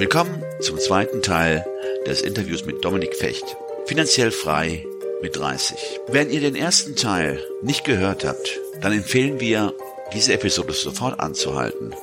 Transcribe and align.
Willkommen 0.00 0.42
zum 0.60 0.78
zweiten 0.78 1.20
Teil 1.20 1.62
des 2.06 2.22
Interviews 2.22 2.64
mit 2.64 2.82
Dominik 2.82 3.14
Fecht. 3.14 3.44
Finanziell 3.84 4.30
frei 4.30 4.86
mit 5.20 5.36
30. 5.36 5.76
Wenn 6.08 6.30
ihr 6.30 6.40
den 6.40 6.56
ersten 6.56 6.96
Teil 6.96 7.38
nicht 7.60 7.84
gehört 7.84 8.24
habt, 8.24 8.58
dann 8.80 8.94
empfehlen 8.94 9.40
wir, 9.40 9.74
diese 10.14 10.32
Episode 10.32 10.72
sofort 10.72 11.20
anzuhalten, 11.20 11.94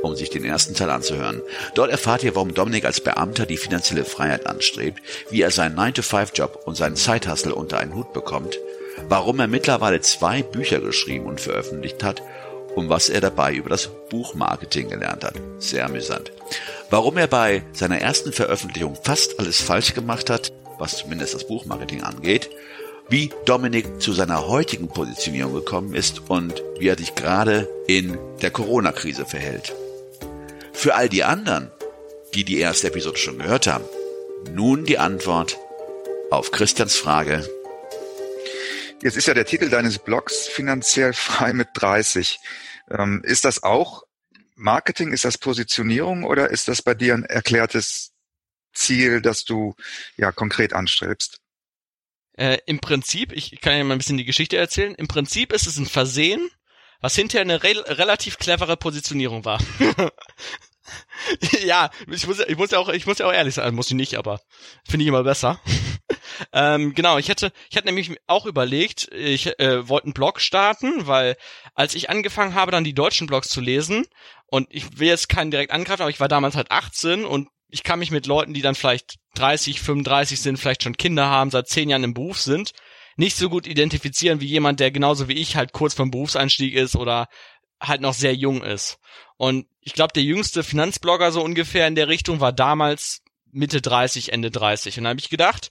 um 0.00 0.14
sich 0.14 0.30
den 0.30 0.44
ersten 0.44 0.74
Teil 0.74 0.90
anzuhören. 0.90 1.42
Dort 1.74 1.90
erfahrt 1.90 2.22
ihr, 2.22 2.36
warum 2.36 2.54
Dominik 2.54 2.84
als 2.84 3.00
Beamter 3.00 3.46
die 3.46 3.56
finanzielle 3.56 4.04
Freiheit 4.04 4.46
anstrebt, 4.46 5.02
wie 5.30 5.42
er 5.42 5.50
seinen 5.50 5.76
9-to-5-Job 5.76 6.62
und 6.66 6.76
seinen 6.76 6.94
Zeithassel 6.94 7.50
unter 7.50 7.80
einen 7.80 7.96
Hut 7.96 8.12
bekommt, 8.12 8.60
warum 9.08 9.40
er 9.40 9.48
mittlerweile 9.48 10.00
zwei 10.02 10.44
Bücher 10.44 10.78
geschrieben 10.78 11.26
und 11.26 11.40
veröffentlicht 11.40 12.04
hat 12.04 12.22
und 12.76 12.88
was 12.88 13.08
er 13.08 13.20
dabei 13.20 13.52
über 13.54 13.70
das 13.70 13.88
Buchmarketing 14.08 14.88
gelernt 14.88 15.24
hat. 15.24 15.34
Sehr 15.58 15.86
amüsant. 15.86 16.30
Warum 16.90 17.16
er 17.18 17.28
bei 17.28 17.62
seiner 17.72 18.00
ersten 18.00 18.32
Veröffentlichung 18.32 18.98
fast 19.00 19.38
alles 19.38 19.62
falsch 19.62 19.94
gemacht 19.94 20.28
hat, 20.28 20.52
was 20.80 20.96
zumindest 20.96 21.34
das 21.34 21.46
Buchmarketing 21.46 22.02
angeht, 22.02 22.50
wie 23.08 23.30
Dominik 23.44 24.02
zu 24.02 24.12
seiner 24.12 24.48
heutigen 24.48 24.88
Positionierung 24.88 25.54
gekommen 25.54 25.94
ist 25.94 26.28
und 26.28 26.64
wie 26.80 26.88
er 26.88 26.98
sich 26.98 27.14
gerade 27.14 27.68
in 27.86 28.18
der 28.42 28.50
Corona-Krise 28.50 29.24
verhält. 29.24 29.72
Für 30.72 30.96
all 30.96 31.08
die 31.08 31.22
anderen, 31.22 31.70
die 32.34 32.42
die 32.42 32.58
erste 32.58 32.88
Episode 32.88 33.18
schon 33.18 33.38
gehört 33.38 33.68
haben, 33.68 33.84
nun 34.52 34.84
die 34.84 34.98
Antwort 34.98 35.58
auf 36.32 36.50
Christians 36.50 36.96
Frage. 36.96 37.48
Jetzt 39.00 39.16
ist 39.16 39.28
ja 39.28 39.34
der 39.34 39.46
Titel 39.46 39.68
deines 39.68 40.00
Blogs 40.00 40.48
finanziell 40.48 41.12
frei 41.12 41.52
mit 41.52 41.68
30. 41.74 42.40
Ähm, 42.90 43.22
ist 43.24 43.44
das 43.44 43.62
auch 43.62 44.02
Marketing? 44.60 45.12
Ist 45.12 45.24
das 45.24 45.38
Positionierung 45.38 46.24
oder 46.24 46.50
ist 46.50 46.68
das 46.68 46.82
bei 46.82 46.94
dir 46.94 47.14
ein 47.14 47.24
erklärtes 47.24 48.12
Ziel, 48.72 49.20
das 49.20 49.44
du 49.44 49.74
ja 50.16 50.32
konkret 50.32 50.72
anstrebst? 50.72 51.40
Äh, 52.34 52.58
Im 52.66 52.80
Prinzip, 52.80 53.32
ich 53.32 53.60
kann 53.60 53.76
ja 53.76 53.84
mal 53.84 53.94
ein 53.94 53.98
bisschen 53.98 54.16
die 54.16 54.24
Geschichte 54.24 54.56
erzählen, 54.56 54.94
im 54.94 55.08
Prinzip 55.08 55.52
ist 55.52 55.66
es 55.66 55.76
ein 55.76 55.86
Versehen, 55.86 56.48
was 57.00 57.14
hinterher 57.14 57.42
eine 57.42 57.62
re 57.62 57.98
relativ 57.98 58.38
clevere 58.38 58.76
Positionierung 58.76 59.44
war. 59.44 59.60
ja, 61.64 61.90
ich 62.10 62.26
muss, 62.26 62.40
ich 62.40 62.56
muss 62.56 62.70
ja 62.70 62.78
auch, 62.78 62.88
ich 62.88 63.06
muss 63.06 63.18
ja 63.18 63.26
auch 63.26 63.32
ehrlich 63.32 63.54
sein, 63.54 63.74
muss 63.74 63.88
ich 63.88 63.96
nicht, 63.96 64.16
aber 64.16 64.40
finde 64.88 65.04
ich 65.04 65.08
immer 65.08 65.24
besser. 65.24 65.60
ähm, 66.52 66.94
genau, 66.94 67.18
ich 67.18 67.28
hätte, 67.28 67.52
ich 67.70 67.76
hatte 67.76 67.86
nämlich 67.86 68.16
auch 68.26 68.46
überlegt, 68.46 69.08
ich 69.12 69.58
äh, 69.58 69.88
wollte 69.88 70.06
einen 70.06 70.14
Blog 70.14 70.40
starten, 70.40 71.06
weil 71.06 71.36
als 71.74 71.94
ich 71.94 72.10
angefangen 72.10 72.54
habe, 72.54 72.72
dann 72.72 72.84
die 72.84 72.94
deutschen 72.94 73.26
Blogs 73.26 73.48
zu 73.48 73.60
lesen, 73.60 74.06
und 74.50 74.68
ich 74.70 74.98
will 74.98 75.08
jetzt 75.08 75.28
keinen 75.28 75.50
direkt 75.50 75.72
angreifen, 75.72 76.02
aber 76.02 76.10
ich 76.10 76.20
war 76.20 76.28
damals 76.28 76.56
halt 76.56 76.70
18 76.70 77.24
und 77.24 77.48
ich 77.68 77.82
kann 77.84 78.00
mich 78.00 78.10
mit 78.10 78.26
Leuten, 78.26 78.52
die 78.52 78.62
dann 78.62 78.74
vielleicht 78.74 79.18
30, 79.36 79.80
35 79.80 80.40
sind, 80.40 80.58
vielleicht 80.58 80.82
schon 80.82 80.96
Kinder 80.96 81.26
haben, 81.26 81.50
seit 81.50 81.68
10 81.68 81.88
Jahren 81.88 82.04
im 82.04 82.14
Beruf 82.14 82.40
sind, 82.40 82.72
nicht 83.16 83.36
so 83.36 83.48
gut 83.48 83.66
identifizieren 83.66 84.40
wie 84.40 84.46
jemand, 84.46 84.80
der 84.80 84.90
genauso 84.90 85.28
wie 85.28 85.34
ich 85.34 85.56
halt 85.56 85.72
kurz 85.72 85.94
vom 85.94 86.10
Berufseinstieg 86.10 86.74
ist 86.74 86.96
oder 86.96 87.28
halt 87.80 88.00
noch 88.00 88.14
sehr 88.14 88.34
jung 88.34 88.62
ist. 88.62 88.98
Und 89.36 89.66
ich 89.80 89.94
glaube, 89.94 90.12
der 90.12 90.22
jüngste 90.22 90.62
Finanzblogger 90.64 91.32
so 91.32 91.42
ungefähr 91.42 91.86
in 91.86 91.94
der 91.94 92.08
Richtung 92.08 92.40
war 92.40 92.52
damals 92.52 93.22
Mitte 93.52 93.80
30, 93.80 94.32
Ende 94.32 94.50
30. 94.50 94.98
Und 94.98 95.04
da 95.04 95.10
habe 95.10 95.20
ich 95.20 95.30
gedacht, 95.30 95.70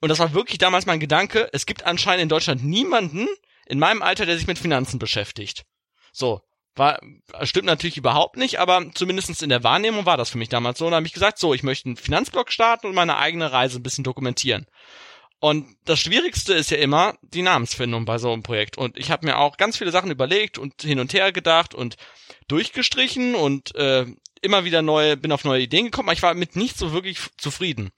und 0.00 0.08
das 0.08 0.20
war 0.20 0.34
wirklich 0.34 0.58
damals 0.58 0.86
mein 0.86 1.00
Gedanke, 1.00 1.48
es 1.52 1.66
gibt 1.66 1.84
anscheinend 1.84 2.22
in 2.22 2.28
Deutschland 2.28 2.64
niemanden 2.64 3.26
in 3.66 3.78
meinem 3.78 4.02
Alter, 4.02 4.24
der 4.24 4.38
sich 4.38 4.46
mit 4.46 4.58
Finanzen 4.58 4.98
beschäftigt. 4.98 5.64
So, 6.12 6.40
war, 6.78 7.00
stimmt 7.42 7.66
natürlich 7.66 7.96
überhaupt 7.96 8.36
nicht, 8.36 8.58
aber 8.60 8.84
zumindestens 8.94 9.42
in 9.42 9.48
der 9.48 9.64
Wahrnehmung 9.64 10.06
war 10.06 10.16
das 10.16 10.30
für 10.30 10.38
mich 10.38 10.48
damals 10.48 10.78
so. 10.78 10.86
Und 10.86 10.92
da 10.92 10.96
habe 10.96 11.06
ich 11.06 11.12
gesagt, 11.12 11.38
so, 11.38 11.54
ich 11.54 11.62
möchte 11.62 11.86
einen 11.86 11.96
Finanzblog 11.96 12.52
starten 12.52 12.86
und 12.86 12.94
meine 12.94 13.18
eigene 13.18 13.52
Reise 13.52 13.78
ein 13.78 13.82
bisschen 13.82 14.04
dokumentieren. 14.04 14.66
Und 15.40 15.76
das 15.84 16.00
Schwierigste 16.00 16.54
ist 16.54 16.70
ja 16.70 16.78
immer 16.78 17.14
die 17.22 17.42
Namensfindung 17.42 18.04
bei 18.04 18.18
so 18.18 18.32
einem 18.32 18.42
Projekt. 18.42 18.76
Und 18.76 18.98
ich 18.98 19.10
habe 19.10 19.24
mir 19.24 19.38
auch 19.38 19.56
ganz 19.56 19.76
viele 19.76 19.92
Sachen 19.92 20.10
überlegt 20.10 20.58
und 20.58 20.82
hin 20.82 20.98
und 20.98 21.12
her 21.12 21.30
gedacht 21.30 21.74
und 21.74 21.96
durchgestrichen 22.48 23.34
und 23.36 23.74
äh, 23.76 24.06
immer 24.42 24.64
wieder 24.64 24.82
neue, 24.82 25.16
bin 25.16 25.32
auf 25.32 25.44
neue 25.44 25.62
Ideen 25.62 25.86
gekommen, 25.86 26.08
aber 26.08 26.16
ich 26.16 26.22
war 26.22 26.34
mit 26.34 26.56
nicht 26.56 26.76
so 26.76 26.92
wirklich 26.92 27.18
zufrieden. 27.36 27.90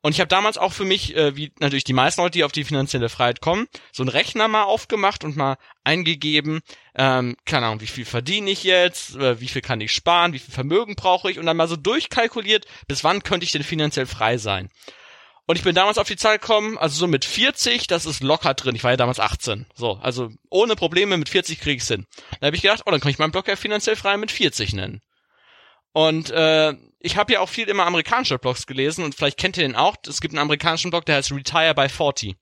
Und 0.00 0.12
ich 0.12 0.20
habe 0.20 0.28
damals 0.28 0.58
auch 0.58 0.72
für 0.72 0.84
mich, 0.84 1.16
äh, 1.16 1.34
wie 1.36 1.52
natürlich 1.58 1.84
die 1.84 1.92
meisten 1.92 2.20
Leute, 2.20 2.38
die 2.38 2.44
auf 2.44 2.52
die 2.52 2.64
finanzielle 2.64 3.08
Freiheit 3.08 3.40
kommen, 3.40 3.66
so 3.92 4.02
einen 4.02 4.10
Rechner 4.10 4.46
mal 4.46 4.62
aufgemacht 4.62 5.24
und 5.24 5.36
mal 5.36 5.56
eingegeben, 5.82 6.60
ähm, 6.94 7.36
keine 7.44 7.66
Ahnung, 7.66 7.80
wie 7.80 7.88
viel 7.88 8.04
verdiene 8.04 8.50
ich 8.50 8.62
jetzt, 8.62 9.16
äh, 9.16 9.40
wie 9.40 9.48
viel 9.48 9.62
kann 9.62 9.80
ich 9.80 9.92
sparen, 9.92 10.32
wie 10.32 10.38
viel 10.38 10.54
Vermögen 10.54 10.94
brauche 10.94 11.30
ich 11.30 11.38
und 11.38 11.46
dann 11.46 11.56
mal 11.56 11.66
so 11.66 11.76
durchkalkuliert, 11.76 12.66
bis 12.86 13.02
wann 13.02 13.24
könnte 13.24 13.44
ich 13.44 13.52
denn 13.52 13.64
finanziell 13.64 14.06
frei 14.06 14.38
sein. 14.38 14.68
Und 15.46 15.56
ich 15.56 15.64
bin 15.64 15.74
damals 15.74 15.96
auf 15.96 16.06
die 16.06 16.16
Zahl 16.16 16.38
gekommen, 16.38 16.76
also 16.76 16.94
so 16.98 17.06
mit 17.06 17.24
40, 17.24 17.86
das 17.86 18.04
ist 18.04 18.22
locker 18.22 18.52
drin. 18.52 18.76
Ich 18.76 18.84
war 18.84 18.90
ja 18.90 18.98
damals 18.98 19.18
18. 19.18 19.64
So, 19.74 19.98
also 20.02 20.30
ohne 20.50 20.76
Probleme 20.76 21.16
mit 21.16 21.30
40 21.30 21.58
krieg 21.58 21.78
ich's 21.78 21.88
hin. 21.88 22.06
Da 22.38 22.48
habe 22.48 22.56
ich 22.56 22.60
gedacht, 22.60 22.82
oh, 22.84 22.90
dann 22.90 23.00
kann 23.00 23.10
ich 23.10 23.18
meinen 23.18 23.32
Blog 23.32 23.48
ja 23.48 23.56
finanziell 23.56 23.96
frei 23.96 24.18
mit 24.18 24.30
40 24.30 24.74
nennen. 24.74 25.00
Und 25.92 26.30
äh, 26.30 26.74
ich 27.00 27.16
habe 27.16 27.32
ja 27.32 27.40
auch 27.40 27.48
viel 27.48 27.68
immer 27.68 27.86
amerikanische 27.86 28.38
Blogs 28.38 28.66
gelesen 28.66 29.04
und 29.04 29.14
vielleicht 29.14 29.38
kennt 29.38 29.56
ihr 29.56 29.62
den 29.62 29.76
auch. 29.76 29.96
Es 30.06 30.20
gibt 30.20 30.34
einen 30.34 30.42
amerikanischen 30.42 30.90
Blog, 30.90 31.06
der 31.06 31.16
heißt 31.16 31.32
Retire 31.32 31.74
by 31.74 31.88
40. 31.88 32.36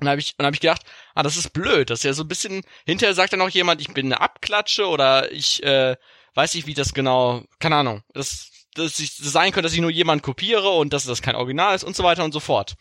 Und 0.00 0.08
habe 0.08 0.20
ich, 0.20 0.34
und 0.38 0.44
hab 0.44 0.54
ich 0.54 0.60
gedacht, 0.60 0.82
ah, 1.14 1.22
das 1.22 1.36
ist 1.36 1.52
blöd. 1.52 1.90
Das 1.90 2.00
ist 2.00 2.04
ja 2.04 2.12
so 2.12 2.24
ein 2.24 2.28
bisschen, 2.28 2.62
hinterher 2.84 3.14
sagt 3.14 3.32
dann 3.32 3.40
auch 3.40 3.48
jemand, 3.48 3.80
ich 3.80 3.92
bin 3.92 4.06
eine 4.06 4.20
Abklatsche 4.20 4.86
oder 4.86 5.30
ich 5.30 5.62
äh, 5.62 5.96
weiß 6.34 6.54
nicht, 6.54 6.66
wie 6.66 6.74
das 6.74 6.94
genau, 6.94 7.44
keine 7.60 7.76
Ahnung, 7.76 8.02
das, 8.12 8.50
das, 8.74 8.96
das 8.96 9.16
sein 9.18 9.52
könnte, 9.52 9.62
dass 9.62 9.74
ich 9.74 9.80
nur 9.80 9.90
jemand 9.90 10.22
kopiere 10.22 10.70
und 10.70 10.92
dass 10.92 11.04
das 11.04 11.22
kein 11.22 11.36
Original 11.36 11.74
ist 11.76 11.84
und 11.84 11.94
so 11.94 12.02
weiter 12.02 12.24
und 12.24 12.32
so 12.32 12.40
fort. 12.40 12.74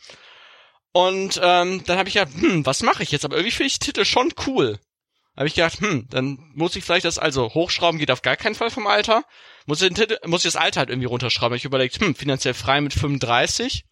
Und 0.92 1.40
ähm, 1.44 1.84
dann 1.86 1.98
habe 1.98 2.08
ich 2.08 2.16
gedacht, 2.16 2.34
hm, 2.34 2.66
was 2.66 2.82
mache 2.82 3.04
ich 3.04 3.12
jetzt? 3.12 3.26
Aber 3.26 3.36
irgendwie 3.36 3.52
finde 3.52 3.68
ich 3.68 3.80
Titel 3.80 4.06
schon 4.06 4.34
cool 4.48 4.80
habe 5.36 5.48
ich 5.48 5.56
gedacht, 5.56 5.80
hm, 5.80 6.08
dann 6.10 6.38
muss 6.54 6.76
ich 6.76 6.84
vielleicht 6.84 7.06
das, 7.06 7.18
also 7.18 7.54
hochschrauben 7.54 8.00
geht 8.00 8.12
auf 8.12 8.22
gar 8.22 8.36
keinen 8.36 8.56
Fall 8.56 8.70
vom 8.70 8.88
Alter. 8.88 9.24
Muss 9.66 9.82
ich, 9.82 9.88
den 9.88 9.96
Titel, 9.96 10.18
muss 10.26 10.46
ich 10.46 10.52
das 10.52 10.62
Alter 10.62 10.80
halt 10.80 10.90
irgendwie 10.90 11.08
runterschrauben. 11.08 11.56
Ich 11.56 11.66
überlegt, 11.66 12.00
hm, 12.00 12.16
finanziell 12.16 12.54
frei 12.54 12.82
mit 12.82 12.94
35. 12.94 13.86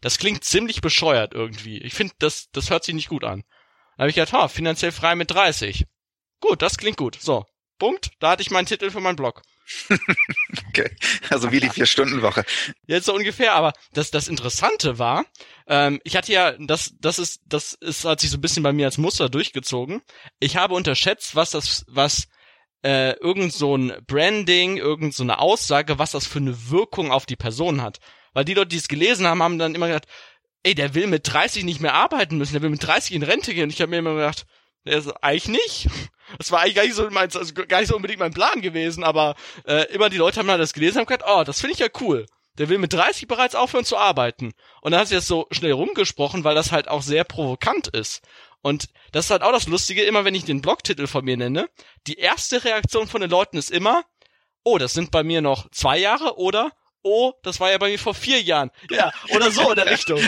Das 0.00 0.18
klingt 0.18 0.44
ziemlich 0.44 0.80
bescheuert 0.80 1.34
irgendwie. 1.34 1.78
Ich 1.78 1.94
finde, 1.94 2.14
das, 2.18 2.50
das 2.52 2.70
hört 2.70 2.84
sich 2.84 2.94
nicht 2.94 3.08
gut 3.08 3.24
an. 3.24 3.44
Da 3.96 4.02
habe 4.02 4.10
ich 4.10 4.16
gedacht, 4.16 4.32
ha, 4.32 4.48
finanziell 4.48 4.92
frei 4.92 5.14
mit 5.14 5.30
30. 5.30 5.84
Gut, 6.40 6.62
das 6.62 6.76
klingt 6.76 6.98
gut. 6.98 7.18
So, 7.20 7.44
Punkt. 7.78 8.10
Da 8.20 8.30
hatte 8.30 8.42
ich 8.42 8.50
meinen 8.50 8.66
Titel 8.66 8.90
für 8.90 9.00
meinen 9.00 9.16
Blog. 9.16 9.42
okay, 10.68 10.90
also 11.28 11.50
wie 11.50 11.60
die 11.60 11.68
Vier-Stunden-Woche. 11.68 12.44
Jetzt 12.86 13.06
so 13.06 13.14
ungefähr, 13.14 13.54
aber 13.54 13.72
das, 13.92 14.10
das 14.10 14.28
Interessante 14.28 14.98
war, 14.98 15.24
ähm, 15.66 16.00
ich 16.04 16.16
hatte 16.16 16.32
ja, 16.32 16.52
das, 16.52 16.94
das 17.00 17.18
ist, 17.18 17.40
das 17.46 17.74
ist, 17.74 18.04
hat 18.04 18.20
sich 18.20 18.30
so 18.30 18.38
ein 18.38 18.40
bisschen 18.40 18.62
bei 18.62 18.72
mir 18.72 18.86
als 18.86 18.98
Muster 18.98 19.28
durchgezogen. 19.28 20.02
Ich 20.38 20.56
habe 20.56 20.74
unterschätzt, 20.74 21.34
was 21.34 21.50
das, 21.50 21.84
was 21.88 22.28
äh, 22.86 23.18
irgend 23.18 23.52
so 23.52 23.76
ein 23.76 23.92
Branding, 24.06 24.76
irgend 24.76 25.12
so 25.12 25.24
eine 25.24 25.40
Aussage, 25.40 25.98
was 25.98 26.12
das 26.12 26.24
für 26.24 26.38
eine 26.38 26.70
Wirkung 26.70 27.10
auf 27.10 27.26
die 27.26 27.34
Person 27.34 27.82
hat. 27.82 27.98
Weil 28.32 28.44
die 28.44 28.54
Leute, 28.54 28.68
die 28.68 28.76
es 28.76 28.86
gelesen 28.86 29.26
haben, 29.26 29.42
haben 29.42 29.58
dann 29.58 29.74
immer 29.74 29.88
gedacht, 29.88 30.06
ey, 30.62 30.76
der 30.76 30.94
will 30.94 31.08
mit 31.08 31.32
30 31.32 31.64
nicht 31.64 31.80
mehr 31.80 31.94
arbeiten 31.94 32.38
müssen, 32.38 32.52
der 32.52 32.62
will 32.62 32.70
mit 32.70 32.86
30 32.86 33.16
in 33.16 33.24
Rente 33.24 33.54
gehen. 33.54 33.64
Und 33.64 33.72
ich 33.72 33.80
habe 33.80 33.90
mir 33.90 33.98
immer 33.98 34.14
gedacht, 34.14 34.46
der 34.84 34.98
ist 34.98 35.10
eigentlich 35.20 35.48
nicht. 35.48 35.88
Das 36.38 36.52
war 36.52 36.60
eigentlich 36.60 36.74
gar 36.74 36.84
nicht 36.84 36.94
so 36.94 37.10
mein, 37.10 37.32
also 37.32 37.54
gar 37.54 37.80
nicht 37.80 37.88
so 37.88 37.96
unbedingt 37.96 38.20
mein 38.20 38.32
Plan 38.32 38.60
gewesen, 38.60 39.04
aber 39.04 39.36
äh, 39.64 39.92
immer 39.92 40.10
die 40.10 40.16
Leute 40.16 40.38
haben 40.38 40.48
dann 40.48 40.58
das 40.58 40.72
gelesen 40.72 40.98
und 40.98 41.00
haben 41.02 41.06
gesagt, 41.06 41.24
oh, 41.28 41.44
das 41.44 41.60
finde 41.60 41.74
ich 41.74 41.78
ja 41.78 41.88
cool. 42.00 42.26
Der 42.58 42.68
will 42.68 42.78
mit 42.78 42.92
30 42.92 43.28
bereits 43.28 43.54
aufhören 43.54 43.84
zu 43.84 43.96
arbeiten. 43.96 44.52
Und 44.80 44.92
dann 44.92 45.00
hat 45.00 45.08
sie 45.08 45.14
das 45.14 45.26
so 45.26 45.46
schnell 45.50 45.72
rumgesprochen, 45.72 46.44
weil 46.44 46.54
das 46.54 46.72
halt 46.72 46.88
auch 46.88 47.02
sehr 47.02 47.24
provokant 47.24 47.88
ist. 47.88 48.22
Und 48.62 48.88
das 49.12 49.26
ist 49.26 49.30
halt 49.30 49.42
auch 49.42 49.52
das 49.52 49.68
Lustige, 49.68 50.02
immer 50.02 50.24
wenn 50.24 50.34
ich 50.34 50.44
den 50.44 50.62
Blogtitel 50.62 51.06
von 51.06 51.24
mir 51.24 51.36
nenne, 51.36 51.68
die 52.06 52.18
erste 52.18 52.64
Reaktion 52.64 53.06
von 53.06 53.20
den 53.20 53.30
Leuten 53.30 53.56
ist 53.56 53.70
immer, 53.70 54.04
oh, 54.64 54.78
das 54.78 54.92
sind 54.92 55.10
bei 55.10 55.22
mir 55.22 55.40
noch 55.40 55.70
zwei 55.70 55.98
Jahre 55.98 56.36
oder, 56.38 56.72
oh, 57.02 57.32
das 57.42 57.60
war 57.60 57.70
ja 57.70 57.78
bei 57.78 57.90
mir 57.90 57.98
vor 57.98 58.14
vier 58.14 58.42
Jahren. 58.42 58.70
Ja, 58.90 59.12
oder 59.32 59.50
so 59.50 59.70
in 59.70 59.76
der 59.76 59.86
Richtung. 59.86 60.20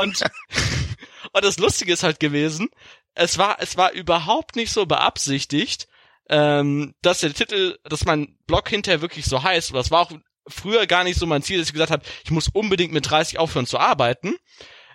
Und, 0.00 0.22
und 1.32 1.44
das 1.44 1.58
Lustige 1.58 1.92
ist 1.92 2.02
halt 2.02 2.18
gewesen, 2.18 2.68
es 3.14 3.38
war, 3.38 3.58
es 3.60 3.76
war 3.76 3.92
überhaupt 3.92 4.56
nicht 4.56 4.72
so 4.72 4.86
beabsichtigt, 4.86 5.86
ähm, 6.28 6.94
dass 7.02 7.20
der 7.20 7.32
Titel, 7.32 7.78
dass 7.84 8.04
mein 8.04 8.36
Blog 8.46 8.68
hinterher 8.68 9.00
wirklich 9.00 9.26
so 9.26 9.42
heißt, 9.42 9.74
das 9.74 9.90
war 9.90 10.02
auch 10.02 10.12
früher 10.48 10.86
gar 10.86 11.04
nicht 11.04 11.18
so 11.18 11.26
mein 11.26 11.42
Ziel, 11.42 11.58
dass 11.58 11.68
ich 11.68 11.72
gesagt 11.72 11.90
habe, 11.90 12.04
ich 12.24 12.30
muss 12.30 12.48
unbedingt 12.48 12.92
mit 12.92 13.08
30 13.08 13.38
aufhören 13.38 13.66
zu 13.66 13.78
arbeiten. 13.78 14.34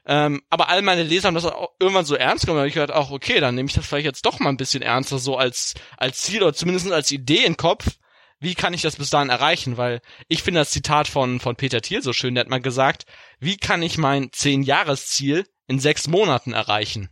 Ähm, 0.06 0.42
aber 0.50 0.70
all 0.70 0.82
meine 0.82 1.04
Leser 1.04 1.28
haben 1.28 1.36
das 1.36 1.46
auch 1.46 1.70
irgendwann 1.80 2.06
so 2.06 2.16
ernst 2.16 2.46
genommen. 2.46 2.58
Da 2.58 2.62
habe 2.62 2.68
ich 2.68 2.74
gedacht, 2.74 2.92
auch 2.92 3.12
okay, 3.12 3.40
dann 3.40 3.56
nehme 3.56 3.70
ich 3.70 3.76
das 3.76 3.86
vielleicht 3.86 4.06
jetzt 4.06 4.26
doch 4.26 4.40
mal 4.40 4.50
ein 4.50 4.58
bisschen 4.58 4.82
ernster, 4.82 5.18
so 5.18 5.38
als 5.38 5.76
als 5.98 6.22
Ziel 6.22 6.44
oder 6.44 6.54
zumindest 6.54 6.92
als 6.92 7.12
Idee 7.12 7.46
im 7.46 7.58
Kopf. 7.58 7.88
Wie 8.40 8.56
kann 8.56 8.74
ich 8.74 8.82
das 8.82 8.98
bis 8.98 9.10
dahin 9.10 9.30
erreichen? 9.30 9.78
Weil 9.78 10.02
ich 10.28 10.44
finde 10.44 10.60
das 10.60 10.72
Zitat 10.72 11.08
von 11.08 11.40
von 11.40 11.56
Peter 11.56 11.82
Thiel 11.82 12.02
so 12.02 12.12
schön. 12.12 12.36
Der 12.36 12.42
hat 12.42 12.50
mal 12.50 12.60
gesagt, 12.62 13.06
wie 13.40 13.56
kann 13.56 13.82
ich 13.82 13.98
mein 13.98 14.32
zehn 14.34 14.64
Jahresziel 14.64 15.48
in 15.68 15.80
sechs 15.80 16.08
Monaten 16.08 16.52
erreichen? 16.52 17.10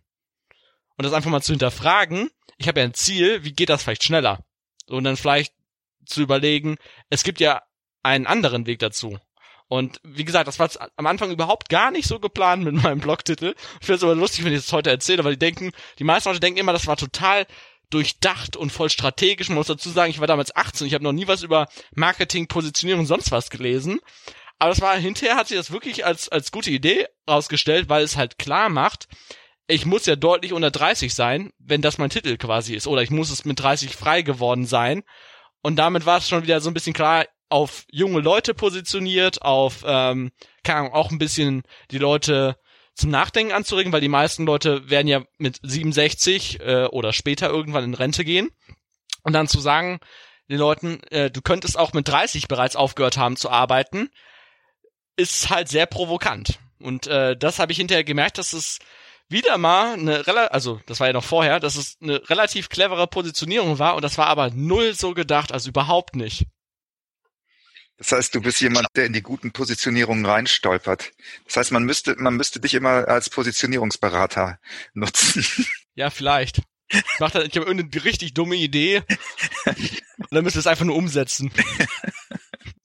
Und 0.97 1.05
das 1.05 1.13
einfach 1.13 1.31
mal 1.31 1.41
zu 1.41 1.53
hinterfragen. 1.53 2.29
Ich 2.57 2.67
habe 2.67 2.81
ja 2.81 2.85
ein 2.85 2.93
Ziel. 2.93 3.45
Wie 3.45 3.53
geht 3.53 3.69
das 3.69 3.83
vielleicht 3.83 4.03
schneller? 4.03 4.43
Und 4.87 5.05
dann 5.05 5.15
vielleicht 5.15 5.53
zu 6.05 6.21
überlegen. 6.21 6.75
Es 7.09 7.23
gibt 7.23 7.39
ja 7.39 7.61
einen 8.03 8.27
anderen 8.27 8.65
Weg 8.65 8.79
dazu. 8.79 9.19
Und 9.67 10.01
wie 10.03 10.25
gesagt, 10.25 10.47
das 10.47 10.59
war 10.59 10.69
am 10.97 11.07
Anfang 11.07 11.31
überhaupt 11.31 11.69
gar 11.69 11.91
nicht 11.91 12.07
so 12.07 12.19
geplant 12.19 12.63
mit 12.63 12.73
meinem 12.83 12.99
Blogtitel. 12.99 13.55
Ich 13.79 13.85
finde 13.85 13.97
es 13.97 14.03
aber 14.03 14.15
lustig, 14.15 14.43
wenn 14.43 14.53
ich 14.53 14.63
das 14.63 14.73
heute 14.73 14.89
erzähle, 14.89 15.23
weil 15.23 15.33
die 15.33 15.39
denken, 15.39 15.71
die 15.97 16.03
meisten 16.03 16.29
Leute 16.29 16.41
denken 16.41 16.59
immer, 16.59 16.73
das 16.73 16.87
war 16.87 16.97
total 16.97 17.47
durchdacht 17.89 18.57
und 18.57 18.71
voll 18.71 18.89
strategisch. 18.89 19.49
Man 19.49 19.57
muss 19.57 19.67
dazu 19.67 19.89
sagen, 19.89 20.11
ich 20.11 20.19
war 20.19 20.27
damals 20.27 20.55
18, 20.55 20.87
ich 20.87 20.93
habe 20.93 21.03
noch 21.03 21.13
nie 21.13 21.27
was 21.27 21.43
über 21.43 21.67
Marketing, 21.95 22.47
Positionierung 22.47 23.01
und 23.01 23.07
sonst 23.07 23.31
was 23.31 23.49
gelesen. 23.49 23.99
Aber 24.59 24.69
das 24.69 24.81
war 24.81 24.95
hinterher 24.97 25.37
hat 25.37 25.47
sich 25.47 25.57
das 25.57 25.71
wirklich 25.71 26.05
als 26.05 26.29
als 26.29 26.51
gute 26.51 26.69
Idee 26.69 27.07
rausgestellt, 27.27 27.89
weil 27.89 28.03
es 28.03 28.17
halt 28.17 28.37
klar 28.37 28.69
macht, 28.69 29.07
ich 29.67 29.85
muss 29.85 30.05
ja 30.05 30.15
deutlich 30.15 30.53
unter 30.53 30.69
30 30.69 31.13
sein, 31.13 31.51
wenn 31.59 31.81
das 31.81 31.97
mein 31.97 32.09
Titel 32.09 32.37
quasi 32.37 32.75
ist. 32.75 32.87
Oder 32.87 33.01
ich 33.01 33.09
muss 33.09 33.31
es 33.31 33.45
mit 33.45 33.59
30 33.59 33.95
frei 33.95 34.21
geworden 34.21 34.65
sein. 34.65 35.03
Und 35.61 35.77
damit 35.77 36.05
war 36.05 36.17
es 36.17 36.27
schon 36.27 36.43
wieder 36.43 36.59
so 36.59 36.69
ein 36.69 36.73
bisschen 36.73 36.93
klar, 36.93 37.25
auf 37.51 37.85
junge 37.91 38.21
Leute 38.21 38.53
positioniert, 38.53 39.41
auf, 39.41 39.83
ähm, 39.85 40.31
keine 40.63 40.79
Ahnung, 40.79 40.93
auch 40.93 41.11
ein 41.11 41.19
bisschen 41.19 41.63
die 41.91 41.97
Leute 41.97 42.57
zum 42.95 43.09
Nachdenken 43.09 43.53
anzuregen, 43.53 43.91
weil 43.91 44.01
die 44.01 44.07
meisten 44.07 44.45
Leute 44.45 44.89
werden 44.89 45.07
ja 45.07 45.23
mit 45.37 45.59
67 45.63 46.59
äh, 46.59 46.85
oder 46.85 47.13
später 47.13 47.49
irgendwann 47.49 47.83
in 47.83 47.93
Rente 47.93 48.25
gehen. 48.25 48.49
Und 49.23 49.33
dann 49.33 49.47
zu 49.47 49.59
sagen, 49.59 49.99
den 50.49 50.57
Leuten, 50.57 51.01
äh, 51.11 51.29
du 51.29 51.41
könntest 51.41 51.77
auch 51.77 51.93
mit 51.93 52.07
30 52.07 52.47
bereits 52.47 52.75
aufgehört 52.75 53.17
haben 53.17 53.37
zu 53.37 53.49
arbeiten, 53.49 54.09
ist 55.15 55.49
halt 55.49 55.69
sehr 55.69 55.85
provokant. 55.85 56.59
Und 56.79 57.07
äh, 57.07 57.37
das 57.37 57.59
habe 57.59 57.71
ich 57.71 57.77
hinterher 57.77 58.03
gemerkt, 58.03 58.37
dass 58.37 58.53
es 58.53 58.79
wieder 59.29 59.57
mal 59.57 59.93
eine 59.93 60.27
relativ, 60.27 60.51
also 60.51 60.81
das 60.87 60.99
war 60.99 61.07
ja 61.07 61.13
noch 61.13 61.23
vorher, 61.23 61.59
dass 61.59 61.75
es 61.75 61.97
eine 62.01 62.29
relativ 62.29 62.69
clevere 62.69 63.07
Positionierung 63.07 63.79
war 63.79 63.95
und 63.95 64.03
das 64.03 64.17
war 64.17 64.27
aber 64.27 64.49
null 64.51 64.93
so 64.93 65.13
gedacht, 65.13 65.53
also 65.53 65.69
überhaupt 65.69 66.15
nicht. 66.15 66.47
Das 67.97 68.11
heißt, 68.11 68.33
du 68.33 68.41
bist 68.41 68.61
jemand, 68.61 68.87
der 68.95 69.05
in 69.05 69.13
die 69.13 69.21
guten 69.21 69.51
Positionierungen 69.51 70.25
reinstolpert. 70.25 71.11
Das 71.45 71.57
heißt, 71.57 71.71
man 71.71 71.83
müsste, 71.83 72.15
man 72.17 72.35
müsste 72.35 72.59
dich 72.59 72.73
immer 72.73 73.07
als 73.07 73.29
Positionierungsberater 73.29 74.59
nutzen. 74.93 75.45
Ja, 75.93 76.09
vielleicht. 76.09 76.61
Ich, 76.89 77.03
mach 77.19 77.31
da, 77.31 77.41
ich 77.41 77.55
habe 77.55 77.67
irgendeine 77.67 78.03
richtig 78.03 78.33
dumme 78.33 78.55
Idee 78.55 79.03
und 79.65 80.27
dann 80.31 80.43
müsste 80.43 80.59
es 80.59 80.67
einfach 80.67 80.85
nur 80.85 80.95
umsetzen. 80.95 81.51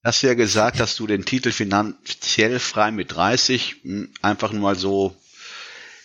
Hast 0.05 0.23
du 0.23 0.29
ja 0.29 0.35
gesagt, 0.35 0.79
dass 0.79 0.95
du 0.95 1.09
den 1.09 1.25
Titel 1.25 1.51
finanziell 1.51 2.61
frei 2.61 2.93
mit 2.93 3.13
30 3.17 3.77
hm, 3.83 4.13
einfach 4.23 4.53
nur 4.53 4.63
mal 4.63 4.77
so 4.77 5.17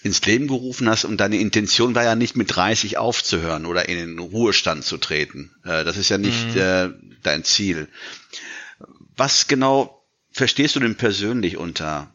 ins 0.04 0.26
Leben 0.26 0.48
gerufen 0.48 0.90
hast 0.90 1.06
und 1.06 1.18
deine 1.18 1.38
Intention 1.38 1.94
war 1.94 2.04
ja 2.04 2.16
nicht 2.16 2.36
mit 2.36 2.56
30 2.56 2.98
aufzuhören 2.98 3.68
oder 3.68 3.88
in 3.88 3.98
den 3.98 4.20
Ruhestand 4.20 4.84
zu 4.84 4.98
treten. 4.98 5.52
Äh, 5.64 5.84
das 5.84 5.98
ist 5.98 6.10
ja 6.10 6.18
nicht 6.18 6.56
mhm. 6.56 6.62
äh, 6.62 6.90
dein 7.22 7.44
Ziel. 7.44 7.88
Was 9.22 9.48
genau 9.48 10.04
verstehst 10.32 10.76
du 10.76 10.80
denn 10.80 10.98
persönlich 10.98 11.56
unter 11.56 12.12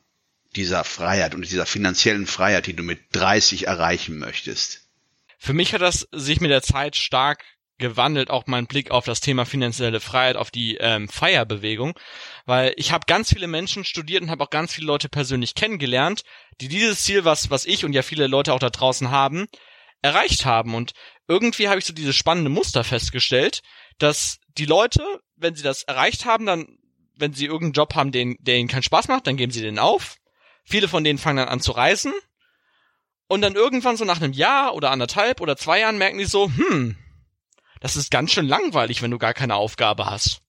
dieser 0.57 0.83
Freiheit 0.83 1.37
und 1.37 1.49
dieser 1.49 1.65
finanziellen 1.65 2.27
Freiheit, 2.27 2.67
die 2.67 2.75
du 2.75 2.83
mit 2.83 2.99
30 3.13 3.69
erreichen 3.69 4.19
möchtest? 4.19 4.89
Für 5.39 5.53
mich 5.53 5.73
hat 5.73 5.83
das 5.83 6.09
sich 6.11 6.41
mit 6.41 6.51
der 6.51 6.63
Zeit 6.63 6.97
stark 6.97 7.45
gewandelt, 7.79 8.29
auch 8.29 8.49
mein 8.49 8.67
Blick 8.67 8.91
auf 8.91 9.05
das 9.05 9.21
Thema 9.21 9.47
finanzielle 9.47 10.01
Freiheit, 10.01 10.35
auf 10.35 10.51
die 10.51 10.79
ähm, 10.81 11.09
Feierbewegung, 11.09 11.97
weil 12.45 12.75
ich 12.77 12.91
habe 12.91 13.05
ganz 13.07 13.33
viele 13.33 13.47
Menschen 13.47 13.85
studiert 13.85 14.25
und 14.25 14.31
habe 14.31 14.43
auch 14.43 14.51
ganz 14.51 14.75
viele 14.75 14.89
Leute 14.89 15.09
persönlich 15.09 15.55
kennengelernt, 15.55 16.25
die 16.61 16.67
dieses 16.67 17.05
Ziel, 17.05 17.25
was 17.25 17.51
was 17.51 17.67
ich 17.67 17.85
und 17.85 17.93
ja 17.93 18.03
viele 18.03 18.27
Leute 18.27 18.53
auch 18.53 18.59
da 18.59 18.71
draußen 18.71 19.13
haben, 19.13 19.47
erreicht 20.03 20.45
haben 20.45 20.75
und 20.75 20.91
irgendwie 21.29 21.69
habe 21.69 21.79
ich 21.79 21.85
so 21.85 21.93
dieses 21.93 22.17
spannende 22.17 22.51
Muster 22.51 22.83
festgestellt, 22.83 23.63
dass 23.99 24.39
die 24.59 24.67
Leute, 24.67 25.05
wenn 25.37 25.55
sie 25.55 25.63
das 25.63 25.85
erreicht 25.85 26.25
haben, 26.25 26.47
dann 26.47 26.76
wenn 27.17 27.33
sie 27.33 27.47
irgendeinen 27.47 27.73
Job 27.73 27.95
haben, 27.95 28.13
den, 28.13 28.37
der 28.41 28.57
ihnen 28.57 28.69
keinen 28.69 28.83
Spaß 28.83 29.09
macht, 29.09 29.27
dann 29.27 29.37
geben 29.37 29.53
sie 29.53 29.63
den 29.63 29.79
auf. 29.79 30.17
Viele 30.65 30.89
von 30.89 31.05
denen 31.05 31.19
fangen 31.19 31.39
dann 31.39 31.49
an 31.49 31.61
zu 31.61 31.73
reisen. 31.73 32.13
Und 33.29 33.41
dann 33.41 33.55
irgendwann 33.55 33.97
so 33.97 34.05
nach 34.05 34.21
einem 34.21 34.33
Jahr 34.33 34.75
oder 34.75 34.91
anderthalb 34.91 35.41
oder 35.41 35.57
zwei 35.57 35.81
Jahren 35.81 35.99
merken 35.99 36.19
die 36.19 36.27
so, 36.27 36.49
hm, 36.49 36.97
das 37.81 37.97
ist 37.97 38.11
ganz 38.11 38.33
schön 38.33 38.47
langweilig, 38.47 39.03
wenn 39.03 39.11
du 39.11 39.19
gar 39.19 39.35
keine 39.35 39.57
Aufgabe 39.57 40.07
hast. 40.07 40.43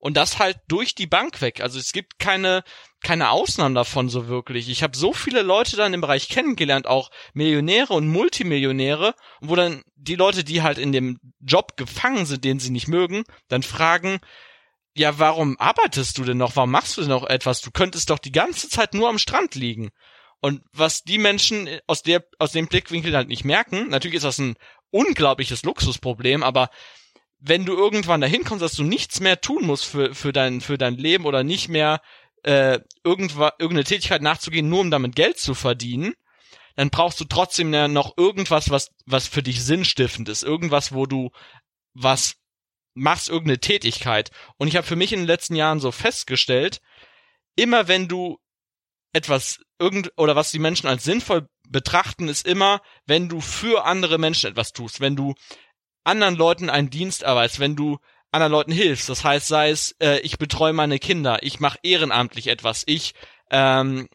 Und 0.00 0.16
das 0.16 0.38
halt 0.38 0.58
durch 0.68 0.94
die 0.94 1.08
Bank 1.08 1.40
weg. 1.40 1.60
Also 1.60 1.78
es 1.78 1.92
gibt 1.92 2.20
keine, 2.20 2.62
keine 3.02 3.30
Ausnahmen 3.30 3.74
davon 3.74 4.08
so 4.08 4.28
wirklich. 4.28 4.68
Ich 4.68 4.84
habe 4.84 4.96
so 4.96 5.12
viele 5.12 5.42
Leute 5.42 5.76
dann 5.76 5.92
im 5.92 6.00
Bereich 6.00 6.28
kennengelernt, 6.28 6.86
auch 6.86 7.10
Millionäre 7.34 7.94
und 7.94 8.06
Multimillionäre, 8.06 9.14
wo 9.40 9.56
dann 9.56 9.82
die 9.96 10.14
Leute, 10.14 10.44
die 10.44 10.62
halt 10.62 10.78
in 10.78 10.92
dem 10.92 11.18
Job 11.40 11.76
gefangen 11.76 12.26
sind, 12.26 12.44
den 12.44 12.60
sie 12.60 12.70
nicht 12.70 12.86
mögen, 12.86 13.24
dann 13.48 13.64
fragen, 13.64 14.20
ja, 14.98 15.18
warum 15.18 15.58
arbeitest 15.58 16.18
du 16.18 16.24
denn 16.24 16.38
noch? 16.38 16.56
Warum 16.56 16.70
machst 16.70 16.96
du 16.96 17.00
denn 17.00 17.10
noch 17.10 17.26
etwas? 17.26 17.60
Du 17.60 17.70
könntest 17.70 18.10
doch 18.10 18.18
die 18.18 18.32
ganze 18.32 18.68
Zeit 18.68 18.94
nur 18.94 19.08
am 19.08 19.18
Strand 19.18 19.54
liegen. 19.54 19.90
Und 20.40 20.62
was 20.72 21.02
die 21.02 21.18
Menschen 21.18 21.68
aus 21.86 22.02
der, 22.02 22.24
aus 22.38 22.52
dem 22.52 22.68
Blickwinkel 22.68 23.16
halt 23.16 23.28
nicht 23.28 23.44
merken, 23.44 23.88
natürlich 23.88 24.16
ist 24.16 24.24
das 24.24 24.38
ein 24.38 24.56
unglaubliches 24.90 25.64
Luxusproblem, 25.64 26.42
aber 26.42 26.70
wenn 27.40 27.64
du 27.64 27.74
irgendwann 27.74 28.20
dahin 28.20 28.44
kommst, 28.44 28.62
dass 28.62 28.72
du 28.72 28.82
nichts 28.82 29.20
mehr 29.20 29.40
tun 29.40 29.64
musst 29.64 29.84
für, 29.84 30.14
für 30.14 30.32
dein, 30.32 30.60
für 30.60 30.78
dein 30.78 30.96
Leben 30.96 31.24
oder 31.24 31.44
nicht 31.44 31.68
mehr, 31.68 32.00
äh, 32.42 32.80
irgendwa, 33.04 33.52
irgendeine 33.58 33.84
Tätigkeit 33.84 34.22
nachzugehen, 34.22 34.68
nur 34.68 34.80
um 34.80 34.90
damit 34.90 35.14
Geld 35.14 35.38
zu 35.38 35.54
verdienen, 35.54 36.14
dann 36.76 36.90
brauchst 36.90 37.20
du 37.20 37.24
trotzdem 37.24 37.70
noch 37.70 38.16
irgendwas, 38.16 38.70
was, 38.70 38.90
was 39.04 39.26
für 39.26 39.42
dich 39.42 39.64
sinnstiftend 39.64 40.28
ist. 40.28 40.44
Irgendwas, 40.44 40.92
wo 40.92 41.06
du 41.06 41.30
was 41.92 42.36
machst 42.98 43.28
irgendeine 43.28 43.60
Tätigkeit. 43.60 44.30
Und 44.56 44.68
ich 44.68 44.76
habe 44.76 44.86
für 44.86 44.96
mich 44.96 45.12
in 45.12 45.20
den 45.20 45.26
letzten 45.26 45.54
Jahren 45.54 45.80
so 45.80 45.90
festgestellt, 45.92 46.80
immer 47.56 47.88
wenn 47.88 48.08
du 48.08 48.38
etwas 49.12 49.60
irgend 49.78 50.12
oder 50.16 50.36
was 50.36 50.50
die 50.50 50.58
Menschen 50.58 50.88
als 50.88 51.04
sinnvoll 51.04 51.48
betrachten, 51.68 52.28
ist 52.28 52.46
immer, 52.46 52.80
wenn 53.06 53.28
du 53.28 53.40
für 53.40 53.84
andere 53.84 54.18
Menschen 54.18 54.50
etwas 54.50 54.72
tust, 54.72 55.00
wenn 55.00 55.16
du 55.16 55.34
anderen 56.04 56.36
Leuten 56.36 56.70
einen 56.70 56.90
Dienst 56.90 57.22
erweist, 57.22 57.60
wenn 57.60 57.76
du 57.76 57.98
anderen 58.30 58.52
Leuten 58.52 58.72
hilfst. 58.72 59.08
Das 59.08 59.24
heißt, 59.24 59.46
sei 59.46 59.70
es, 59.70 59.92
äh, 60.00 60.20
ich 60.20 60.38
betreue 60.38 60.72
meine 60.72 60.98
Kinder, 60.98 61.42
ich 61.42 61.60
mache 61.60 61.78
ehrenamtlich 61.82 62.48
etwas, 62.48 62.82
ich 62.86 63.14
ähm, 63.50 64.08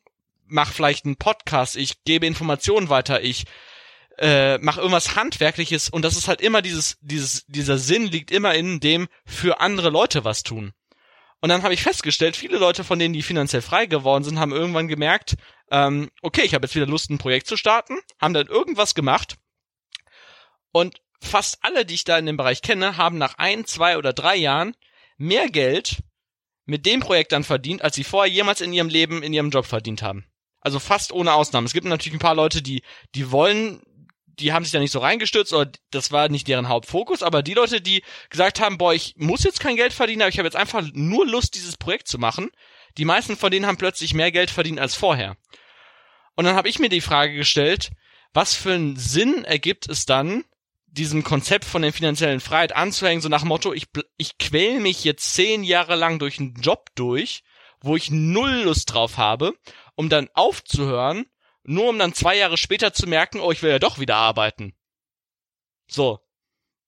mache 0.45 0.73
vielleicht 0.73 1.05
einen 1.05 1.15
Podcast, 1.15 1.75
ich 1.75 2.03
gebe 2.03 2.27
Informationen 2.27 2.89
weiter, 2.89 3.21
ich 3.21 3.45
äh, 4.17 4.57
mach 4.59 4.77
irgendwas 4.77 5.15
Handwerkliches 5.15 5.89
und 5.89 6.03
das 6.03 6.15
ist 6.15 6.27
halt 6.27 6.41
immer 6.41 6.61
dieses, 6.61 6.97
dieses, 7.01 7.45
dieser 7.47 7.77
Sinn 7.77 8.05
liegt 8.07 8.31
immer 8.31 8.53
in 8.53 8.79
dem 8.79 9.07
für 9.25 9.59
andere 9.59 9.89
Leute 9.89 10.23
was 10.23 10.43
tun. 10.43 10.73
Und 11.41 11.49
dann 11.49 11.63
habe 11.63 11.73
ich 11.73 11.83
festgestellt, 11.83 12.37
viele 12.37 12.57
Leute 12.57 12.83
von 12.83 12.99
denen, 12.99 13.13
die 13.13 13.21
finanziell 13.21 13.61
frei 13.61 13.85
geworden 13.85 14.23
sind, 14.23 14.39
haben 14.39 14.53
irgendwann 14.53 14.87
gemerkt, 14.87 15.35
ähm, 15.71 16.09
okay, 16.21 16.43
ich 16.43 16.53
habe 16.53 16.65
jetzt 16.65 16.75
wieder 16.75 16.85
Lust, 16.85 17.09
ein 17.09 17.17
Projekt 17.17 17.47
zu 17.47 17.57
starten, 17.57 17.97
haben 18.21 18.33
dann 18.33 18.47
irgendwas 18.47 18.95
gemacht 18.95 19.35
und 20.71 21.01
fast 21.21 21.57
alle, 21.61 21.85
die 21.85 21.95
ich 21.95 22.03
da 22.03 22.17
in 22.17 22.25
dem 22.25 22.37
Bereich 22.37 22.61
kenne, 22.61 22.97
haben 22.97 23.17
nach 23.17 23.37
ein, 23.37 23.65
zwei 23.65 23.97
oder 23.97 24.13
drei 24.13 24.35
Jahren 24.35 24.75
mehr 25.17 25.49
Geld 25.49 26.03
mit 26.65 26.85
dem 26.85 26.99
Projekt 26.99 27.31
dann 27.31 27.43
verdient, 27.43 27.81
als 27.81 27.95
sie 27.95 28.03
vorher 28.03 28.31
jemals 28.31 28.61
in 28.61 28.73
ihrem 28.73 28.89
Leben 28.89 29.23
in 29.23 29.33
ihrem 29.33 29.49
Job 29.49 29.65
verdient 29.65 30.01
haben. 30.01 30.25
Also 30.61 30.79
fast 30.79 31.11
ohne 31.11 31.33
Ausnahme. 31.33 31.65
Es 31.65 31.73
gibt 31.73 31.85
natürlich 31.85 32.15
ein 32.15 32.19
paar 32.19 32.35
Leute, 32.35 32.61
die, 32.61 32.83
die 33.15 33.31
wollen 33.31 33.81
die 34.39 34.51
haben 34.51 34.63
sich 34.63 34.71
da 34.71 34.79
nicht 34.79 34.91
so 34.91 34.99
reingestürzt 34.99 35.53
oder 35.53 35.71
das 35.91 36.11
war 36.11 36.29
nicht 36.29 36.47
deren 36.47 36.69
Hauptfokus, 36.69 37.23
aber 37.23 37.43
die 37.43 37.53
Leute, 37.53 37.81
die 37.81 38.03
gesagt 38.29 38.59
haben, 38.59 38.77
boah, 38.77 38.93
ich 38.93 39.13
muss 39.17 39.43
jetzt 39.43 39.59
kein 39.59 39.75
Geld 39.75 39.93
verdienen, 39.93 40.21
aber 40.21 40.29
ich 40.29 40.37
habe 40.37 40.47
jetzt 40.47 40.55
einfach 40.55 40.83
nur 40.93 41.25
Lust, 41.27 41.55
dieses 41.55 41.77
Projekt 41.77 42.07
zu 42.07 42.17
machen, 42.17 42.49
die 42.97 43.05
meisten 43.05 43.37
von 43.37 43.51
denen 43.51 43.65
haben 43.65 43.77
plötzlich 43.77 44.13
mehr 44.13 44.31
Geld 44.31 44.49
verdient 44.49 44.79
als 44.79 44.95
vorher. 44.95 45.37
Und 46.35 46.45
dann 46.45 46.55
habe 46.55 46.69
ich 46.69 46.79
mir 46.79 46.89
die 46.89 47.01
Frage 47.01 47.35
gestellt, 47.35 47.91
was 48.33 48.55
für 48.55 48.73
einen 48.73 48.97
Sinn 48.97 49.45
ergibt 49.45 49.87
es 49.87 50.05
dann, 50.05 50.43
diesem 50.87 51.23
Konzept 51.23 51.65
von 51.65 51.81
der 51.81 51.93
finanziellen 51.93 52.39
Freiheit 52.39 52.75
anzuhängen, 52.75 53.21
so 53.21 53.29
nach 53.29 53.43
Motto, 53.43 53.73
ich, 53.73 53.87
ich 54.17 54.37
quäl 54.37 54.79
mich 54.79 55.03
jetzt 55.03 55.33
zehn 55.33 55.63
Jahre 55.63 55.95
lang 55.95 56.19
durch 56.19 56.39
einen 56.39 56.55
Job 56.55 56.89
durch, 56.95 57.43
wo 57.81 57.95
ich 57.95 58.11
null 58.11 58.63
Lust 58.63 58.93
drauf 58.93 59.17
habe, 59.17 59.53
um 59.95 60.09
dann 60.09 60.29
aufzuhören, 60.33 61.25
nur 61.63 61.89
um 61.89 61.99
dann 61.99 62.13
zwei 62.13 62.35
Jahre 62.35 62.57
später 62.57 62.93
zu 62.93 63.07
merken, 63.07 63.39
oh, 63.39 63.51
ich 63.51 63.63
will 63.63 63.71
ja 63.71 63.79
doch 63.79 63.99
wieder 63.99 64.15
arbeiten. 64.15 64.73
So. 65.87 66.19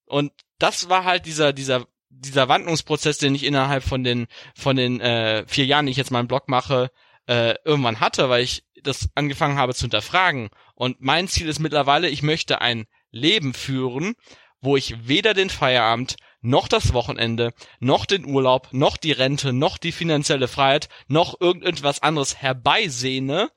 Und 0.05 0.32
das 0.60 0.89
war 0.89 1.03
halt 1.03 1.25
dieser, 1.25 1.53
dieser, 1.53 1.88
dieser 2.10 2.48
Wandlungsprozess, 2.48 3.17
den 3.17 3.36
ich 3.36 3.44
innerhalb 3.44 3.84
von 3.84 4.03
den, 4.03 4.27
von 4.55 4.75
den 4.75 5.01
äh, 5.01 5.46
vier 5.48 5.65
Jahren, 5.65 5.86
die 5.86 5.91
ich 5.91 5.98
jetzt 5.98 6.12
meinen 6.12 6.27
Blog 6.27 6.48
mache, 6.48 6.91
äh, 7.27 7.55
irgendwann 7.65 8.00
hatte, 8.00 8.29
weil 8.29 8.44
ich 8.44 8.63
das 8.84 9.10
angefangen 9.15 9.58
habe 9.58 9.74
zu 9.74 9.82
hinterfragen. 9.82 10.50
Und 10.75 11.01
mein 11.01 11.27
Ziel 11.27 11.48
ist 11.50 11.60
mittlerweile, 11.60 12.10
ich 12.10 12.22
möchte 12.22 12.62
ein 12.62 12.86
Leben 13.12 13.53
führen, 13.53 14.15
wo 14.62 14.77
ich 14.77 15.08
weder 15.08 15.34
den 15.34 15.50
Feierabend, 15.50 16.17
noch 16.41 16.67
das 16.67 16.94
Wochenende, 16.94 17.53
noch 17.79 18.05
den 18.05 18.25
Urlaub, 18.25 18.70
noch 18.72 18.98
die 18.98 19.12
Rente, 19.12 19.51
noch 19.51 19.77
die 19.77 19.91
finanzielle 19.91 20.48
Freiheit, 20.48 20.89
noch 21.08 21.39
irgendetwas 21.41 22.03
anderes 22.03 22.38
herbeisehne, 22.38 23.50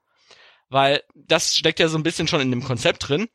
weil 0.69 1.03
das 1.15 1.55
steckt 1.55 1.81
ja 1.81 1.89
so 1.89 1.99
ein 1.99 2.03
bisschen 2.03 2.29
schon 2.29 2.41
in 2.41 2.51
dem 2.51 2.63
Konzept 2.63 3.09
drin. 3.09 3.29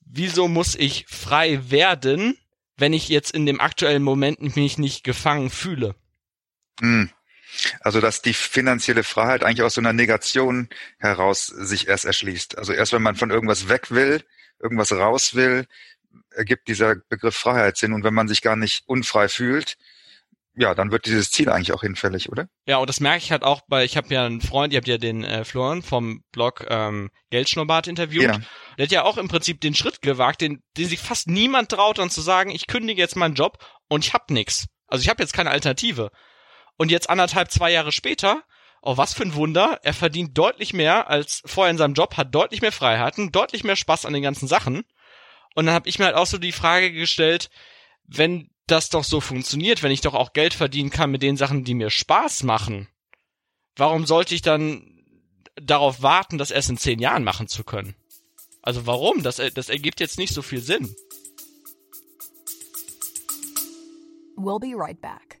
Wieso 0.00 0.48
muss 0.48 0.74
ich 0.74 1.06
frei 1.08 1.70
werden, 1.70 2.38
wenn 2.76 2.92
ich 2.92 3.08
jetzt 3.08 3.32
in 3.32 3.46
dem 3.46 3.60
aktuellen 3.60 4.02
Moment 4.02 4.56
mich 4.56 4.78
nicht 4.78 5.04
gefangen 5.04 5.50
fühle? 5.50 5.94
Hm. 6.80 7.10
Also 7.80 8.00
dass 8.00 8.22
die 8.22 8.34
finanzielle 8.34 9.02
Freiheit 9.02 9.42
eigentlich 9.42 9.62
aus 9.62 9.74
so 9.74 9.80
einer 9.80 9.92
Negation 9.92 10.68
heraus 10.98 11.46
sich 11.46 11.88
erst 11.88 12.04
erschließt. 12.04 12.58
Also 12.58 12.72
erst 12.72 12.92
wenn 12.92 13.02
man 13.02 13.16
von 13.16 13.30
irgendwas 13.30 13.68
weg 13.68 13.90
will, 13.90 14.22
irgendwas 14.60 14.92
raus 14.92 15.34
will, 15.34 15.66
ergibt 16.30 16.68
dieser 16.68 16.96
Begriff 17.08 17.36
Freiheit 17.36 17.76
Sinn. 17.76 17.92
Und 17.92 18.04
wenn 18.04 18.14
man 18.14 18.28
sich 18.28 18.42
gar 18.42 18.56
nicht 18.56 18.82
unfrei 18.86 19.28
fühlt, 19.28 19.76
ja, 20.56 20.74
dann 20.74 20.90
wird 20.90 21.04
dieses 21.04 21.30
Ziel 21.30 21.50
eigentlich 21.50 21.72
auch 21.72 21.82
hinfällig, 21.82 22.30
oder? 22.30 22.48
Ja, 22.66 22.78
und 22.78 22.88
das 22.88 23.00
merke 23.00 23.18
ich 23.18 23.30
halt 23.30 23.44
auch 23.44 23.60
bei, 23.68 23.84
ich 23.84 23.96
habe 23.96 24.12
ja 24.12 24.24
einen 24.24 24.40
Freund, 24.40 24.72
ihr 24.72 24.78
habt 24.78 24.88
ja 24.88 24.96
den 24.96 25.22
äh, 25.22 25.44
Florian 25.44 25.82
vom 25.82 26.22
Blog 26.32 26.64
ähm, 26.68 27.10
Geldschnurrbart 27.30 27.86
interviewt. 27.86 28.22
Ja. 28.22 28.40
Der 28.78 28.84
hat 28.84 28.92
ja 28.92 29.04
auch 29.04 29.18
im 29.18 29.28
Prinzip 29.28 29.60
den 29.60 29.74
Schritt 29.74 30.00
gewagt, 30.00 30.40
den, 30.40 30.62
den 30.78 30.88
sich 30.88 30.98
fast 30.98 31.28
niemand 31.28 31.68
traut, 31.70 31.98
dann 31.98 32.08
zu 32.08 32.22
sagen, 32.22 32.50
ich 32.50 32.66
kündige 32.66 33.00
jetzt 33.00 33.16
meinen 33.16 33.34
Job 33.34 33.58
und 33.88 34.06
ich 34.06 34.14
hab 34.14 34.30
nix. 34.30 34.66
Also 34.86 35.02
ich 35.02 35.10
habe 35.10 35.22
jetzt 35.22 35.34
keine 35.34 35.50
Alternative. 35.50 36.10
Und 36.78 36.90
jetzt 36.90 37.10
anderthalb, 37.10 37.50
zwei 37.50 37.70
Jahre 37.70 37.92
später, 37.92 38.42
oh 38.80 38.96
was 38.96 39.12
für 39.12 39.24
ein 39.24 39.34
Wunder, 39.34 39.80
er 39.82 39.92
verdient 39.92 40.38
deutlich 40.38 40.72
mehr 40.72 41.10
als 41.10 41.42
vorher 41.44 41.70
in 41.70 41.78
seinem 41.78 41.94
Job, 41.94 42.16
hat 42.16 42.34
deutlich 42.34 42.62
mehr 42.62 42.72
Freiheiten, 42.72 43.30
deutlich 43.30 43.62
mehr 43.62 43.76
Spaß 43.76 44.06
an 44.06 44.14
den 44.14 44.22
ganzen 44.22 44.48
Sachen. 44.48 44.84
Und 45.54 45.66
dann 45.66 45.74
habe 45.74 45.88
ich 45.88 45.98
mir 45.98 46.06
halt 46.06 46.16
auch 46.16 46.26
so 46.26 46.38
die 46.38 46.52
Frage 46.52 46.92
gestellt, 46.92 47.50
wenn 48.06 48.50
das 48.66 48.88
doch 48.88 49.04
so 49.04 49.20
funktioniert, 49.20 49.82
wenn 49.82 49.92
ich 49.92 50.00
doch 50.00 50.14
auch 50.14 50.32
Geld 50.32 50.54
verdienen 50.54 50.90
kann 50.90 51.10
mit 51.10 51.22
den 51.22 51.36
Sachen, 51.36 51.64
die 51.64 51.74
mir 51.74 51.90
Spaß 51.90 52.42
machen, 52.42 52.88
warum 53.76 54.06
sollte 54.06 54.34
ich 54.34 54.42
dann 54.42 55.04
darauf 55.54 56.02
warten, 56.02 56.38
das 56.38 56.50
erst 56.50 56.70
in 56.70 56.76
zehn 56.76 56.98
Jahren 56.98 57.24
machen 57.24 57.48
zu 57.48 57.64
können? 57.64 57.94
Also 58.62 58.86
warum? 58.86 59.22
Das, 59.22 59.40
das 59.54 59.68
ergibt 59.68 60.00
jetzt 60.00 60.18
nicht 60.18 60.34
so 60.34 60.42
viel 60.42 60.60
Sinn. 60.60 60.94
We'll 64.36 64.60
be 64.60 64.76
right 64.76 65.00
back. 65.00 65.40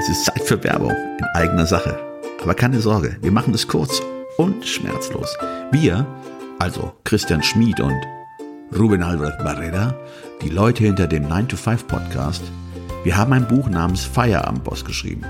Es 0.00 0.08
ist 0.08 0.24
Zeit 0.24 0.42
für 0.42 0.62
Werbung 0.62 0.90
in 0.90 1.24
eigener 1.34 1.66
Sache. 1.66 1.98
Aber 2.42 2.54
keine 2.54 2.80
Sorge, 2.80 3.16
wir 3.20 3.32
machen 3.32 3.54
es 3.54 3.66
kurz 3.66 4.02
und 4.36 4.66
schmerzlos. 4.66 5.36
Wir 5.72 6.06
also 6.58 6.92
Christian 7.04 7.42
Schmid 7.42 7.80
und 7.80 8.00
Ruben 8.76 9.02
Albert 9.02 9.38
Barrera, 9.44 9.94
die 10.42 10.50
Leute 10.50 10.84
hinter 10.84 11.06
dem 11.06 11.26
9-to-5-Podcast, 11.26 12.42
wir 13.04 13.16
haben 13.16 13.32
ein 13.32 13.46
Buch 13.46 13.68
namens 13.68 14.04
Feierabendboss 14.04 14.84
geschrieben. 14.84 15.24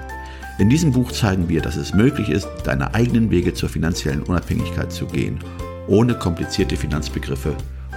In 0.58 0.70
diesem 0.70 0.92
Buch 0.92 1.12
zeigen 1.12 1.48
wir, 1.48 1.60
dass 1.60 1.76
es 1.76 1.94
möglich 1.94 2.30
ist, 2.30 2.48
deine 2.64 2.94
eigenen 2.94 3.30
Wege 3.30 3.54
zur 3.54 3.68
finanziellen 3.68 4.22
Unabhängigkeit 4.22 4.90
zu 4.90 5.06
gehen, 5.06 5.38
ohne 5.86 6.14
komplizierte 6.14 6.76
Finanzbegriffe 6.76 7.54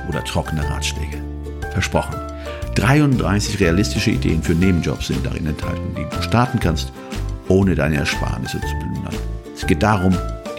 oder 0.07 0.23
trockene 0.23 0.69
Ratschläge. 0.69 1.17
Versprochen. 1.71 2.15
33 2.75 3.59
realistische 3.59 4.11
Ideen 4.11 4.43
für 4.43 4.53
Nebenjobs 4.53 5.07
sind 5.07 5.25
darin 5.25 5.47
enthalten, 5.47 5.95
die 5.97 6.15
du 6.15 6.21
starten 6.21 6.59
kannst, 6.59 6.91
ohne 7.47 7.75
deine 7.75 7.97
Ersparnisse 7.97 8.59
zu 8.61 8.67
plündern. 8.67 9.15
Es 9.55 9.65
geht 9.65 9.81
darum, 9.81 10.15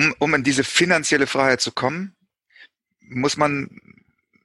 Um, 0.00 0.14
um 0.18 0.34
in 0.34 0.42
diese 0.42 0.64
finanzielle 0.64 1.26
Freiheit 1.26 1.60
zu 1.60 1.72
kommen, 1.72 2.16
muss 3.00 3.36
man 3.36 3.68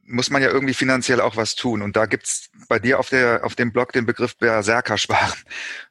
muss 0.08 0.30
man 0.30 0.44
ja 0.44 0.50
irgendwie 0.50 0.76
finanziell 0.76 1.20
auch 1.20 1.36
was 1.36 1.56
tun. 1.56 1.82
Und 1.82 1.96
da 1.96 2.06
gibt's 2.06 2.52
bei 2.68 2.78
dir 2.78 3.00
auf 3.00 3.10
der 3.10 3.44
auf 3.44 3.56
dem 3.56 3.72
Blog 3.72 3.92
den 3.92 4.06
Begriff 4.06 4.38
Berserker 4.38 4.98
sparen. 4.98 5.40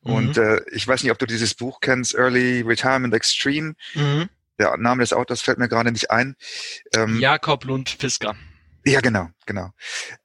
Mhm. 0.02 0.12
Und 0.12 0.38
äh, 0.38 0.60
ich 0.70 0.86
weiß 0.86 1.02
nicht, 1.02 1.10
ob 1.10 1.18
du 1.18 1.26
dieses 1.26 1.54
Buch 1.54 1.80
kennst, 1.80 2.14
Early 2.14 2.60
Retirement 2.60 3.14
Extreme. 3.14 3.74
Mhm. 3.94 4.28
Der 4.58 4.76
Name 4.76 5.02
des 5.02 5.12
Autors 5.12 5.40
fällt 5.40 5.58
mir 5.58 5.68
gerade 5.68 5.90
nicht 5.90 6.10
ein. 6.12 6.36
Ähm, 6.94 7.18
Jakob 7.18 7.64
Lund 7.64 7.90
Fisker. 7.90 8.36
Ja, 8.84 9.00
genau, 9.00 9.30
genau. 9.46 9.70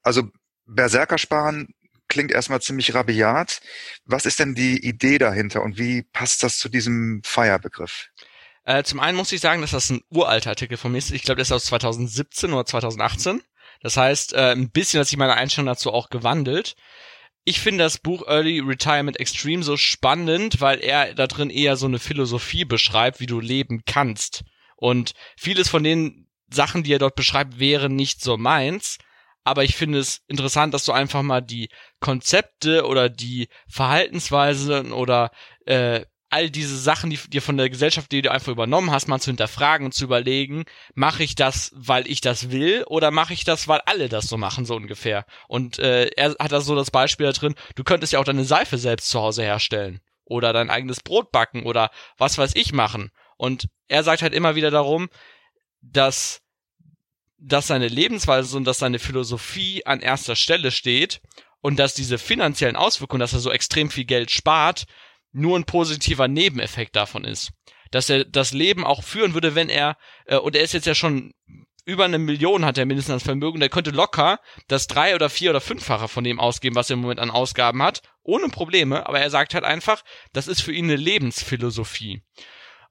Also 0.02 0.28
Berserker 0.66 1.18
sparen 1.18 1.74
klingt 2.06 2.30
erstmal 2.30 2.60
ziemlich 2.60 2.94
rabiat. 2.94 3.60
Was 4.04 4.26
ist 4.26 4.38
denn 4.38 4.54
die 4.54 4.86
Idee 4.86 5.18
dahinter 5.18 5.62
und 5.62 5.78
wie 5.78 6.02
passt 6.02 6.42
das 6.42 6.58
zu 6.58 6.68
diesem 6.68 7.22
Feierbegriff? 7.24 8.10
Äh, 8.64 8.82
zum 8.84 9.00
einen 9.00 9.16
muss 9.16 9.32
ich 9.32 9.40
sagen, 9.40 9.62
dass 9.62 9.70
das 9.70 9.90
ein 9.90 10.02
uralter 10.10 10.50
Artikel 10.50 10.76
von 10.76 10.92
mir 10.92 10.98
ist. 10.98 11.10
Ich 11.10 11.22
glaube, 11.22 11.36
der 11.36 11.42
ist 11.42 11.52
aus 11.52 11.64
2017 11.66 12.52
oder 12.52 12.66
2018. 12.66 13.42
Das 13.82 13.96
heißt, 13.96 14.34
äh, 14.34 14.52
ein 14.52 14.70
bisschen 14.70 15.00
hat 15.00 15.08
sich 15.08 15.16
meine 15.16 15.34
Einstellung 15.34 15.66
dazu 15.66 15.92
auch 15.92 16.10
gewandelt. 16.10 16.76
Ich 17.44 17.60
finde 17.60 17.84
das 17.84 17.98
Buch 17.98 18.26
Early 18.26 18.60
Retirement 18.60 19.18
Extreme 19.18 19.62
so 19.62 19.76
spannend, 19.76 20.60
weil 20.60 20.80
er 20.80 21.14
da 21.14 21.26
drin 21.26 21.48
eher 21.48 21.76
so 21.76 21.86
eine 21.86 21.98
Philosophie 21.98 22.66
beschreibt, 22.66 23.20
wie 23.20 23.26
du 23.26 23.40
leben 23.40 23.82
kannst. 23.86 24.44
Und 24.76 25.14
vieles 25.36 25.68
von 25.68 25.82
den 25.82 26.28
Sachen, 26.50 26.82
die 26.82 26.92
er 26.92 26.98
dort 26.98 27.14
beschreibt, 27.14 27.58
wären 27.58 27.96
nicht 27.96 28.22
so 28.22 28.36
meins. 28.36 28.98
Aber 29.42 29.64
ich 29.64 29.74
finde 29.74 29.98
es 29.98 30.20
interessant, 30.28 30.74
dass 30.74 30.84
du 30.84 30.92
einfach 30.92 31.22
mal 31.22 31.40
die 31.40 31.70
Konzepte 31.98 32.86
oder 32.86 33.08
die 33.08 33.48
Verhaltensweisen 33.68 34.92
oder 34.92 35.30
äh, 35.64 36.04
all 36.30 36.48
diese 36.48 36.78
Sachen, 36.78 37.10
die 37.10 37.18
dir 37.28 37.42
von 37.42 37.56
der 37.56 37.68
Gesellschaft, 37.68 38.10
die 38.12 38.22
du 38.22 38.30
einfach 38.30 38.52
übernommen 38.52 38.90
hast, 38.90 39.08
mal 39.08 39.20
zu 39.20 39.30
hinterfragen 39.30 39.84
und 39.84 39.92
zu 39.92 40.04
überlegen, 40.04 40.64
mache 40.94 41.24
ich 41.24 41.34
das, 41.34 41.72
weil 41.74 42.06
ich 42.08 42.20
das 42.20 42.50
will, 42.50 42.84
oder 42.86 43.10
mache 43.10 43.34
ich 43.34 43.44
das, 43.44 43.66
weil 43.68 43.80
alle 43.84 44.08
das 44.08 44.26
so 44.26 44.36
machen, 44.36 44.64
so 44.64 44.76
ungefähr. 44.76 45.26
Und 45.48 45.78
äh, 45.80 46.06
er 46.16 46.36
hat 46.38 46.52
da 46.52 46.60
so 46.60 46.76
das 46.76 46.90
Beispiel 46.90 47.26
da 47.26 47.32
drin, 47.32 47.56
du 47.74 47.84
könntest 47.84 48.12
ja 48.12 48.20
auch 48.20 48.24
deine 48.24 48.44
Seife 48.44 48.78
selbst 48.78 49.10
zu 49.10 49.20
Hause 49.20 49.42
herstellen. 49.42 50.00
Oder 50.24 50.52
dein 50.52 50.70
eigenes 50.70 51.00
Brot 51.00 51.32
backen 51.32 51.64
oder 51.64 51.90
was 52.16 52.38
weiß 52.38 52.52
ich 52.54 52.72
machen. 52.72 53.10
Und 53.36 53.66
er 53.88 54.04
sagt 54.04 54.22
halt 54.22 54.32
immer 54.32 54.54
wieder 54.54 54.70
darum, 54.70 55.08
dass, 55.82 56.42
dass 57.38 57.66
seine 57.66 57.88
Lebensweise 57.88 58.56
und 58.56 58.64
dass 58.64 58.78
seine 58.78 59.00
Philosophie 59.00 59.84
an 59.84 59.98
erster 60.00 60.36
Stelle 60.36 60.70
steht 60.70 61.20
und 61.60 61.80
dass 61.80 61.94
diese 61.94 62.18
finanziellen 62.18 62.76
Auswirkungen, 62.76 63.20
dass 63.20 63.32
er 63.32 63.40
so 63.40 63.50
extrem 63.50 63.90
viel 63.90 64.04
Geld 64.04 64.30
spart, 64.30 64.86
nur 65.32 65.58
ein 65.58 65.64
positiver 65.64 66.28
Nebeneffekt 66.28 66.96
davon 66.96 67.24
ist. 67.24 67.52
Dass 67.90 68.08
er 68.08 68.24
das 68.24 68.52
Leben 68.52 68.84
auch 68.84 69.02
führen 69.02 69.34
würde, 69.34 69.54
wenn 69.54 69.68
er, 69.68 69.96
äh, 70.26 70.36
und 70.36 70.56
er 70.56 70.62
ist 70.62 70.74
jetzt 70.74 70.86
ja 70.86 70.94
schon 70.94 71.32
über 71.84 72.04
eine 72.04 72.18
Million 72.18 72.64
hat 72.64 72.78
er 72.78 72.86
mindestens 72.86 73.14
an 73.14 73.20
Vermögen, 73.20 73.58
der 73.58 73.68
könnte 73.68 73.90
locker 73.90 74.38
das 74.68 74.86
drei 74.86 75.14
oder 75.14 75.28
vier 75.30 75.50
oder 75.50 75.60
fünffache 75.60 76.08
von 76.08 76.24
dem 76.24 76.38
ausgeben, 76.38 76.76
was 76.76 76.90
er 76.90 76.94
im 76.94 77.00
Moment 77.00 77.20
an 77.20 77.30
Ausgaben 77.30 77.82
hat, 77.82 78.02
ohne 78.22 78.48
Probleme, 78.48 79.06
aber 79.06 79.20
er 79.20 79.30
sagt 79.30 79.54
halt 79.54 79.64
einfach, 79.64 80.04
das 80.32 80.46
ist 80.46 80.60
für 80.60 80.72
ihn 80.72 80.84
eine 80.84 80.96
Lebensphilosophie. 80.96 82.22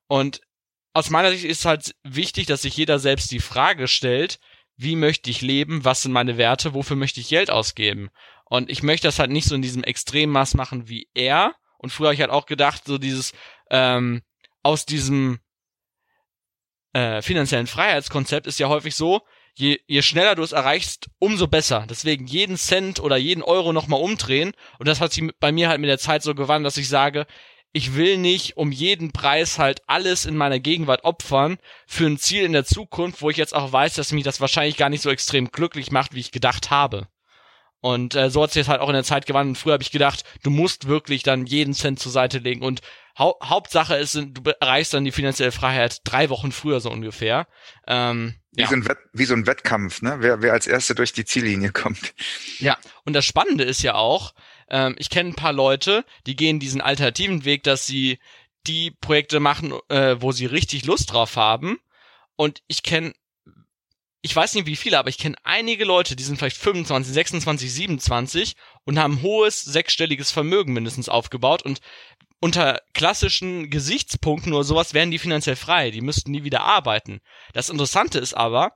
Und 0.07 0.41
aus 0.93 1.09
meiner 1.09 1.31
Sicht 1.31 1.45
ist 1.45 1.65
halt 1.65 1.95
wichtig, 2.03 2.47
dass 2.47 2.63
sich 2.63 2.75
jeder 2.75 2.99
selbst 2.99 3.31
die 3.31 3.39
Frage 3.39 3.87
stellt, 3.87 4.39
wie 4.75 4.95
möchte 4.95 5.29
ich 5.29 5.41
leben, 5.41 5.85
was 5.85 6.01
sind 6.01 6.11
meine 6.11 6.37
Werte, 6.37 6.73
wofür 6.73 6.95
möchte 6.95 7.19
ich 7.19 7.29
Geld 7.29 7.51
ausgeben? 7.51 8.09
Und 8.45 8.69
ich 8.69 8.81
möchte 8.81 9.07
das 9.07 9.19
halt 9.19 9.29
nicht 9.29 9.47
so 9.47 9.55
in 9.55 9.61
diesem 9.61 9.83
Extremmaß 9.83 10.55
machen 10.55 10.89
wie 10.89 11.07
er, 11.13 11.55
und 11.79 11.89
früher 11.89 12.07
habe 12.07 12.15
ich 12.15 12.21
halt 12.21 12.31
auch 12.31 12.45
gedacht, 12.45 12.83
so 12.85 12.97
dieses, 12.97 13.33
ähm, 13.71 14.21
aus 14.61 14.85
diesem, 14.85 15.39
äh, 16.93 17.21
finanziellen 17.21 17.67
Freiheitskonzept 17.67 18.47
ist 18.47 18.59
ja 18.59 18.67
häufig 18.67 18.95
so, 18.95 19.21
je, 19.55 19.79
je 19.87 20.01
schneller 20.01 20.35
du 20.35 20.43
es 20.43 20.51
erreichst, 20.51 21.09
umso 21.19 21.47
besser. 21.47 21.85
Deswegen 21.89 22.25
jeden 22.27 22.57
Cent 22.57 22.99
oder 22.99 23.17
jeden 23.17 23.43
Euro 23.43 23.73
nochmal 23.73 24.01
umdrehen. 24.01 24.53
Und 24.79 24.87
das 24.87 25.01
hat 25.01 25.11
sich 25.11 25.29
bei 25.39 25.51
mir 25.51 25.69
halt 25.69 25.79
mit 25.79 25.89
der 25.89 25.99
Zeit 25.99 26.23
so 26.23 26.35
gewandelt, 26.35 26.67
dass 26.67 26.77
ich 26.77 26.89
sage, 26.89 27.25
ich 27.71 27.95
will 27.95 28.17
nicht 28.17 28.57
um 28.57 28.71
jeden 28.71 29.11
Preis 29.11 29.59
halt 29.59 29.81
alles 29.87 30.25
in 30.25 30.35
meiner 30.35 30.59
Gegenwart 30.59 31.03
opfern 31.03 31.57
für 31.85 32.07
ein 32.07 32.17
Ziel 32.17 32.43
in 32.43 32.53
der 32.53 32.65
Zukunft, 32.65 33.21
wo 33.21 33.29
ich 33.29 33.37
jetzt 33.37 33.53
auch 33.53 33.71
weiß, 33.71 33.93
dass 33.93 34.11
mich 34.11 34.23
das 34.23 34.41
wahrscheinlich 34.41 34.77
gar 34.77 34.89
nicht 34.89 35.01
so 35.01 35.11
extrem 35.11 35.51
glücklich 35.51 35.91
macht, 35.91 36.15
wie 36.15 36.19
ich 36.19 36.31
gedacht 36.31 36.71
habe. 36.71 37.07
Und 37.81 38.15
äh, 38.15 38.29
so 38.29 38.43
hat 38.43 38.51
sich 38.51 38.61
jetzt 38.61 38.67
halt 38.67 38.81
auch 38.81 38.89
in 38.89 38.93
der 38.93 39.03
Zeit 39.03 39.25
gewandelt. 39.25 39.57
Früher 39.57 39.73
habe 39.73 39.83
ich 39.83 39.91
gedacht, 39.91 40.23
du 40.43 40.49
musst 40.49 40.87
wirklich 40.87 41.23
dann 41.23 41.45
jeden 41.45 41.73
Cent 41.73 41.99
zur 41.99 42.11
Seite 42.11 42.39
legen. 42.39 42.61
Und 42.61 42.81
hau 43.17 43.37
Hauptsache 43.43 43.95
ist, 43.95 44.15
du 44.15 44.41
erreichst 44.59 44.93
dann 44.93 45.05
die 45.05 45.11
finanzielle 45.11 45.51
Freiheit 45.51 46.01
drei 46.03 46.29
Wochen 46.29 46.51
früher 46.51 46.81
so 46.81 46.91
ungefähr. 46.91 47.47
Ähm, 47.87 48.35
wie, 48.51 48.61
ja. 48.61 48.67
so 48.67 48.75
ein 48.75 48.87
Wett 48.87 48.97
wie 49.13 49.25
so 49.25 49.33
ein 49.33 49.47
Wettkampf, 49.47 50.01
ne? 50.01 50.17
Wer, 50.19 50.41
wer 50.41 50.53
als 50.53 50.67
Erster 50.67 50.95
durch 50.95 51.13
die 51.13 51.25
Ziellinie 51.25 51.71
kommt. 51.71 52.13
Ja, 52.59 52.77
und 53.05 53.13
das 53.13 53.25
Spannende 53.25 53.63
ist 53.63 53.81
ja 53.81 53.95
auch, 53.95 54.33
ähm, 54.69 54.95
ich 54.97 55.09
kenne 55.09 55.29
ein 55.29 55.35
paar 55.35 55.53
Leute, 55.53 56.03
die 56.25 56.35
gehen 56.35 56.59
diesen 56.59 56.81
alternativen 56.81 57.45
Weg, 57.45 57.63
dass 57.63 57.85
sie 57.85 58.19
die 58.67 58.91
Projekte 58.91 59.39
machen, 59.39 59.73
äh, 59.87 60.17
wo 60.19 60.31
sie 60.31 60.45
richtig 60.45 60.85
Lust 60.85 61.13
drauf 61.13 61.37
haben. 61.37 61.79
Und 62.35 62.61
ich 62.67 62.83
kenne 62.83 63.13
ich 64.21 64.35
weiß 64.35 64.55
nicht 64.55 64.67
wie 64.67 64.75
viele, 64.75 64.99
aber 64.99 65.09
ich 65.09 65.17
kenne 65.17 65.37
einige 65.43 65.85
Leute, 65.85 66.15
die 66.15 66.23
sind 66.23 66.37
vielleicht 66.37 66.57
25, 66.57 67.13
26, 67.13 67.73
27 67.73 68.55
und 68.83 68.99
haben 68.99 69.21
hohes 69.21 69.61
sechsstelliges 69.61 70.31
Vermögen 70.31 70.73
mindestens 70.73 71.07
aufgebaut 71.07 71.63
und 71.63 71.79
unter 72.41 72.81
klassischen 72.93 73.69
Gesichtspunkten 73.69 74.53
oder 74.53 74.63
sowas 74.63 74.93
wären 74.93 75.11
die 75.11 75.19
finanziell 75.19 75.55
frei, 75.55 75.91
die 75.91 76.01
müssten 76.01 76.31
nie 76.31 76.43
wieder 76.43 76.61
arbeiten. 76.61 77.19
Das 77.53 77.69
Interessante 77.69 78.19
ist 78.19 78.33
aber, 78.33 78.75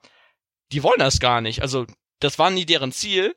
die 0.72 0.84
wollen 0.84 1.00
das 1.00 1.20
gar 1.20 1.42
nicht. 1.42 1.62
Also, 1.62 1.86
das 2.20 2.40
war 2.40 2.50
nie 2.50 2.66
deren 2.66 2.92
Ziel 2.92 3.36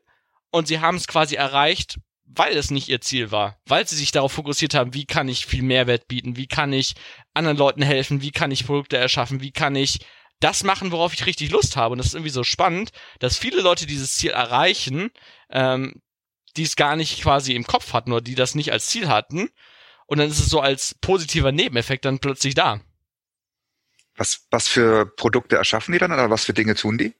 und 0.51 0.67
sie 0.67 0.79
haben 0.79 0.97
es 0.97 1.07
quasi 1.07 1.35
erreicht, 1.35 1.97
weil 2.25 2.57
es 2.57 2.71
nicht 2.71 2.89
ihr 2.89 3.01
Ziel 3.01 3.31
war, 3.31 3.57
weil 3.65 3.87
sie 3.87 3.95
sich 3.95 4.11
darauf 4.11 4.33
fokussiert 4.33 4.73
haben, 4.73 4.93
wie 4.93 5.05
kann 5.05 5.29
ich 5.29 5.45
viel 5.45 5.63
Mehrwert 5.63 6.07
bieten, 6.07 6.35
wie 6.35 6.47
kann 6.47 6.73
ich 6.73 6.95
anderen 7.33 7.57
Leuten 7.57 7.81
helfen, 7.81 8.21
wie 8.21 8.31
kann 8.31 8.51
ich 8.51 8.65
Produkte 8.65 8.97
erschaffen, 8.97 9.41
wie 9.41 9.51
kann 9.51 9.75
ich 9.75 9.99
das 10.39 10.63
machen, 10.63 10.91
worauf 10.91 11.13
ich 11.13 11.25
richtig 11.25 11.51
Lust 11.51 11.75
habe. 11.75 11.93
Und 11.93 11.97
das 11.97 12.07
ist 12.07 12.13
irgendwie 12.13 12.31
so 12.31 12.43
spannend, 12.43 12.91
dass 13.19 13.37
viele 13.37 13.61
Leute 13.61 13.85
dieses 13.85 14.15
Ziel 14.15 14.31
erreichen, 14.31 15.11
ähm, 15.49 16.01
die 16.55 16.63
es 16.63 16.75
gar 16.75 16.95
nicht 16.95 17.21
quasi 17.21 17.53
im 17.53 17.65
Kopf 17.65 17.93
hatten 17.93 18.11
oder 18.11 18.21
die 18.21 18.35
das 18.35 18.55
nicht 18.55 18.71
als 18.71 18.87
Ziel 18.87 19.07
hatten. 19.07 19.49
Und 20.05 20.19
dann 20.19 20.29
ist 20.29 20.39
es 20.39 20.49
so 20.49 20.61
als 20.61 20.95
positiver 20.95 21.51
Nebeneffekt 21.51 22.05
dann 22.05 22.19
plötzlich 22.19 22.55
da. 22.55 22.81
Was, 24.15 24.47
was 24.49 24.67
für 24.67 25.05
Produkte 25.05 25.57
erschaffen 25.57 25.91
die 25.91 25.99
dann 25.99 26.11
oder 26.11 26.29
was 26.29 26.45
für 26.45 26.53
Dinge 26.53 26.75
tun 26.75 26.97
die? 26.97 27.13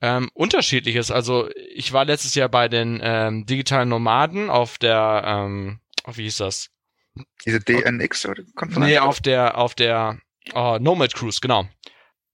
Ähm, 0.00 0.30
unterschiedliches. 0.34 1.10
Also 1.10 1.48
ich 1.74 1.92
war 1.92 2.04
letztes 2.04 2.34
Jahr 2.34 2.48
bei 2.48 2.68
den 2.68 3.00
ähm, 3.02 3.46
digitalen 3.46 3.88
Nomaden 3.88 4.50
auf 4.50 4.78
der, 4.78 5.22
ähm, 5.24 5.80
wie 6.06 6.24
hieß 6.24 6.38
das? 6.38 6.70
Diese 7.44 7.60
DNX 7.60 8.26
oder 8.26 8.42
Konferenz? 8.54 8.86
Nee, 8.86 8.98
auf 8.98 9.20
der, 9.20 9.56
auf 9.58 9.74
der 9.74 10.18
oh, 10.54 10.78
Nomad 10.80 11.14
Cruise, 11.14 11.40
genau 11.40 11.68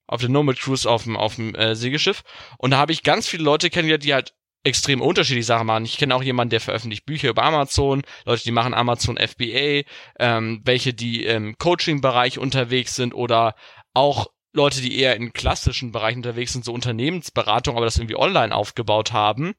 auf 0.06 0.20
der 0.20 0.30
Nomad 0.30 0.58
Cruise 0.58 0.88
auf 0.88 1.04
dem, 1.04 1.16
auf 1.16 1.36
dem 1.36 1.54
äh, 1.54 1.75
Segelschiff. 1.75 2.22
Und 2.58 2.70
da 2.70 2.78
habe 2.78 2.92
ich 2.92 3.02
ganz 3.02 3.28
viele 3.28 3.44
Leute 3.44 3.70
kennengelernt, 3.70 4.04
die 4.04 4.14
halt 4.14 4.34
extrem 4.64 5.00
unterschiedliche 5.00 5.46
Sachen 5.46 5.66
machen. 5.66 5.84
Ich 5.84 5.96
kenne 5.96 6.14
auch 6.14 6.22
jemanden, 6.22 6.50
der 6.50 6.60
veröffentlicht 6.60 7.06
Bücher 7.06 7.28
über 7.28 7.44
Amazon, 7.44 8.02
Leute, 8.25 8.42
die 8.42 8.50
machen 8.50 8.75
Amazon 8.75 9.16
FBA, 9.16 9.82
ähm, 10.18 10.60
welche, 10.64 10.92
die 10.92 11.25
im 11.25 11.56
Coaching-Bereich 11.56 12.38
unterwegs 12.38 12.96
sind 12.96 13.14
oder 13.14 13.54
auch 13.94 14.26
Leute, 14.52 14.80
die 14.80 14.98
eher 14.98 15.14
in 15.14 15.32
klassischen 15.32 15.92
Bereichen 15.92 16.18
unterwegs 16.18 16.52
sind, 16.52 16.64
so 16.64 16.72
Unternehmensberatung, 16.72 17.76
aber 17.76 17.84
das 17.84 17.98
irgendwie 17.98 18.16
online 18.16 18.54
aufgebaut 18.54 19.12
haben. 19.12 19.54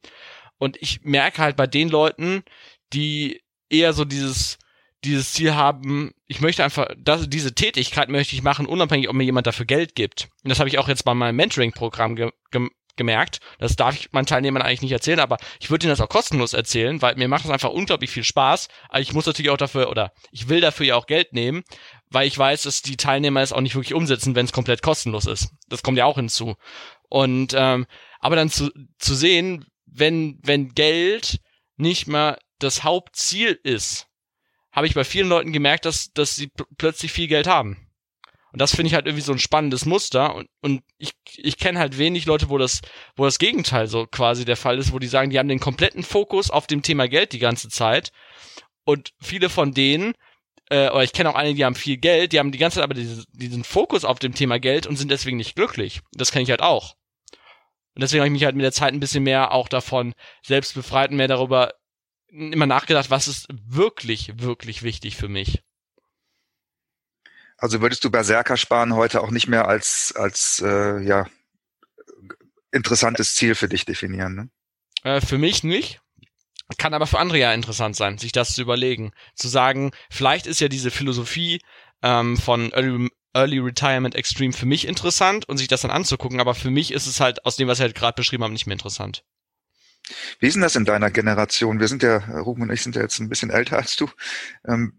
Und 0.58 0.76
ich 0.80 1.02
merke 1.04 1.40
halt 1.40 1.56
bei 1.56 1.66
den 1.66 1.88
Leuten, 1.88 2.42
die 2.92 3.40
eher 3.70 3.92
so 3.92 4.04
dieses 4.04 4.58
dieses 5.04 5.32
Ziel 5.32 5.54
haben, 5.54 6.12
ich 6.26 6.40
möchte 6.40 6.64
einfach, 6.64 6.88
das, 6.98 7.28
diese 7.28 7.54
Tätigkeit 7.54 8.08
möchte 8.08 8.34
ich 8.34 8.42
machen, 8.42 8.66
unabhängig, 8.66 9.08
ob 9.08 9.14
mir 9.14 9.24
jemand 9.24 9.46
dafür 9.46 9.66
Geld 9.66 9.94
gibt. 9.94 10.28
Und 10.42 10.50
das 10.50 10.58
habe 10.58 10.68
ich 10.68 10.78
auch 10.78 10.88
jetzt 10.88 11.04
bei 11.04 11.14
meinem 11.14 11.36
Mentoring-Programm 11.36 12.16
ge 12.16 12.30
ge 12.50 12.68
gemerkt. 12.98 13.38
Das 13.60 13.76
darf 13.76 13.94
ich 13.94 14.12
meinen 14.12 14.26
Teilnehmern 14.26 14.60
eigentlich 14.60 14.82
nicht 14.82 14.92
erzählen, 14.92 15.20
aber 15.20 15.38
ich 15.60 15.70
würde 15.70 15.86
ihnen 15.86 15.90
das 15.90 16.00
auch 16.00 16.08
kostenlos 16.08 16.52
erzählen, 16.52 17.00
weil 17.00 17.14
mir 17.14 17.28
macht 17.28 17.44
es 17.44 17.50
einfach 17.50 17.70
unglaublich 17.70 18.10
viel 18.10 18.24
Spaß. 18.24 18.68
Aber 18.88 19.00
ich 19.00 19.14
muss 19.14 19.24
natürlich 19.24 19.50
auch 19.50 19.56
dafür, 19.56 19.88
oder 19.88 20.12
ich 20.32 20.48
will 20.48 20.60
dafür 20.60 20.84
ja 20.84 20.96
auch 20.96 21.06
Geld 21.06 21.32
nehmen, 21.32 21.62
weil 22.10 22.26
ich 22.26 22.36
weiß, 22.36 22.62
dass 22.64 22.82
die 22.82 22.96
Teilnehmer 22.96 23.40
es 23.40 23.52
auch 23.52 23.60
nicht 23.60 23.76
wirklich 23.76 23.94
umsetzen, 23.94 24.34
wenn 24.34 24.44
es 24.44 24.52
komplett 24.52 24.82
kostenlos 24.82 25.26
ist. 25.26 25.50
Das 25.68 25.82
kommt 25.82 25.96
ja 25.96 26.04
auch 26.04 26.16
hinzu. 26.16 26.56
Und 27.08 27.54
ähm, 27.56 27.86
aber 28.20 28.36
dann 28.36 28.50
zu, 28.50 28.70
zu 28.98 29.14
sehen, 29.14 29.64
wenn, 29.86 30.38
wenn 30.42 30.74
Geld 30.74 31.40
nicht 31.76 32.08
mal 32.08 32.38
das 32.58 32.82
Hauptziel 32.82 33.58
ist, 33.62 34.07
habe 34.78 34.86
ich 34.86 34.94
bei 34.94 35.04
vielen 35.04 35.28
Leuten 35.28 35.52
gemerkt, 35.52 35.84
dass, 35.84 36.12
dass 36.12 36.36
sie 36.36 36.50
plötzlich 36.78 37.12
viel 37.12 37.26
Geld 37.26 37.48
haben. 37.48 37.88
Und 38.52 38.60
das 38.60 38.74
finde 38.74 38.88
ich 38.88 38.94
halt 38.94 39.06
irgendwie 39.06 39.24
so 39.24 39.32
ein 39.32 39.40
spannendes 39.40 39.84
Muster. 39.86 40.34
Und, 40.34 40.48
und 40.62 40.82
ich, 40.98 41.12
ich 41.36 41.58
kenne 41.58 41.78
halt 41.78 41.98
wenig 41.98 42.26
Leute, 42.26 42.48
wo 42.48 42.58
das, 42.58 42.80
wo 43.16 43.24
das 43.24 43.38
Gegenteil 43.38 43.88
so 43.88 44.06
quasi 44.06 44.44
der 44.44 44.56
Fall 44.56 44.78
ist, 44.78 44.92
wo 44.92 44.98
die 44.98 45.08
sagen, 45.08 45.30
die 45.30 45.38
haben 45.38 45.48
den 45.48 45.60
kompletten 45.60 46.02
Fokus 46.04 46.48
auf 46.48 46.66
dem 46.68 46.82
Thema 46.82 47.08
Geld 47.08 47.32
die 47.32 47.40
ganze 47.40 47.68
Zeit. 47.68 48.10
Und 48.84 49.10
viele 49.20 49.50
von 49.50 49.74
denen, 49.74 50.14
äh, 50.70 50.88
oder 50.90 51.02
ich 51.02 51.12
kenne 51.12 51.28
auch 51.28 51.34
einige, 51.34 51.56
die 51.56 51.64
haben 51.64 51.74
viel 51.74 51.96
Geld, 51.96 52.32
die 52.32 52.38
haben 52.38 52.52
die 52.52 52.58
ganze 52.58 52.76
Zeit 52.76 52.84
aber 52.84 52.94
diesen, 52.94 53.24
diesen 53.32 53.64
Fokus 53.64 54.04
auf 54.04 54.20
dem 54.20 54.34
Thema 54.34 54.60
Geld 54.60 54.86
und 54.86 54.96
sind 54.96 55.10
deswegen 55.10 55.36
nicht 55.38 55.56
glücklich. 55.56 56.00
Das 56.12 56.30
kenne 56.30 56.44
ich 56.44 56.50
halt 56.50 56.62
auch. 56.62 56.94
Und 57.94 58.02
deswegen 58.02 58.20
habe 58.20 58.28
ich 58.28 58.32
mich 58.32 58.44
halt 58.44 58.54
mit 58.54 58.64
der 58.64 58.72
Zeit 58.72 58.94
ein 58.94 59.00
bisschen 59.00 59.24
mehr 59.24 59.50
auch 59.50 59.68
davon 59.68 60.14
selbst 60.46 60.74
befreit 60.74 61.10
und 61.10 61.16
mehr 61.16 61.26
darüber 61.26 61.74
immer 62.28 62.66
nachgedacht, 62.66 63.10
was 63.10 63.28
ist 63.28 63.48
wirklich, 63.50 64.40
wirklich 64.40 64.82
wichtig 64.82 65.16
für 65.16 65.28
mich. 65.28 65.62
Also 67.56 67.80
würdest 67.80 68.04
du 68.04 68.10
Berserker 68.10 68.56
sparen 68.56 68.94
heute 68.94 69.20
auch 69.20 69.30
nicht 69.30 69.48
mehr 69.48 69.66
als, 69.66 70.14
als 70.16 70.62
äh, 70.64 71.00
ja, 71.02 71.26
interessantes 72.70 73.34
Ziel 73.34 73.54
für 73.54 73.68
dich 73.68 73.84
definieren? 73.84 74.34
Ne? 74.34 74.50
Äh, 75.02 75.20
für 75.20 75.38
mich 75.38 75.64
nicht. 75.64 76.00
Kann 76.76 76.94
aber 76.94 77.06
für 77.06 77.18
andere 77.18 77.38
ja 77.38 77.52
interessant 77.54 77.96
sein, 77.96 78.18
sich 78.18 78.32
das 78.32 78.52
zu 78.52 78.60
überlegen. 78.60 79.12
Zu 79.34 79.48
sagen, 79.48 79.90
vielleicht 80.10 80.46
ist 80.46 80.60
ja 80.60 80.68
diese 80.68 80.90
Philosophie 80.90 81.60
ähm, 82.02 82.36
von 82.36 82.70
Early, 82.72 83.08
Early 83.32 83.58
Retirement 83.58 84.14
Extreme 84.14 84.52
für 84.52 84.66
mich 84.66 84.86
interessant 84.86 85.48
und 85.48 85.56
sich 85.56 85.68
das 85.68 85.80
dann 85.80 85.90
anzugucken, 85.90 86.40
aber 86.40 86.54
für 86.54 86.70
mich 86.70 86.92
ist 86.92 87.06
es 87.06 87.20
halt 87.20 87.44
aus 87.46 87.56
dem, 87.56 87.68
was 87.68 87.78
ich 87.78 87.82
halt 87.82 87.94
gerade 87.94 88.16
beschrieben 88.16 88.44
habe, 88.44 88.52
nicht 88.52 88.66
mehr 88.66 88.74
interessant. 88.74 89.24
Wie 90.38 90.46
ist 90.46 90.54
denn 90.54 90.62
das 90.62 90.76
in 90.76 90.84
deiner 90.84 91.10
Generation? 91.10 91.80
Wir 91.80 91.88
sind 91.88 92.02
ja, 92.02 92.18
Ruben 92.40 92.62
und 92.62 92.72
ich 92.72 92.82
sind 92.82 92.96
ja 92.96 93.02
jetzt 93.02 93.18
ein 93.18 93.28
bisschen 93.28 93.50
älter 93.50 93.76
als 93.76 93.96
du. 93.96 94.08
Ähm, 94.66 94.92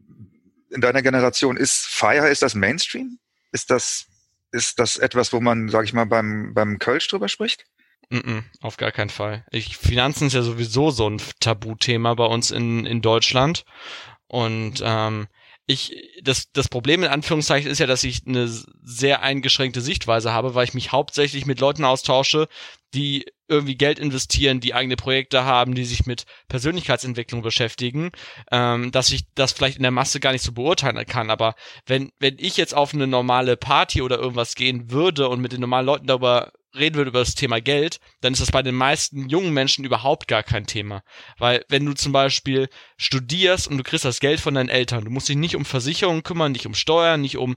in 0.70 0.82
deiner 0.82 1.02
Generation 1.02 1.58
ist 1.58 1.86
Fire, 1.88 2.28
ist 2.28 2.42
das 2.42 2.56
Mainstream? 2.56 3.20
Ist 3.52 3.72
das, 3.72 4.06
ist 4.52 4.80
das 4.80 4.98
etwas, 4.98 5.34
wo 5.34 5.40
man, 5.40 5.70
sag 5.70 5.86
ich 5.86 5.94
mal, 5.94 6.06
beim, 6.06 6.54
beim 6.54 6.80
Kölsch 6.80 7.08
drüber 7.08 7.28
spricht? 7.28 7.66
Mm 8.10 8.18
-mm, 8.18 8.44
auf 8.62 8.78
gar 8.78 8.92
keinen 8.92 9.10
Fall. 9.10 9.46
Ich, 9.52 9.78
Finanzen 9.78 10.28
ist 10.28 10.34
ja 10.34 10.42
sowieso 10.42 10.92
so 10.92 11.10
ein 11.10 11.22
Tabuthema 11.40 12.14
bei 12.16 12.26
uns 12.26 12.52
in, 12.52 12.86
in 12.86 13.02
Deutschland. 13.02 13.66
Und 14.28 14.82
ähm, 14.84 15.28
ich, 15.66 15.96
das, 16.24 16.52
das 16.52 16.68
Problem 16.68 17.04
in 17.04 17.10
Anführungszeichen 17.10 17.70
ist 17.70 17.80
ja, 17.80 17.86
dass 17.86 18.04
ich 18.04 18.26
eine 18.26 18.48
sehr 18.48 19.22
eingeschränkte 19.22 19.82
Sichtweise 19.82 20.34
habe, 20.34 20.56
weil 20.56 20.64
ich 20.64 20.74
mich 20.74 20.92
hauptsächlich 20.92 21.46
mit 21.46 21.60
Leuten 21.60 21.86
austausche, 21.86 22.48
die 22.96 23.26
irgendwie 23.50 23.76
Geld 23.76 24.00
investieren, 24.00 24.60
die 24.60 24.74
eigene 24.74 24.96
Projekte 24.96 25.44
haben, 25.44 25.76
die 25.76 25.86
sich 25.86 26.06
mit 26.06 26.26
Persönlichkeitsentwicklung 26.48 27.42
beschäftigen, 27.42 28.12
ähm, 28.52 28.92
dass 28.92 29.12
ich 29.12 29.24
das 29.36 29.52
vielleicht 29.52 29.78
in 29.78 29.84
der 29.84 29.92
Masse 29.92 30.20
gar 30.20 30.32
nicht 30.32 30.44
so 30.44 30.52
beurteilen 30.52 31.06
kann. 31.06 31.30
Aber 31.30 31.56
wenn, 31.86 32.12
wenn 32.20 32.38
ich 32.40 32.58
jetzt 32.58 32.76
auf 32.76 32.94
eine 32.94 33.08
normale 33.08 33.58
Party 33.58 34.02
oder 34.02 34.18
irgendwas 34.18 34.56
gehen 34.56 34.92
würde 34.92 35.28
und 35.30 35.42
mit 35.42 35.52
den 35.52 35.62
normalen 35.62 35.86
Leuten 35.86 36.08
darüber 36.08 36.52
reden 36.78 36.96
würde 36.96 37.10
über 37.10 37.20
das 37.20 37.36
Thema 37.36 37.62
Geld, 37.62 38.00
dann 38.22 38.34
ist 38.34 38.42
das 38.42 38.52
bei 38.52 38.62
den 38.62 38.76
meisten 38.76 39.28
jungen 39.28 39.54
Menschen 39.54 39.86
überhaupt 39.86 40.28
gar 40.28 40.44
kein 40.44 40.68
Thema. 40.68 41.02
Weil 41.38 41.66
wenn 41.70 41.86
du 41.86 41.94
zum 41.94 42.12
Beispiel 42.12 42.70
studierst 42.98 43.68
und 43.68 43.78
du 43.78 43.84
kriegst 43.84 44.06
das 44.06 44.20
Geld 44.20 44.40
von 44.40 44.54
deinen 44.54 44.70
Eltern, 44.70 45.06
du 45.06 45.12
musst 45.12 45.30
dich 45.30 45.36
nicht 45.36 45.56
um 45.56 45.66
Versicherungen 45.66 46.24
kümmern, 46.24 46.52
nicht 46.52 46.68
um 46.68 46.76
Steuern, 46.76 47.22
nicht 47.22 47.38
um 47.38 47.56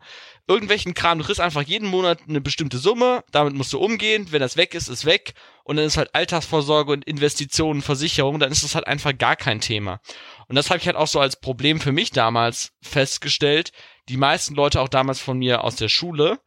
irgendwelchen 0.49 0.95
Kram, 0.95 1.19
du 1.19 1.25
kriegst 1.25 1.41
einfach 1.41 1.63
jeden 1.63 1.89
Monat 1.89 2.21
eine 2.29 2.41
bestimmte 2.41 2.79
Summe, 2.79 3.23
damit 3.31 3.55
musst 3.55 3.73
du 3.73 3.79
umgehen, 3.79 4.27
wenn 4.31 4.41
das 4.41 4.57
weg 4.57 4.75
ist, 4.75 4.89
ist 4.89 5.05
weg 5.05 5.35
und 5.65 5.77
dann 5.77 5.87
ist 5.87 5.97
halt 5.97 6.15
Altersvorsorge 6.15 6.93
und 6.93 7.05
Investitionen, 7.05 7.83
Versicherung, 7.83 8.39
dann 8.39 8.51
ist 8.51 8.65
das 8.65 8.75
halt 8.75 8.87
einfach 8.87 9.17
gar 9.17 9.37
kein 9.37 9.61
Thema. 9.61 10.01
Und 10.49 10.57
das 10.57 10.71
habe 10.71 10.79
ich 10.79 10.87
halt 10.87 10.97
auch 10.97 11.07
so 11.07 11.21
als 11.21 11.41
Problem 11.41 11.81
für 11.81 11.93
mich 11.93 12.11
damals 12.11 12.73
festgestellt. 12.83 13.73
Die 14.09 14.17
meisten 14.17 14.55
Leute 14.55 14.81
auch 14.81 14.89
damals 14.89 15.21
von 15.21 15.39
mir 15.39 15.63
aus 15.63 15.77
der 15.77 15.89
Schule, 15.89 16.41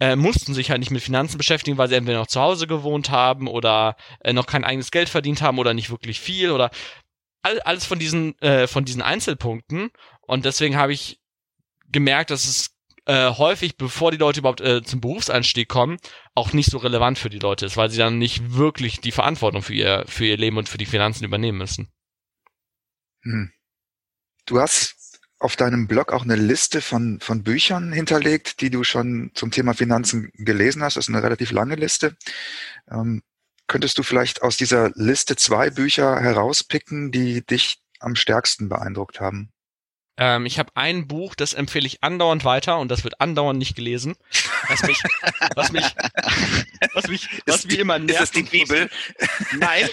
äh, 0.00 0.16
mussten 0.16 0.52
sich 0.52 0.70
halt 0.70 0.80
nicht 0.80 0.90
mit 0.90 1.02
Finanzen 1.02 1.38
beschäftigen, 1.38 1.78
weil 1.78 1.88
sie 1.88 1.94
entweder 1.94 2.18
noch 2.18 2.26
zu 2.26 2.40
Hause 2.40 2.66
gewohnt 2.66 3.10
haben 3.10 3.46
oder 3.46 3.96
äh, 4.20 4.32
noch 4.32 4.46
kein 4.46 4.64
eigenes 4.64 4.90
Geld 4.90 5.08
verdient 5.08 5.42
haben 5.42 5.60
oder 5.60 5.74
nicht 5.74 5.90
wirklich 5.90 6.18
viel 6.18 6.50
oder 6.50 6.70
all, 7.42 7.60
alles 7.60 7.84
von 7.86 8.00
diesen, 8.00 8.36
äh, 8.40 8.66
von 8.66 8.84
diesen 8.84 9.00
Einzelpunkten. 9.00 9.90
Und 10.22 10.44
deswegen 10.44 10.76
habe 10.76 10.92
ich 10.92 11.20
gemerkt, 11.88 12.30
dass 12.30 12.46
es 12.46 12.71
äh, 13.06 13.30
häufig, 13.30 13.76
bevor 13.76 14.10
die 14.10 14.16
Leute 14.16 14.40
überhaupt 14.40 14.60
äh, 14.60 14.82
zum 14.82 15.00
Berufseinstieg 15.00 15.68
kommen, 15.68 15.98
auch 16.34 16.52
nicht 16.52 16.70
so 16.70 16.78
relevant 16.78 17.18
für 17.18 17.30
die 17.30 17.38
Leute 17.38 17.66
ist, 17.66 17.76
weil 17.76 17.90
sie 17.90 17.98
dann 17.98 18.18
nicht 18.18 18.54
wirklich 18.54 19.00
die 19.00 19.12
Verantwortung 19.12 19.62
für 19.62 19.74
ihr, 19.74 20.04
für 20.06 20.24
ihr 20.24 20.36
Leben 20.36 20.56
und 20.56 20.68
für 20.68 20.78
die 20.78 20.86
Finanzen 20.86 21.24
übernehmen 21.24 21.58
müssen. 21.58 21.90
Hm. 23.22 23.52
Du 24.46 24.60
hast 24.60 25.20
auf 25.38 25.56
deinem 25.56 25.88
Blog 25.88 26.12
auch 26.12 26.22
eine 26.22 26.36
Liste 26.36 26.80
von, 26.80 27.18
von 27.20 27.42
Büchern 27.42 27.92
hinterlegt, 27.92 28.60
die 28.60 28.70
du 28.70 28.84
schon 28.84 29.32
zum 29.34 29.50
Thema 29.50 29.74
Finanzen 29.74 30.30
gelesen 30.34 30.82
hast. 30.82 30.96
Das 30.96 31.08
ist 31.08 31.14
eine 31.14 31.22
relativ 31.22 31.50
lange 31.50 31.74
Liste. 31.74 32.16
Ähm, 32.88 33.22
könntest 33.66 33.98
du 33.98 34.04
vielleicht 34.04 34.42
aus 34.42 34.56
dieser 34.56 34.92
Liste 34.94 35.34
zwei 35.34 35.70
Bücher 35.70 36.20
herauspicken, 36.20 37.10
die 37.10 37.44
dich 37.44 37.78
am 37.98 38.14
stärksten 38.14 38.68
beeindruckt 38.68 39.20
haben? 39.20 39.50
Ähm, 40.18 40.44
ich 40.44 40.58
habe 40.58 40.70
ein 40.74 41.08
Buch, 41.08 41.34
das 41.34 41.54
empfehle 41.54 41.86
ich 41.86 42.02
andauernd 42.02 42.44
weiter 42.44 42.78
und 42.78 42.90
das 42.90 43.02
wird 43.02 43.20
andauernd 43.20 43.58
nicht 43.58 43.74
gelesen. 43.74 44.14
Was 44.68 44.82
mich, 44.82 45.02
was 45.54 45.72
mich, 45.72 45.84
was 46.94 47.08
mich, 47.08 47.28
was 47.46 47.68
wie 47.68 47.76
immer 47.76 47.98
nervt. 47.98 48.10
Ist 48.10 48.20
das 48.20 48.30
die 48.30 48.42
Bibel? 48.42 48.90
Nein, 49.58 49.88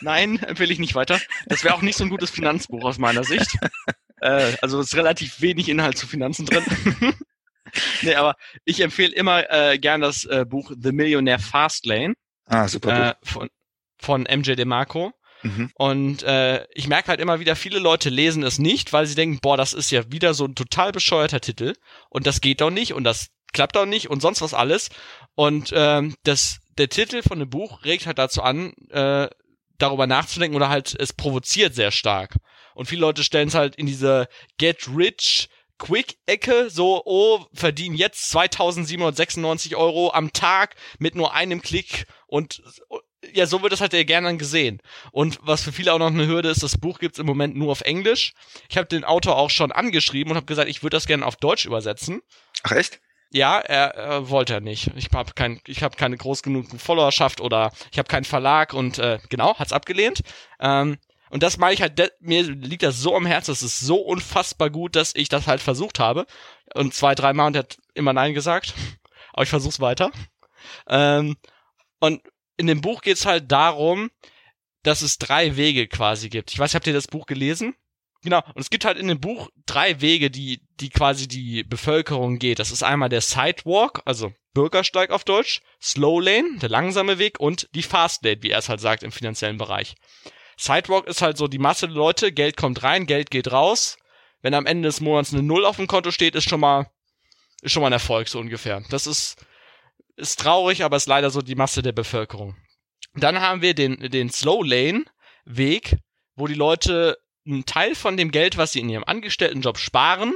nein, 0.00 0.38
empfehle 0.42 0.72
ich 0.72 0.80
nicht 0.80 0.94
weiter. 0.94 1.20
Das 1.46 1.62
wäre 1.62 1.74
auch 1.74 1.82
nicht 1.82 1.96
so 1.96 2.04
ein 2.04 2.10
gutes 2.10 2.30
Finanzbuch 2.30 2.84
aus 2.84 2.98
meiner 2.98 3.22
Sicht. 3.22 3.56
Äh, 4.20 4.56
also 4.62 4.80
es 4.80 4.86
ist 4.88 4.96
relativ 4.96 5.40
wenig 5.40 5.68
Inhalt 5.68 5.98
zu 5.98 6.06
Finanzen 6.06 6.46
drin. 6.46 6.64
nee, 8.02 8.14
aber 8.14 8.36
ich 8.64 8.80
empfehle 8.80 9.14
immer 9.14 9.50
äh, 9.50 9.78
gern 9.78 10.00
das 10.00 10.24
äh, 10.24 10.44
Buch 10.48 10.72
The 10.76 10.92
Millionaire 10.92 11.38
Fastlane. 11.38 12.14
Ah, 12.46 12.66
super. 12.68 13.10
Äh, 13.10 13.14
von, 13.22 13.50
von 13.98 14.22
MJ 14.22 14.54
DeMarco. 14.54 15.12
Mhm. 15.44 15.70
Und 15.74 16.22
äh, 16.22 16.66
ich 16.72 16.88
merke 16.88 17.08
halt 17.08 17.20
immer 17.20 17.38
wieder, 17.38 17.54
viele 17.54 17.78
Leute 17.78 18.08
lesen 18.08 18.42
es 18.42 18.58
nicht, 18.58 18.92
weil 18.92 19.06
sie 19.06 19.14
denken, 19.14 19.38
boah, 19.40 19.56
das 19.56 19.74
ist 19.74 19.90
ja 19.90 20.10
wieder 20.10 20.34
so 20.34 20.46
ein 20.46 20.54
total 20.54 20.90
bescheuerter 20.90 21.40
Titel 21.40 21.74
und 22.08 22.26
das 22.26 22.40
geht 22.40 22.60
doch 22.60 22.70
nicht 22.70 22.94
und 22.94 23.04
das 23.04 23.28
klappt 23.52 23.76
doch 23.76 23.86
nicht 23.86 24.10
und 24.10 24.20
sonst 24.20 24.40
was 24.40 24.54
alles. 24.54 24.88
Und 25.34 25.70
ähm, 25.74 26.16
das, 26.24 26.60
der 26.78 26.88
Titel 26.88 27.22
von 27.22 27.38
dem 27.38 27.50
Buch 27.50 27.84
regt 27.84 28.06
halt 28.06 28.18
dazu 28.18 28.42
an, 28.42 28.72
äh, 28.90 29.28
darüber 29.78 30.06
nachzudenken 30.06 30.56
oder 30.56 30.70
halt 30.70 30.96
es 30.98 31.12
provoziert 31.12 31.74
sehr 31.74 31.90
stark. 31.90 32.36
Und 32.74 32.86
viele 32.86 33.02
Leute 33.02 33.22
stellen 33.22 33.48
es 33.48 33.54
halt 33.54 33.76
in 33.76 33.86
diese 33.86 34.28
Get 34.58 34.88
Rich 34.88 35.48
Quick-Ecke, 35.78 36.70
so, 36.70 37.02
oh, 37.04 37.46
verdienen 37.52 37.96
jetzt 37.96 38.30
2796 38.30 39.76
Euro 39.76 40.12
am 40.12 40.32
Tag 40.32 40.76
mit 40.98 41.14
nur 41.14 41.34
einem 41.34 41.62
Klick 41.62 42.06
und 42.26 42.62
ja, 43.32 43.46
so 43.46 43.62
wird 43.62 43.72
das 43.72 43.80
halt 43.80 43.92
ja 43.92 44.02
gerne 44.02 44.36
gesehen. 44.36 44.80
Und 45.12 45.38
was 45.42 45.62
für 45.62 45.72
viele 45.72 45.92
auch 45.92 45.98
noch 45.98 46.08
eine 46.08 46.26
Hürde 46.26 46.48
ist, 46.48 46.62
das 46.62 46.78
Buch 46.78 46.98
gibt's 46.98 47.18
im 47.18 47.26
Moment 47.26 47.56
nur 47.56 47.72
auf 47.72 47.80
Englisch. 47.82 48.34
Ich 48.68 48.76
habe 48.76 48.86
den 48.86 49.04
Autor 49.04 49.36
auch 49.36 49.50
schon 49.50 49.72
angeschrieben 49.72 50.32
und 50.32 50.36
habe 50.36 50.46
gesagt, 50.46 50.68
ich 50.68 50.82
würde 50.82 50.96
das 50.96 51.06
gerne 51.06 51.26
auf 51.26 51.36
Deutsch 51.36 51.66
übersetzen. 51.66 52.22
Ach 52.62 52.72
echt? 52.72 53.00
Ja, 53.30 53.58
er, 53.58 53.94
er 53.94 54.30
wollte 54.30 54.54
er 54.54 54.60
nicht. 54.60 54.92
Ich 54.96 55.08
habe 55.12 55.32
kein, 55.34 55.60
ich 55.66 55.82
habe 55.82 55.96
keine 55.96 56.16
groß 56.16 56.42
genug 56.42 56.66
Followerschaft 56.78 57.40
oder 57.40 57.72
ich 57.90 57.98
habe 57.98 58.08
keinen 58.08 58.24
Verlag 58.24 58.72
und 58.74 58.98
äh, 58.98 59.18
genau 59.28 59.58
hat's 59.58 59.72
abgelehnt. 59.72 60.20
Ähm, 60.60 60.98
und 61.30 61.42
das 61.42 61.58
meine 61.58 61.74
ich 61.74 61.82
halt, 61.82 62.00
mir 62.20 62.44
liegt 62.44 62.84
das 62.84 63.00
so 63.00 63.16
am 63.16 63.26
Herzen, 63.26 63.50
das 63.50 63.64
ist 63.64 63.80
so 63.80 63.96
unfassbar 63.96 64.70
gut, 64.70 64.94
dass 64.94 65.16
ich 65.16 65.28
das 65.28 65.48
halt 65.48 65.60
versucht 65.60 65.98
habe. 65.98 66.26
Und 66.74 66.94
zwei, 66.94 67.16
dreimal 67.16 67.48
und 67.48 67.56
er 67.56 67.60
hat 67.60 67.76
immer 67.94 68.12
Nein 68.12 68.34
gesagt. 68.34 68.74
Aber 69.32 69.42
ich 69.42 69.48
versuch's 69.48 69.80
weiter. 69.80 70.12
Ähm, 70.86 71.36
und 71.98 72.20
in 72.56 72.66
dem 72.66 72.80
Buch 72.80 73.02
geht's 73.02 73.26
halt 73.26 73.50
darum, 73.50 74.10
dass 74.82 75.02
es 75.02 75.18
drei 75.18 75.56
Wege 75.56 75.88
quasi 75.88 76.28
gibt. 76.28 76.52
Ich 76.52 76.58
weiß, 76.58 76.74
habt 76.74 76.86
ihr 76.86 76.92
das 76.92 77.08
Buch 77.08 77.26
gelesen? 77.26 77.74
Genau. 78.22 78.42
Und 78.54 78.60
es 78.60 78.70
gibt 78.70 78.84
halt 78.84 78.98
in 78.98 79.08
dem 79.08 79.20
Buch 79.20 79.50
drei 79.66 80.00
Wege, 80.00 80.30
die, 80.30 80.62
die 80.80 80.88
quasi 80.88 81.28
die 81.28 81.62
Bevölkerung 81.62 82.38
geht. 82.38 82.58
Das 82.58 82.70
ist 82.70 82.82
einmal 82.82 83.08
der 83.08 83.20
Sidewalk, 83.20 84.02
also 84.04 84.32
Bürgersteig 84.54 85.10
auf 85.10 85.24
Deutsch, 85.24 85.60
Slow 85.82 86.22
Lane, 86.22 86.58
der 86.58 86.68
langsame 86.70 87.18
Weg 87.18 87.38
und 87.40 87.68
die 87.74 87.82
Fast 87.82 88.24
Lane, 88.24 88.42
wie 88.42 88.50
er 88.50 88.58
es 88.58 88.68
halt 88.68 88.80
sagt 88.80 89.02
im 89.02 89.12
finanziellen 89.12 89.58
Bereich. 89.58 89.94
Sidewalk 90.56 91.06
ist 91.06 91.22
halt 91.22 91.36
so 91.36 91.48
die 91.48 91.58
Masse 91.58 91.86
der 91.86 91.96
Leute, 91.96 92.32
Geld 92.32 92.56
kommt 92.56 92.82
rein, 92.82 93.06
Geld 93.06 93.30
geht 93.30 93.52
raus. 93.52 93.98
Wenn 94.40 94.54
am 94.54 94.66
Ende 94.66 94.88
des 94.88 95.00
Monats 95.00 95.32
eine 95.32 95.42
Null 95.42 95.64
auf 95.64 95.76
dem 95.76 95.86
Konto 95.86 96.10
steht, 96.10 96.34
ist 96.34 96.48
schon 96.48 96.60
mal, 96.60 96.90
ist 97.62 97.72
schon 97.72 97.80
mal 97.80 97.88
ein 97.88 97.94
Erfolg 97.94 98.28
so 98.28 98.38
ungefähr. 98.38 98.82
Das 98.90 99.06
ist 99.06 99.36
ist 100.16 100.40
traurig, 100.40 100.84
aber 100.84 100.96
ist 100.96 101.08
leider 101.08 101.30
so 101.30 101.42
die 101.42 101.54
Masse 101.54 101.82
der 101.82 101.92
Bevölkerung. 101.92 102.56
Dann 103.14 103.40
haben 103.40 103.62
wir 103.62 103.74
den, 103.74 104.10
den 104.10 104.30
Slow 104.30 104.64
Lane 104.64 105.04
Weg, 105.44 105.96
wo 106.36 106.46
die 106.46 106.54
Leute 106.54 107.18
einen 107.46 107.66
Teil 107.66 107.94
von 107.94 108.16
dem 108.16 108.30
Geld, 108.30 108.56
was 108.56 108.72
sie 108.72 108.80
in 108.80 108.88
ihrem 108.88 109.04
Angestelltenjob 109.04 109.78
sparen, 109.78 110.34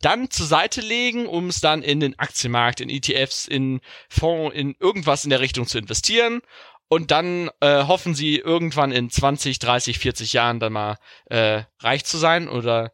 dann 0.00 0.30
zur 0.30 0.46
Seite 0.46 0.80
legen, 0.80 1.26
um 1.26 1.48
es 1.48 1.60
dann 1.60 1.82
in 1.82 2.00
den 2.00 2.18
Aktienmarkt, 2.18 2.80
in 2.80 2.88
ETFs, 2.88 3.46
in 3.46 3.80
Fonds, 4.08 4.54
in 4.56 4.74
irgendwas 4.80 5.24
in 5.24 5.30
der 5.30 5.40
Richtung 5.40 5.66
zu 5.66 5.78
investieren. 5.78 6.40
Und 6.88 7.10
dann 7.12 7.50
äh, 7.60 7.84
hoffen 7.84 8.14
sie 8.14 8.36
irgendwann 8.36 8.90
in 8.90 9.10
20, 9.10 9.60
30, 9.60 9.98
40 9.98 10.32
Jahren 10.32 10.58
dann 10.58 10.72
mal 10.72 10.96
äh, 11.26 11.62
reich 11.78 12.04
zu 12.04 12.18
sein 12.18 12.48
oder 12.48 12.92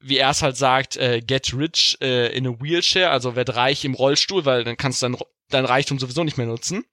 wie 0.00 0.18
er 0.18 0.30
es 0.30 0.42
halt 0.42 0.56
sagt, 0.56 0.96
äh, 0.96 1.20
get 1.20 1.54
rich 1.54 1.96
äh, 2.00 2.36
in 2.36 2.46
a 2.46 2.50
wheelchair, 2.60 3.10
also 3.10 3.36
werd 3.36 3.56
reich 3.56 3.84
im 3.84 3.94
Rollstuhl, 3.94 4.44
weil 4.44 4.64
dann 4.64 4.76
kannst 4.76 5.02
du 5.02 5.08
dein, 5.08 5.16
dein 5.50 5.64
Reichtum 5.64 5.98
sowieso 5.98 6.24
nicht 6.24 6.38
mehr 6.38 6.46
nutzen. 6.46 6.84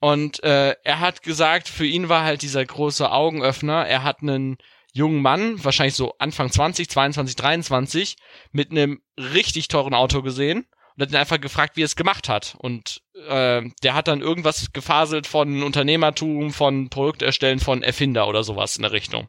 Und 0.00 0.42
äh, 0.42 0.74
er 0.82 1.00
hat 1.00 1.22
gesagt, 1.22 1.68
für 1.68 1.86
ihn 1.86 2.08
war 2.08 2.24
halt 2.24 2.42
dieser 2.42 2.64
große 2.64 3.10
Augenöffner, 3.10 3.86
er 3.86 4.02
hat 4.02 4.20
einen 4.20 4.58
jungen 4.92 5.22
Mann, 5.22 5.62
wahrscheinlich 5.64 5.94
so 5.94 6.14
Anfang 6.18 6.50
20, 6.50 6.88
22, 6.90 7.36
23, 7.36 8.16
mit 8.50 8.70
einem 8.70 9.00
richtig 9.16 9.68
teuren 9.68 9.94
Auto 9.94 10.22
gesehen 10.22 10.66
und 10.96 11.02
hat 11.02 11.10
ihn 11.10 11.16
einfach 11.16 11.40
gefragt, 11.40 11.76
wie 11.76 11.82
er 11.82 11.86
es 11.86 11.96
gemacht 11.96 12.28
hat. 12.28 12.56
Und 12.58 13.02
äh, 13.28 13.62
der 13.82 13.94
hat 13.94 14.08
dann 14.08 14.20
irgendwas 14.20 14.72
gefaselt 14.72 15.26
von 15.26 15.62
Unternehmertum, 15.62 16.52
von 16.52 16.90
Produkterstellen, 16.90 17.60
von 17.60 17.82
Erfinder 17.82 18.28
oder 18.28 18.44
sowas 18.44 18.76
in 18.76 18.82
der 18.82 18.92
Richtung. 18.92 19.28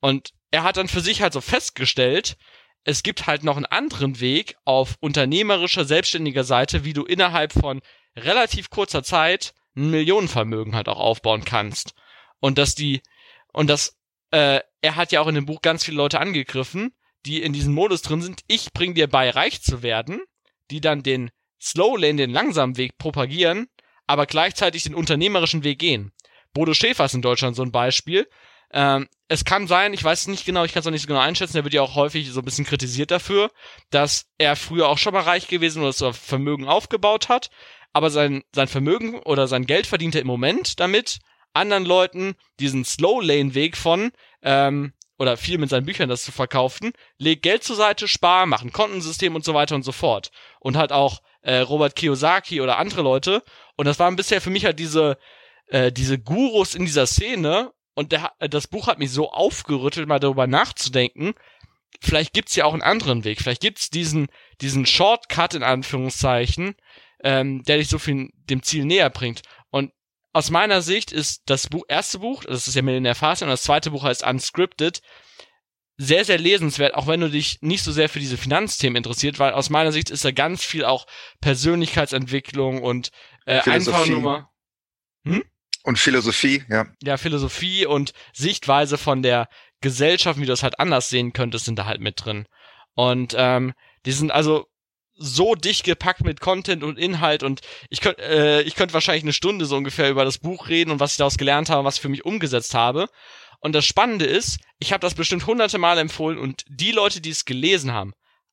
Und 0.00 0.30
er 0.50 0.64
hat 0.64 0.76
dann 0.76 0.88
für 0.88 1.00
sich 1.00 1.22
halt 1.22 1.32
so 1.32 1.40
festgestellt, 1.40 2.36
es 2.84 3.02
gibt 3.02 3.26
halt 3.26 3.44
noch 3.44 3.56
einen 3.56 3.66
anderen 3.66 4.20
Weg 4.20 4.56
auf 4.64 4.96
unternehmerischer, 5.00 5.84
selbstständiger 5.84 6.44
Seite, 6.44 6.84
wie 6.84 6.92
du 6.92 7.04
innerhalb 7.04 7.52
von 7.52 7.80
relativ 8.16 8.70
kurzer 8.70 9.02
Zeit 9.02 9.54
ein 9.76 9.90
Millionenvermögen 9.90 10.74
halt 10.74 10.88
auch 10.88 10.98
aufbauen 10.98 11.44
kannst. 11.44 11.94
Und 12.40 12.58
dass 12.58 12.74
die, 12.74 13.02
und 13.52 13.68
das, 13.68 13.98
äh, 14.30 14.60
er 14.80 14.96
hat 14.96 15.12
ja 15.12 15.20
auch 15.20 15.28
in 15.28 15.34
dem 15.34 15.46
Buch 15.46 15.62
ganz 15.62 15.84
viele 15.84 15.96
Leute 15.96 16.20
angegriffen, 16.20 16.92
die 17.24 17.40
in 17.40 17.52
diesem 17.52 17.72
Modus 17.72 18.02
drin 18.02 18.20
sind, 18.20 18.40
ich 18.48 18.72
bring 18.72 18.94
dir 18.94 19.06
bei, 19.06 19.30
reich 19.30 19.62
zu 19.62 19.82
werden, 19.82 20.20
die 20.70 20.80
dann 20.80 21.02
den 21.02 21.30
Slow 21.60 21.96
Lane, 21.96 22.16
den 22.16 22.30
langsamen 22.30 22.76
Weg 22.76 22.98
propagieren, 22.98 23.68
aber 24.08 24.26
gleichzeitig 24.26 24.82
den 24.82 24.96
unternehmerischen 24.96 25.62
Weg 25.62 25.78
gehen. 25.78 26.12
Bodo 26.52 26.74
Schäfer 26.74 27.04
ist 27.04 27.14
in 27.14 27.22
Deutschland 27.22 27.54
so 27.54 27.62
ein 27.62 27.70
Beispiel, 27.70 28.28
ähm, 28.72 29.08
es 29.28 29.44
kann 29.44 29.66
sein, 29.66 29.94
ich 29.94 30.04
weiß 30.04 30.22
es 30.22 30.26
nicht 30.28 30.44
genau, 30.44 30.64
ich 30.64 30.72
kann 30.72 30.80
es 30.80 30.86
auch 30.86 30.90
nicht 30.90 31.02
so 31.02 31.08
genau 31.08 31.20
einschätzen, 31.20 31.56
er 31.56 31.64
wird 31.64 31.74
ja 31.74 31.82
auch 31.82 31.94
häufig 31.94 32.30
so 32.30 32.40
ein 32.40 32.44
bisschen 32.44 32.66
kritisiert 32.66 33.10
dafür, 33.10 33.50
dass 33.90 34.26
er 34.38 34.56
früher 34.56 34.88
auch 34.88 34.98
schon 34.98 35.14
mal 35.14 35.22
reich 35.22 35.48
gewesen 35.48 35.82
oder 35.82 35.92
so 35.92 36.12
Vermögen 36.12 36.68
aufgebaut 36.68 37.28
hat, 37.28 37.50
aber 37.92 38.10
sein, 38.10 38.42
sein 38.54 38.68
Vermögen 38.68 39.20
oder 39.20 39.48
sein 39.48 39.66
Geld 39.66 39.86
verdient 39.86 40.14
er 40.14 40.20
im 40.20 40.26
Moment 40.26 40.80
damit, 40.80 41.20
anderen 41.54 41.84
Leuten 41.84 42.34
diesen 42.60 42.84
Slow-Lane-Weg 42.84 43.76
von, 43.76 44.12
ähm, 44.42 44.92
oder 45.18 45.36
viel 45.36 45.58
mit 45.58 45.70
seinen 45.70 45.86
Büchern 45.86 46.08
das 46.08 46.24
zu 46.24 46.32
verkaufen, 46.32 46.92
legt 47.16 47.42
Geld 47.42 47.62
zur 47.62 47.76
Seite, 47.76 48.08
spar, 48.08 48.46
macht 48.46 48.64
ein 48.64 48.72
Kontensystem 48.72 49.34
und 49.34 49.44
so 49.44 49.54
weiter 49.54 49.74
und 49.74 49.84
so 49.84 49.92
fort. 49.92 50.30
Und 50.58 50.76
halt 50.76 50.90
auch 50.90 51.22
äh, 51.42 51.58
Robert 51.58 51.94
Kiyosaki 51.94 52.60
oder 52.60 52.78
andere 52.78 53.02
Leute. 53.02 53.42
Und 53.76 53.86
das 53.86 53.98
waren 53.98 54.16
bisher 54.16 54.40
für 54.40 54.50
mich 54.50 54.64
halt 54.64 54.78
diese, 54.78 55.18
äh, 55.66 55.92
diese 55.92 56.18
Gurus 56.18 56.74
in 56.74 56.84
dieser 56.84 57.06
Szene 57.06 57.72
und 57.94 58.12
der, 58.12 58.32
das 58.38 58.68
Buch 58.68 58.86
hat 58.86 58.98
mich 58.98 59.10
so 59.10 59.30
aufgerüttelt, 59.30 60.08
mal 60.08 60.18
darüber 60.18 60.46
nachzudenken. 60.46 61.34
Vielleicht 62.00 62.32
gibt's 62.32 62.56
ja 62.56 62.64
auch 62.64 62.72
einen 62.72 62.82
anderen 62.82 63.24
Weg. 63.24 63.40
Vielleicht 63.40 63.60
gibt's 63.60 63.90
diesen, 63.90 64.28
diesen 64.60 64.86
Shortcut 64.86 65.54
in 65.54 65.62
Anführungszeichen, 65.62 66.74
ähm, 67.22 67.62
der 67.64 67.78
dich 67.78 67.88
so 67.88 67.98
viel 67.98 68.30
dem 68.34 68.62
Ziel 68.62 68.84
näher 68.84 69.10
bringt. 69.10 69.42
Und 69.70 69.92
aus 70.32 70.50
meiner 70.50 70.80
Sicht 70.80 71.12
ist 71.12 71.42
das 71.46 71.68
Buch, 71.68 71.84
erste 71.88 72.20
Buch, 72.20 72.44
das 72.44 72.66
ist 72.66 72.74
ja 72.74 72.82
Millionär 72.82 73.14
Fast, 73.14 73.42
und 73.42 73.48
das 73.48 73.62
zweite 73.62 73.90
Buch 73.90 74.04
heißt 74.04 74.26
Unscripted, 74.26 75.02
sehr, 75.98 76.24
sehr 76.24 76.38
lesenswert, 76.38 76.94
auch 76.94 77.06
wenn 77.06 77.20
du 77.20 77.28
dich 77.28 77.60
nicht 77.60 77.84
so 77.84 77.92
sehr 77.92 78.08
für 78.08 78.18
diese 78.18 78.38
Finanzthemen 78.38 78.96
interessiert, 78.96 79.38
weil 79.38 79.52
aus 79.52 79.70
meiner 79.70 79.92
Sicht 79.92 80.10
ist 80.10 80.24
da 80.24 80.30
ganz 80.32 80.64
viel 80.64 80.84
auch 80.84 81.06
Persönlichkeitsentwicklung 81.40 82.82
und 82.82 83.10
äh, 83.44 83.60
einfach 83.70 84.06
nur 84.06 84.20
mal. 84.20 84.48
Hm? 85.24 85.44
Und 85.84 85.98
Philosophie, 85.98 86.64
ja. 86.68 86.86
Ja, 87.02 87.16
Philosophie 87.16 87.86
und 87.86 88.12
Sichtweise 88.32 88.98
von 88.98 89.22
der 89.22 89.48
Gesellschaft, 89.80 90.38
wie 90.38 90.44
du 90.44 90.52
das 90.52 90.62
halt 90.62 90.78
anders 90.78 91.08
sehen 91.08 91.32
könntest, 91.32 91.64
sind 91.64 91.78
da 91.78 91.86
halt 91.86 92.00
mit 92.00 92.24
drin. 92.24 92.46
Und 92.94 93.34
ähm, 93.36 93.72
die 94.06 94.12
sind 94.12 94.30
also 94.30 94.66
so 95.14 95.54
dicht 95.54 95.84
gepackt 95.84 96.24
mit 96.24 96.40
Content 96.40 96.82
und 96.82 96.98
Inhalt 96.98 97.42
und 97.42 97.60
ich 97.90 98.00
könnte 98.00 98.22
äh, 98.22 98.62
ich 98.62 98.74
könnte 98.74 98.94
wahrscheinlich 98.94 99.24
eine 99.24 99.32
Stunde 99.32 99.66
so 99.66 99.76
ungefähr 99.76 100.10
über 100.10 100.24
das 100.24 100.38
Buch 100.38 100.68
reden 100.68 100.90
und 100.90 101.00
was 101.00 101.12
ich 101.12 101.16
daraus 101.18 101.36
gelernt 101.36 101.68
habe, 101.68 101.84
was 101.84 101.96
ich 101.96 102.02
für 102.02 102.08
mich 102.08 102.24
umgesetzt 102.24 102.74
habe. 102.74 103.08
Und 103.60 103.74
das 103.74 103.84
Spannende 103.84 104.24
ist, 104.24 104.58
ich 104.78 104.92
habe 104.92 105.00
das 105.00 105.14
bestimmt 105.14 105.46
hunderte 105.46 105.78
Mal 105.78 105.98
empfohlen 105.98 106.38
und 106.38 106.64
die 106.68 106.92
Leute, 106.92 107.20
die 107.20 107.30
es 107.30 107.44
gelesen 107.44 107.92
haben, 107.92 108.12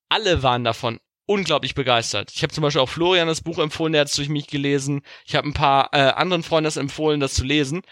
alle 0.09 0.43
waren 0.43 0.63
davon 0.63 0.99
unglaublich 1.29 1.75
begeistert. 1.75 2.31
Ich 2.33 2.41
habe 2.41 2.51
zum 2.51 2.63
Beispiel 2.63 2.81
auch 2.81 2.89
Florian 2.89 3.27
das 3.27 3.41
Buch 3.41 3.59
empfohlen, 3.59 3.93
der 3.93 4.01
hat 4.01 4.07
es 4.07 4.15
durch 4.15 4.29
mich 4.29 4.47
gelesen. 4.47 5.03
Ich 5.25 5.35
habe 5.35 5.47
ein 5.47 5.53
paar 5.53 5.89
äh, 5.93 5.99
anderen 5.99 6.41
Freunden 6.41 6.63
das 6.63 6.75
empfohlen, 6.75 7.19
das 7.19 7.35
zu 7.35 7.43
lesen. 7.43 7.83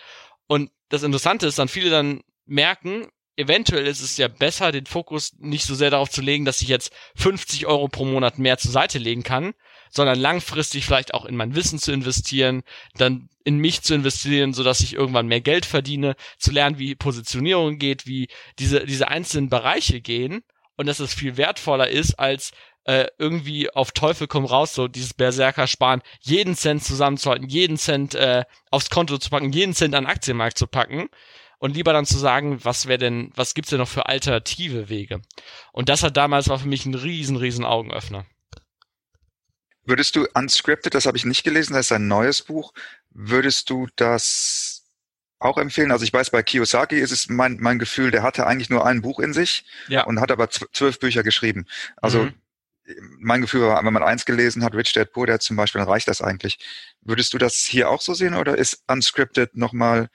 Und 0.47 0.71
das 0.89 1.03
Interessante 1.03 1.45
ist 1.45 1.59
dann, 1.59 1.67
viele 1.67 1.91
dann 1.91 2.21
merken, 2.47 3.07
eventuell 3.35 3.85
ist 3.85 4.01
es 4.01 4.17
ja 4.17 4.27
besser, 4.27 4.71
den 4.71 4.87
Fokus 4.87 5.33
nicht 5.37 5.65
so 5.65 5.75
sehr 5.75 5.91
darauf 5.91 6.09
zu 6.09 6.21
legen, 6.21 6.45
dass 6.45 6.63
ich 6.63 6.67
jetzt 6.67 6.91
50 7.15 7.67
Euro 7.67 7.87
pro 7.89 8.05
Monat 8.05 8.39
mehr 8.39 8.57
zur 8.57 8.71
Seite 8.71 8.97
legen 8.97 9.21
kann, 9.21 9.53
sondern 9.91 10.19
langfristig 10.19 10.85
vielleicht 10.85 11.13
auch 11.13 11.25
in 11.25 11.35
mein 11.35 11.53
Wissen 11.53 11.77
zu 11.77 11.91
investieren, 11.91 12.63
dann 12.95 13.29
in 13.43 13.59
mich 13.59 13.83
zu 13.83 13.93
investieren, 13.93 14.53
so 14.53 14.63
dass 14.63 14.79
ich 14.79 14.95
irgendwann 14.95 15.27
mehr 15.27 15.41
Geld 15.41 15.67
verdiene, 15.67 16.15
zu 16.39 16.51
lernen, 16.51 16.79
wie 16.79 16.95
Positionierung 16.95 17.77
geht, 17.77 18.07
wie 18.07 18.29
diese, 18.57 18.83
diese 18.87 19.09
einzelnen 19.09 19.49
Bereiche 19.49 20.01
gehen 20.01 20.41
und 20.75 20.87
dass 20.87 20.99
es 20.99 21.13
viel 21.13 21.37
wertvoller 21.37 21.89
ist, 21.89 22.15
als 22.15 22.51
äh, 22.87 23.07
irgendwie 23.17 23.69
auf 23.69 23.91
Teufel 23.91 24.27
komm 24.27 24.45
raus, 24.45 24.73
so 24.73 24.87
dieses 24.87 25.13
Berserker 25.13 25.67
sparen, 25.67 26.01
jeden 26.21 26.55
Cent 26.55 26.83
zusammenzuhalten, 26.83 27.49
jeden 27.49 27.77
Cent 27.77 28.15
äh, 28.15 28.45
aufs 28.71 28.89
Konto 28.89 29.17
zu 29.17 29.29
packen, 29.29 29.51
jeden 29.51 29.75
Cent 29.75 29.93
an 29.93 30.05
Aktienmarkt 30.05 30.57
zu 30.57 30.67
packen 30.67 31.09
und 31.59 31.75
lieber 31.75 31.91
dann 31.91 32.05
zu 32.05 32.17
sagen, 32.17 32.63
was 32.63 32.87
wäre 32.87 32.97
denn, 32.97 33.31
was 33.35 33.53
gibt's 33.53 33.71
denn 33.71 33.79
noch 33.79 33.89
für 33.89 34.07
alternative 34.07 34.87
Wege? 34.87 35.21
Und 35.73 35.89
das 35.89 36.01
hat 36.01 36.15
damals 36.15 36.47
war 36.47 36.59
für 36.59 36.67
mich 36.69 36.85
ein 36.85 36.95
riesen, 36.95 37.35
riesen 37.35 37.65
Augenöffner. 37.65 38.25
Würdest 39.83 40.15
du 40.15 40.25
Unscripted, 40.33 40.93
das 40.93 41.05
habe 41.05 41.17
ich 41.17 41.25
nicht 41.25 41.43
gelesen, 41.43 41.73
das 41.73 41.87
ist 41.87 41.91
ein 41.91 42.07
neues 42.07 42.41
Buch, 42.41 42.73
würdest 43.09 43.69
du 43.69 43.87
das 43.97 44.85
auch 45.39 45.57
empfehlen? 45.57 45.91
Also 45.91 46.05
ich 46.05 46.13
weiß, 46.13 46.29
bei 46.29 46.41
Kiyosaki 46.41 46.97
ist 46.97 47.11
es 47.11 47.27
mein, 47.27 47.57
mein 47.59 47.79
Gefühl, 47.79 48.11
der 48.11 48.23
hatte 48.23 48.47
eigentlich 48.47 48.69
nur 48.69 48.85
ein 48.85 49.01
Buch 49.01 49.19
in 49.19 49.33
sich 49.33 49.65
ja. 49.89 50.05
und 50.05 50.21
hat 50.21 50.31
aber 50.31 50.49
zwölf 50.49 50.99
Bücher 50.99 51.23
geschrieben. 51.23 51.65
Also 51.97 52.23
mhm 52.23 52.33
mein 53.19 53.41
Gefühl 53.41 53.61
war, 53.61 53.83
wenn 53.83 53.93
man 53.93 54.03
eins 54.03 54.25
gelesen 54.25 54.63
hat, 54.63 54.73
Rich 54.73 54.93
Dad 54.93 55.11
Poor 55.11 55.27
Dad 55.27 55.41
zum 55.41 55.55
Beispiel, 55.55 55.79
dann 55.79 55.89
reicht 55.89 56.07
das 56.07 56.21
eigentlich. 56.21 56.59
Würdest 57.01 57.33
du 57.33 57.37
das 57.37 57.57
hier 57.57 57.89
auch 57.89 58.01
so 58.01 58.13
sehen 58.13 58.35
oder 58.35 58.57
ist 58.57 58.83
Unscripted 58.87 59.55
nochmal 59.55 60.09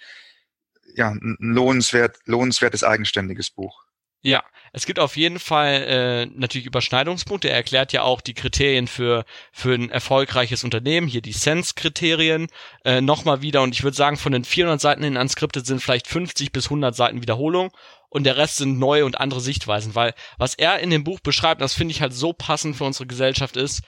ja, 0.94 1.10
ein 1.10 1.36
lohnenswert, 1.38 2.18
lohnenswertes 2.26 2.84
eigenständiges 2.84 3.50
Buch? 3.50 3.84
Ja, 4.24 4.44
es 4.72 4.86
gibt 4.86 5.00
auf 5.00 5.16
jeden 5.16 5.40
Fall 5.40 5.82
äh, 5.82 6.26
natürlich 6.26 6.66
Überschneidungspunkte. 6.66 7.48
Er 7.48 7.56
erklärt 7.56 7.92
ja 7.92 8.02
auch 8.02 8.20
die 8.20 8.34
Kriterien 8.34 8.86
für 8.86 9.24
für 9.50 9.74
ein 9.74 9.90
erfolgreiches 9.90 10.62
Unternehmen, 10.62 11.08
hier 11.08 11.22
die 11.22 11.32
Sense-Kriterien 11.32 12.46
äh, 12.84 13.00
nochmal 13.00 13.42
wieder. 13.42 13.62
Und 13.62 13.74
ich 13.74 13.82
würde 13.82 13.96
sagen, 13.96 14.16
von 14.16 14.32
den 14.32 14.44
400 14.44 14.80
Seiten 14.80 15.02
in 15.02 15.16
Unscripted 15.16 15.66
sind 15.66 15.82
vielleicht 15.82 16.06
50 16.06 16.52
bis 16.52 16.66
100 16.66 16.94
Seiten 16.94 17.20
Wiederholung 17.20 17.72
und 18.12 18.24
der 18.24 18.36
Rest 18.36 18.56
sind 18.56 18.78
neue 18.78 19.06
und 19.06 19.18
andere 19.18 19.40
Sichtweisen. 19.40 19.94
Weil 19.94 20.14
was 20.36 20.54
er 20.54 20.80
in 20.80 20.90
dem 20.90 21.02
Buch 21.02 21.20
beschreibt, 21.20 21.62
das 21.62 21.72
finde 21.72 21.92
ich 21.92 22.02
halt 22.02 22.12
so 22.12 22.34
passend 22.34 22.76
für 22.76 22.84
unsere 22.84 23.06
Gesellschaft 23.06 23.56
ist, 23.56 23.82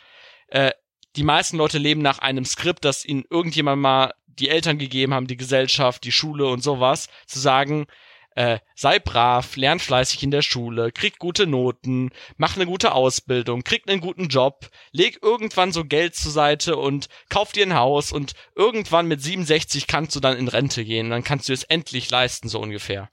äh, 0.48 0.70
die 1.14 1.22
meisten 1.22 1.58
Leute 1.58 1.76
leben 1.76 2.00
nach 2.00 2.20
einem 2.20 2.46
Skript, 2.46 2.86
das 2.86 3.04
ihnen 3.04 3.24
irgendjemand 3.28 3.82
mal 3.82 4.14
die 4.26 4.48
Eltern 4.48 4.78
gegeben 4.78 5.12
haben, 5.12 5.26
die 5.26 5.36
Gesellschaft, 5.36 6.04
die 6.04 6.10
Schule 6.10 6.46
und 6.46 6.62
sowas, 6.62 7.08
zu 7.26 7.38
sagen, 7.38 7.86
äh, 8.34 8.58
sei 8.74 8.98
brav, 8.98 9.56
lern 9.56 9.78
fleißig 9.78 10.22
in 10.22 10.30
der 10.30 10.42
Schule, 10.42 10.90
krieg 10.90 11.18
gute 11.18 11.46
Noten, 11.46 12.10
mach 12.38 12.56
eine 12.56 12.66
gute 12.66 12.92
Ausbildung, 12.92 13.62
krieg 13.62 13.82
einen 13.86 14.00
guten 14.00 14.28
Job, 14.28 14.70
leg 14.90 15.18
irgendwann 15.22 15.70
so 15.70 15.84
Geld 15.84 16.16
zur 16.16 16.32
Seite 16.32 16.76
und 16.76 17.08
kauf 17.28 17.52
dir 17.52 17.66
ein 17.66 17.74
Haus 17.74 18.10
und 18.10 18.32
irgendwann 18.56 19.06
mit 19.06 19.20
67 19.20 19.86
kannst 19.86 20.16
du 20.16 20.20
dann 20.20 20.38
in 20.38 20.48
Rente 20.48 20.84
gehen, 20.84 21.10
dann 21.10 21.22
kannst 21.22 21.50
du 21.50 21.52
es 21.52 21.62
endlich 21.64 22.10
leisten, 22.10 22.48
so 22.48 22.58
ungefähr. 22.58 23.10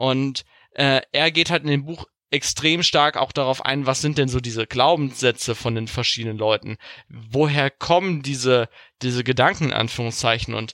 Und 0.00 0.46
äh, 0.76 1.02
er 1.12 1.30
geht 1.30 1.50
halt 1.50 1.62
in 1.62 1.68
dem 1.68 1.84
Buch 1.84 2.06
extrem 2.30 2.82
stark 2.82 3.18
auch 3.18 3.32
darauf 3.32 3.66
ein, 3.66 3.84
was 3.84 4.00
sind 4.00 4.16
denn 4.16 4.28
so 4.28 4.40
diese 4.40 4.66
Glaubenssätze 4.66 5.54
von 5.54 5.74
den 5.74 5.88
verschiedenen 5.88 6.38
Leuten? 6.38 6.78
Woher 7.10 7.68
kommen 7.68 8.22
diese, 8.22 8.70
diese 9.02 9.24
Gedanken, 9.24 9.64
in 9.64 9.72
Anführungszeichen? 9.74 10.54
Und 10.54 10.72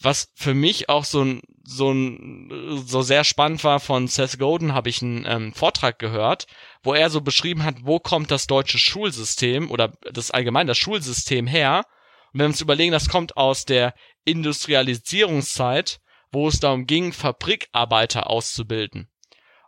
was 0.00 0.30
für 0.36 0.54
mich 0.54 0.88
auch 0.88 1.04
so 1.04 1.24
ein, 1.24 1.42
so 1.64 1.90
ein, 1.90 2.84
so 2.86 3.02
sehr 3.02 3.24
spannend 3.24 3.64
war 3.64 3.80
von 3.80 4.06
Seth 4.06 4.38
Godin, 4.38 4.74
habe 4.74 4.90
ich 4.90 5.02
einen 5.02 5.24
ähm, 5.26 5.52
Vortrag 5.52 5.98
gehört, 5.98 6.46
wo 6.84 6.94
er 6.94 7.10
so 7.10 7.20
beschrieben 7.20 7.64
hat, 7.64 7.78
wo 7.82 7.98
kommt 7.98 8.30
das 8.30 8.46
deutsche 8.46 8.78
Schulsystem 8.78 9.72
oder 9.72 9.94
das 10.12 10.30
allgemein 10.30 10.68
das 10.68 10.78
Schulsystem 10.78 11.48
her? 11.48 11.84
Und 12.32 12.38
wenn 12.38 12.44
wir 12.44 12.50
uns 12.50 12.60
überlegen, 12.60 12.92
das 12.92 13.08
kommt 13.08 13.36
aus 13.36 13.64
der 13.64 13.92
Industrialisierungszeit, 14.24 15.98
wo 16.32 16.48
es 16.48 16.60
darum 16.60 16.86
ging, 16.86 17.12
Fabrikarbeiter 17.12 18.30
auszubilden. 18.30 19.08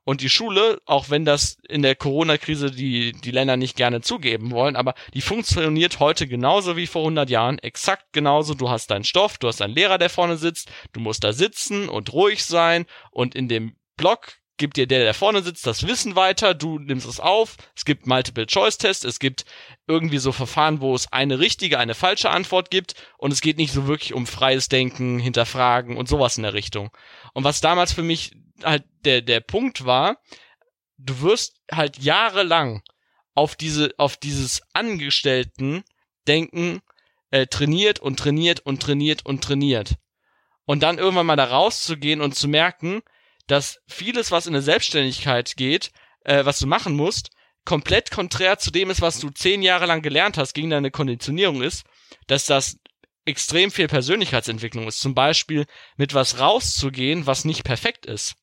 Und 0.05 0.23
die 0.23 0.31
Schule, 0.31 0.81
auch 0.87 1.11
wenn 1.11 1.25
das 1.25 1.59
in 1.68 1.83
der 1.83 1.94
Corona-Krise 1.94 2.70
die, 2.70 3.12
die 3.12 3.31
Länder 3.31 3.57
nicht 3.57 3.77
gerne 3.77 4.01
zugeben 4.01 4.51
wollen, 4.51 4.75
aber 4.75 4.94
die 5.14 5.20
funktioniert 5.20 6.01
heute 6.01 6.27
genauso 6.27 6.77
wie 6.77 6.87
vor 6.87 7.03
100 7.03 7.29
Jahren, 7.31 7.59
exakt 7.59 8.12
genauso. 8.12 8.55
Du 8.55 8.70
hast 8.70 8.90
deinen 8.90 9.05
Stoff, 9.05 9.38
du 9.38 9.46
hast 9.46 9.62
einen 9.62 9.75
Lehrer, 9.75 9.99
der 9.99 10.11
vorne 10.11 10.37
sitzt, 10.37 10.70
du 10.92 11.01
musst 11.01 11.23
da 11.23 11.33
sitzen 11.33 11.88
und 11.88 12.12
ruhig 12.12 12.44
sein 12.44 12.87
und 13.11 13.35
in 13.35 13.49
dem 13.49 13.77
Block 13.96 14.39
gibt 14.61 14.77
dir 14.77 14.87
der, 14.87 15.01
der 15.01 15.14
vorne 15.14 15.42
sitzt, 15.42 15.66
das 15.66 15.88
Wissen 15.88 16.14
weiter, 16.14 16.55
du 16.55 16.79
nimmst 16.79 17.09
es 17.09 17.18
auf, 17.18 17.57
es 17.75 17.85
gibt 17.85 18.07
Multiple-Choice-Tests, 18.07 19.05
es 19.05 19.18
gibt 19.18 19.44
irgendwie 19.88 20.18
so 20.18 20.31
Verfahren, 20.31 20.81
wo 20.81 20.94
es 20.94 21.12
eine 21.12 21.40
richtige, 21.40 21.79
eine 21.79 21.94
falsche 21.94 22.31
Antwort 22.31 22.70
gibt 22.70 22.94
und 23.18 23.33
es 23.33 23.40
geht 23.40 23.57
nicht 23.57 23.73
so 23.73 23.88
wirklich 23.88 24.14
um 24.14 24.27
freies 24.27 24.68
Denken, 24.68 25.18
hinterfragen 25.18 25.96
und 25.96 26.09
sowas 26.09 26.37
in 26.37 26.44
der 26.44 26.53
Richtung. 26.53 26.90
Und 27.33 27.42
was 27.42 27.61
damals 27.61 27.92
für 27.92 28.03
mich 28.03 28.33
halt 28.62 28.85
der, 29.05 29.23
der 29.23 29.40
Punkt 29.40 29.87
war, 29.87 30.18
du 30.99 31.23
wirst 31.23 31.57
halt 31.73 31.99
jahrelang 31.99 32.83
auf 33.35 33.57
diese, 33.57 33.94
auf 33.96 34.18
dieses 34.18 34.61
Angestellten-Denken 34.75 36.83
äh, 37.31 37.46
trainiert 37.46 37.99
und 37.99 38.18
trainiert 38.18 38.61
und 38.61 38.83
trainiert 38.83 39.25
und 39.25 39.42
trainiert. 39.42 39.94
Und 40.66 40.83
dann 40.83 40.99
irgendwann 40.99 41.27
mal 41.27 41.37
da 41.37 41.44
rauszugehen 41.44 42.20
und 42.20 42.35
zu 42.35 42.46
merken, 42.46 43.01
dass 43.50 43.80
vieles, 43.88 44.30
was 44.30 44.46
in 44.46 44.52
der 44.52 44.62
Selbstständigkeit 44.62 45.56
geht, 45.56 45.90
äh, 46.24 46.44
was 46.44 46.58
du 46.58 46.66
machen 46.66 46.94
musst, 46.94 47.30
komplett 47.64 48.10
konträr 48.10 48.58
zu 48.58 48.70
dem 48.70 48.90
ist, 48.90 49.00
was 49.00 49.18
du 49.18 49.30
zehn 49.30 49.62
Jahre 49.62 49.86
lang 49.86 50.02
gelernt 50.02 50.38
hast, 50.38 50.54
gegen 50.54 50.70
deine 50.70 50.90
Konditionierung 50.90 51.62
ist, 51.62 51.84
dass 52.26 52.46
das 52.46 52.78
extrem 53.24 53.70
viel 53.70 53.88
Persönlichkeitsentwicklung 53.88 54.86
ist. 54.88 55.00
Zum 55.00 55.14
Beispiel 55.14 55.66
mit 55.96 56.14
was 56.14 56.38
rauszugehen, 56.38 57.26
was 57.26 57.44
nicht 57.44 57.64
perfekt 57.64 58.06
ist. 58.06 58.34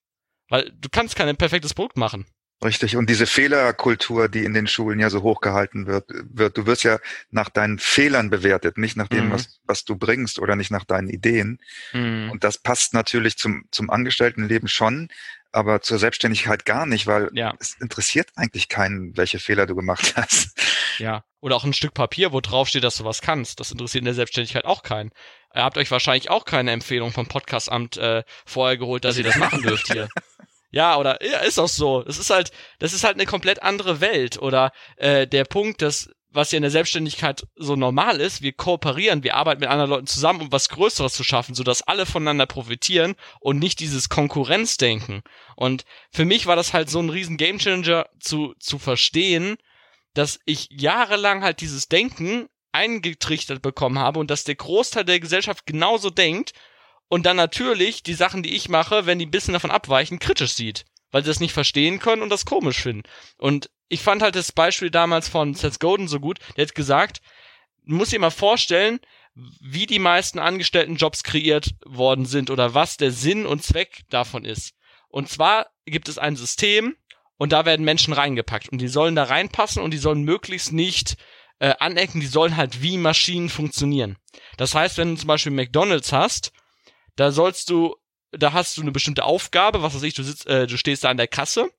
Weil 0.50 0.72
du 0.78 0.90
kannst 0.90 1.16
kein 1.16 1.36
perfektes 1.36 1.74
Produkt 1.74 1.98
machen. 1.98 2.26
Richtig. 2.64 2.96
Und 2.96 3.08
diese 3.08 3.28
Fehlerkultur, 3.28 4.30
die 4.30 4.44
in 4.44 4.54
den 4.54 4.66
Schulen 4.66 5.00
ja 5.00 5.12
so 5.12 5.22
hochgehalten 5.22 5.86
wird, 5.86 6.06
wird, 6.10 6.58
du 6.58 6.66
wirst 6.66 6.84
ja 6.84 6.98
nach 7.30 7.50
deinen 7.50 7.78
Fehlern 7.78 8.32
bewertet, 8.32 8.80
nicht 8.80 8.98
nach 8.98 9.08
dem, 9.08 9.28
mhm. 9.28 9.34
was, 9.34 9.60
was 9.64 9.86
du 9.86 9.96
bringst 9.96 10.40
oder 10.40 10.56
nicht 10.56 10.72
nach 10.72 10.84
deinen 10.84 11.08
Ideen. 11.08 11.60
Mhm. 11.94 12.32
Und 12.32 12.44
das 12.44 12.58
passt 12.58 12.96
natürlich 12.96 13.38
zum, 13.38 13.66
zum 13.70 13.92
Angestelltenleben 13.92 14.68
schon, 14.68 15.10
aber 15.52 15.82
zur 15.82 16.00
Selbstständigkeit 16.00 16.66
gar 16.66 16.88
nicht, 16.88 17.06
weil 17.06 17.30
ja. 17.34 17.54
es 17.60 17.76
interessiert 17.80 18.30
eigentlich 18.36 18.70
keinen, 18.70 19.16
welche 19.16 19.38
Fehler 19.38 19.68
du 19.68 19.76
gemacht 19.76 20.14
hast. 20.18 20.60
Ja. 20.98 21.24
Oder 21.40 21.56
auch 21.56 21.64
ein 21.64 21.74
Stück 21.74 21.94
Papier, 21.94 22.32
wo 22.32 22.42
drauf 22.42 22.68
steht, 22.68 22.84
dass 22.84 22.98
du 22.98 23.06
was 23.06 23.22
kannst. 23.22 23.60
Das 23.60 23.72
interessiert 23.72 24.02
in 24.02 24.06
der 24.06 24.14
Selbstständigkeit 24.16 24.66
auch 24.66 24.82
keinen. 24.82 25.12
Ihr 25.54 25.64
habt 25.64 25.78
euch 25.78 25.92
wahrscheinlich 25.92 26.32
auch 26.32 26.46
keine 26.46 26.72
Empfehlung 26.72 27.12
vom 27.12 27.28
Podcastamt 27.28 27.98
äh, 27.98 28.24
vorher 28.46 28.78
geholt, 28.78 29.06
dass 29.06 29.18
ihr 29.18 29.24
das 29.24 29.36
machen 29.38 29.62
dürft 29.62 29.92
hier. 29.92 30.10
Ja, 30.78 31.00
oder 31.00 31.18
ja, 31.26 31.40
ist 31.40 31.58
auch 31.58 31.68
so. 31.68 32.04
Das 32.04 32.20
ist 32.20 32.30
halt, 32.30 32.52
das 32.78 32.94
ist 32.94 33.04
halt 33.04 33.16
eine 33.16 33.26
komplett 33.26 33.64
andere 33.64 34.00
Welt. 34.00 34.40
Oder 34.40 34.72
äh, 34.98 35.26
der 35.26 35.44
Punkt, 35.44 35.82
dass 35.82 36.12
was 36.30 36.52
ja 36.52 36.58
in 36.58 36.62
der 36.62 36.70
Selbstständigkeit 36.70 37.48
so 37.56 37.76
normal 37.76 38.22
ist, 38.22 38.44
wir 38.44 38.54
kooperieren, 38.54 39.24
wir 39.24 39.34
arbeiten 39.34 39.62
mit 39.62 39.70
anderen 39.70 39.90
Leuten 39.90 40.06
zusammen, 40.06 40.40
um 40.42 40.52
was 40.52 40.70
Größeres 40.70 41.14
zu 41.14 41.24
schaffen, 41.24 41.56
sodass 41.56 41.82
alle 41.82 42.06
voneinander 42.06 42.46
profitieren 42.46 43.16
und 43.40 43.58
nicht 43.58 43.80
dieses 43.80 44.10
Konkurrenzdenken. 44.10 45.24
Und 45.56 45.84
für 46.12 46.26
mich 46.26 46.46
war 46.46 46.56
das 46.56 46.74
halt 46.74 46.92
so 46.92 47.00
ein 47.00 47.10
riesen 47.10 47.38
Gamechanger 47.38 48.08
zu, 48.20 48.54
zu 48.60 48.78
verstehen, 48.78 49.58
dass 50.14 50.40
ich 50.46 50.68
jahrelang 50.70 51.42
halt 51.42 51.60
dieses 51.60 51.88
Denken 51.88 52.50
eingetrichtert 52.72 53.64
bekommen 53.64 53.98
habe 53.98 54.20
und 54.20 54.30
dass 54.30 54.44
der 54.44 54.54
Großteil 54.54 55.06
der 55.06 55.20
Gesellschaft 55.20 55.66
genauso 55.66 56.12
denkt 56.12 56.54
und 57.10 57.26
dann 57.26 57.38
natürlich 57.38 58.04
die 58.04 58.14
Sachen, 58.14 58.44
die 58.44 58.56
ich 58.56 58.70
mache, 58.70 59.06
wenn 59.06 59.20
die 59.20 59.26
ein 59.26 59.32
bisschen 59.32 59.54
davon 59.54 59.72
abweichen, 59.72 60.20
kritisch 60.20 60.54
sieht, 60.54 60.86
weil 61.12 61.24
sie 61.24 61.30
das 61.30 61.40
nicht 61.40 61.54
verstehen 61.54 62.00
können 62.00 62.22
und 62.22 62.30
das 62.30 62.46
komisch 62.46 62.82
finden. 62.82 63.04
Und 63.38 63.70
ich 63.90 64.02
fand 64.02 64.22
halt 64.22 64.36
das 64.36 64.52
Beispiel 64.52 64.92
damals 64.92 65.30
von 65.30 65.54
Seth 65.54 65.80
Godin 65.80 66.08
so 66.08 66.20
gut, 66.20 66.40
der 66.56 66.66
hat 66.66 66.76
gesagt, 66.76 67.22
muss 67.84 68.10
dir 68.10 68.20
mal 68.20 68.32
vorstellen, 68.32 69.00
wie 69.62 69.86
die 69.86 70.00
meisten 70.00 70.40
Angestelltenjobs 70.40 71.24
kreiert 71.24 71.76
worden 71.86 72.26
sind 72.26 72.50
oder 72.50 72.74
was 72.74 72.98
der 72.98 73.12
Sinn 73.12 73.46
und 73.46 73.64
Zweck 73.64 74.02
davon 74.10 74.46
ist. 74.46 74.74
Und 75.10 75.30
zwar 75.30 75.68
gibt 75.86 76.10
es 76.10 76.18
ein 76.18 76.36
System 76.36 76.96
und 77.38 77.54
da 77.54 77.66
werden 77.66 77.86
Menschen 77.86 78.14
reingepackt 78.14 78.70
und 78.70 78.80
die 78.80 78.88
sollen 78.88 79.16
da 79.16 79.24
reinpassen 79.24 79.82
und 79.82 79.92
die 79.92 80.00
sollen 80.00 80.24
möglichst 80.24 80.74
nicht 80.74 81.18
äh, 81.60 81.74
anecken, 81.80 82.20
die 82.20 82.28
sollen 82.28 82.58
halt 82.58 82.82
wie 82.82 82.98
Maschinen 82.98 83.50
funktionieren. 83.50 84.18
Das 84.58 84.76
heißt, 84.76 84.98
wenn 84.98 85.12
du 85.12 85.22
zum 85.22 85.28
Beispiel 85.28 85.52
McDonalds 85.52 86.12
hast 86.12 86.52
da 87.18 87.32
sollst 87.32 87.70
du, 87.70 87.96
da 88.32 88.54
hast 88.54 88.78
du 88.78 88.82
eine 88.82 88.92
bestimmte 88.94 89.26
Aufgabe, 89.26 89.82
was 89.82 89.94
weiß 89.94 90.04
ich, 90.04 90.14
du 90.14 90.24
sitzt, 90.24 90.48
äh, 90.48 90.68
du 90.68 90.78
stehst 90.78 91.04
da 91.04 91.10
an 91.10 91.18
der 91.18 91.28
Kasse 91.28 91.70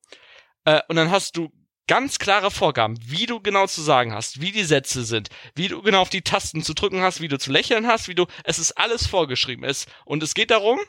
äh, 0.65 0.81
und 0.87 0.95
dann 0.95 1.09
hast 1.09 1.35
du 1.35 1.51
ganz 1.87 2.19
klare 2.19 2.51
Vorgaben, 2.51 2.99
wie 3.01 3.25
du 3.25 3.39
genau 3.39 3.65
zu 3.65 3.81
sagen 3.81 4.13
hast, 4.13 4.41
wie 4.41 4.51
die 4.51 4.63
Sätze 4.63 5.03
sind, 5.03 5.29
wie 5.55 5.69
du 5.69 5.81
genau 5.81 6.01
auf 6.01 6.09
die 6.09 6.21
Tasten 6.21 6.61
zu 6.61 6.75
drücken 6.75 7.01
hast, 7.01 7.19
wie 7.19 7.27
du 7.27 7.39
zu 7.39 7.51
lächeln 7.51 7.87
hast, 7.87 8.07
wie 8.07 8.13
du, 8.13 8.27
es 8.43 8.59
ist 8.59 8.73
alles 8.73 9.07
vorgeschrieben. 9.07 9.63
Es, 9.63 9.87
und 10.05 10.21
es 10.21 10.35
geht 10.35 10.51
darum, 10.51 10.79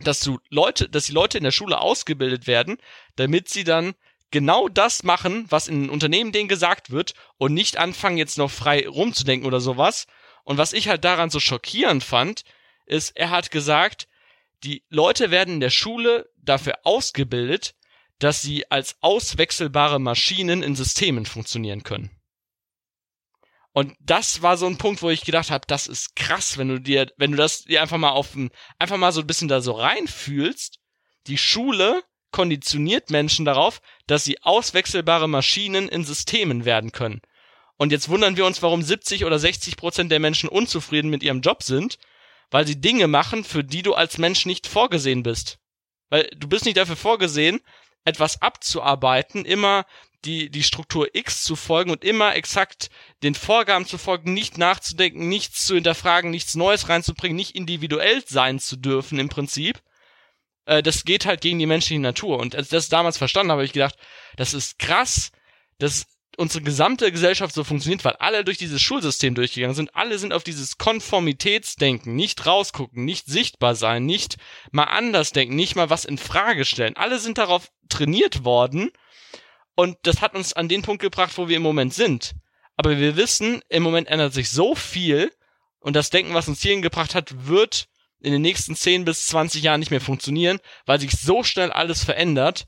dass 0.00 0.18
du 0.18 0.40
Leute, 0.48 0.88
dass 0.88 1.06
die 1.06 1.12
Leute 1.12 1.38
in 1.38 1.44
der 1.44 1.52
Schule 1.52 1.80
ausgebildet 1.80 2.48
werden, 2.48 2.78
damit 3.14 3.48
sie 3.50 3.62
dann 3.62 3.94
genau 4.32 4.68
das 4.68 5.04
machen, 5.04 5.46
was 5.48 5.68
in 5.68 5.90
Unternehmen 5.90 6.32
denen 6.32 6.48
gesagt 6.48 6.90
wird 6.90 7.14
und 7.36 7.54
nicht 7.54 7.76
anfangen 7.76 8.16
jetzt 8.16 8.38
noch 8.38 8.50
frei 8.50 8.88
rumzudenken 8.88 9.46
oder 9.46 9.60
sowas. 9.60 10.06
Und 10.42 10.58
was 10.58 10.72
ich 10.72 10.88
halt 10.88 11.04
daran 11.04 11.30
so 11.30 11.38
schockierend 11.38 12.02
fand, 12.02 12.42
ist, 12.86 13.16
er 13.16 13.30
hat 13.30 13.50
gesagt, 13.50 14.08
die 14.64 14.84
Leute 14.88 15.30
werden 15.30 15.54
in 15.54 15.60
der 15.60 15.70
Schule 15.70 16.30
dafür 16.36 16.78
ausgebildet, 16.84 17.74
dass 18.18 18.40
sie 18.40 18.70
als 18.70 18.96
auswechselbare 19.00 19.98
Maschinen 19.98 20.62
in 20.62 20.76
Systemen 20.76 21.26
funktionieren 21.26 21.82
können. 21.82 22.10
Und 23.72 23.94
das 24.00 24.42
war 24.42 24.56
so 24.56 24.66
ein 24.66 24.78
Punkt, 24.78 25.02
wo 25.02 25.10
ich 25.10 25.24
gedacht 25.24 25.50
habe, 25.50 25.66
das 25.66 25.86
ist 25.86 26.14
krass, 26.14 26.58
wenn 26.58 26.68
du 26.68 26.78
dir, 26.78 27.10
wenn 27.16 27.32
du 27.32 27.38
das 27.38 27.64
dir 27.64 27.80
einfach 27.80 27.96
mal 27.96 28.10
auf 28.10 28.36
einfach 28.78 28.98
mal 28.98 29.12
so 29.12 29.22
ein 29.22 29.26
bisschen 29.26 29.48
da 29.48 29.60
so 29.60 29.72
reinfühlst. 29.72 30.78
Die 31.26 31.38
Schule 31.38 32.02
konditioniert 32.32 33.10
Menschen 33.10 33.44
darauf, 33.44 33.80
dass 34.06 34.24
sie 34.24 34.42
auswechselbare 34.42 35.28
Maschinen 35.28 35.88
in 35.88 36.04
Systemen 36.04 36.64
werden 36.64 36.92
können. 36.92 37.22
Und 37.76 37.92
jetzt 37.92 38.08
wundern 38.08 38.36
wir 38.36 38.44
uns, 38.44 38.62
warum 38.62 38.82
70 38.82 39.24
oder 39.24 39.38
60 39.38 39.76
Prozent 39.76 40.12
der 40.12 40.20
Menschen 40.20 40.48
unzufrieden 40.48 41.10
mit 41.10 41.22
ihrem 41.22 41.40
Job 41.40 41.62
sind, 41.62 41.98
weil 42.52 42.66
sie 42.66 42.80
Dinge 42.80 43.08
machen, 43.08 43.42
für 43.42 43.64
die 43.64 43.82
du 43.82 43.94
als 43.94 44.18
Mensch 44.18 44.46
nicht 44.46 44.68
vorgesehen 44.68 45.24
bist. 45.24 45.58
Weil 46.10 46.30
du 46.36 46.46
bist 46.46 46.66
nicht 46.66 46.76
dafür 46.76 46.96
vorgesehen, 46.96 47.60
etwas 48.04 48.42
abzuarbeiten, 48.42 49.44
immer 49.44 49.86
die, 50.24 50.50
die 50.50 50.62
Struktur 50.62 51.08
X 51.14 51.42
zu 51.42 51.56
folgen 51.56 51.90
und 51.90 52.04
immer 52.04 52.36
exakt 52.36 52.90
den 53.22 53.34
Vorgaben 53.34 53.86
zu 53.86 53.98
folgen, 53.98 54.34
nicht 54.34 54.58
nachzudenken, 54.58 55.28
nichts 55.28 55.66
zu 55.66 55.74
hinterfragen, 55.74 56.30
nichts 56.30 56.54
Neues 56.54 56.88
reinzubringen, 56.88 57.36
nicht 57.36 57.56
individuell 57.56 58.22
sein 58.26 58.60
zu 58.60 58.76
dürfen 58.76 59.18
im 59.18 59.30
Prinzip. 59.30 59.82
Äh, 60.66 60.82
das 60.82 61.04
geht 61.04 61.26
halt 61.26 61.40
gegen 61.40 61.58
die 61.58 61.66
menschliche 61.66 62.00
Natur. 62.00 62.38
Und 62.38 62.54
als 62.54 62.66
ich 62.66 62.72
das 62.72 62.88
damals 62.88 63.18
verstanden 63.18 63.50
habe, 63.50 63.60
habe 63.60 63.66
ich 63.66 63.72
gedacht, 63.72 63.96
das 64.36 64.52
ist 64.52 64.78
krass, 64.78 65.32
dass 65.78 66.06
unsere 66.36 66.64
gesamte 66.64 67.12
Gesellschaft 67.12 67.54
so 67.54 67.64
funktioniert, 67.64 68.04
weil 68.04 68.16
alle 68.16 68.44
durch 68.44 68.58
dieses 68.58 68.80
Schulsystem 68.80 69.34
durchgegangen 69.34 69.74
sind. 69.74 69.94
Alle 69.94 70.18
sind 70.18 70.32
auf 70.32 70.44
dieses 70.44 70.78
Konformitätsdenken, 70.78 72.14
nicht 72.14 72.46
rausgucken, 72.46 73.04
nicht 73.04 73.26
sichtbar 73.26 73.74
sein, 73.74 74.06
nicht 74.06 74.36
mal 74.70 74.84
anders 74.84 75.32
denken, 75.32 75.54
nicht 75.54 75.76
mal 75.76 75.90
was 75.90 76.04
in 76.04 76.18
Frage 76.18 76.64
stellen. 76.64 76.96
Alle 76.96 77.18
sind 77.18 77.38
darauf 77.38 77.70
trainiert 77.88 78.44
worden 78.44 78.90
und 79.74 79.98
das 80.02 80.20
hat 80.20 80.34
uns 80.34 80.52
an 80.52 80.68
den 80.68 80.82
Punkt 80.82 81.02
gebracht, 81.02 81.36
wo 81.36 81.48
wir 81.48 81.56
im 81.56 81.62
Moment 81.62 81.94
sind. 81.94 82.34
Aber 82.76 82.98
wir 82.98 83.16
wissen, 83.16 83.60
im 83.68 83.82
Moment 83.82 84.08
ändert 84.08 84.32
sich 84.32 84.50
so 84.50 84.74
viel 84.74 85.30
und 85.80 85.94
das 85.94 86.10
Denken, 86.10 86.34
was 86.34 86.48
uns 86.48 86.62
hierhin 86.62 86.82
gebracht 86.82 87.14
hat, 87.14 87.46
wird 87.46 87.88
in 88.20 88.32
den 88.32 88.42
nächsten 88.42 88.76
10 88.76 89.04
bis 89.04 89.26
20 89.26 89.62
Jahren 89.62 89.80
nicht 89.80 89.90
mehr 89.90 90.00
funktionieren, 90.00 90.60
weil 90.86 91.00
sich 91.00 91.12
so 91.12 91.42
schnell 91.42 91.72
alles 91.72 92.04
verändert, 92.04 92.66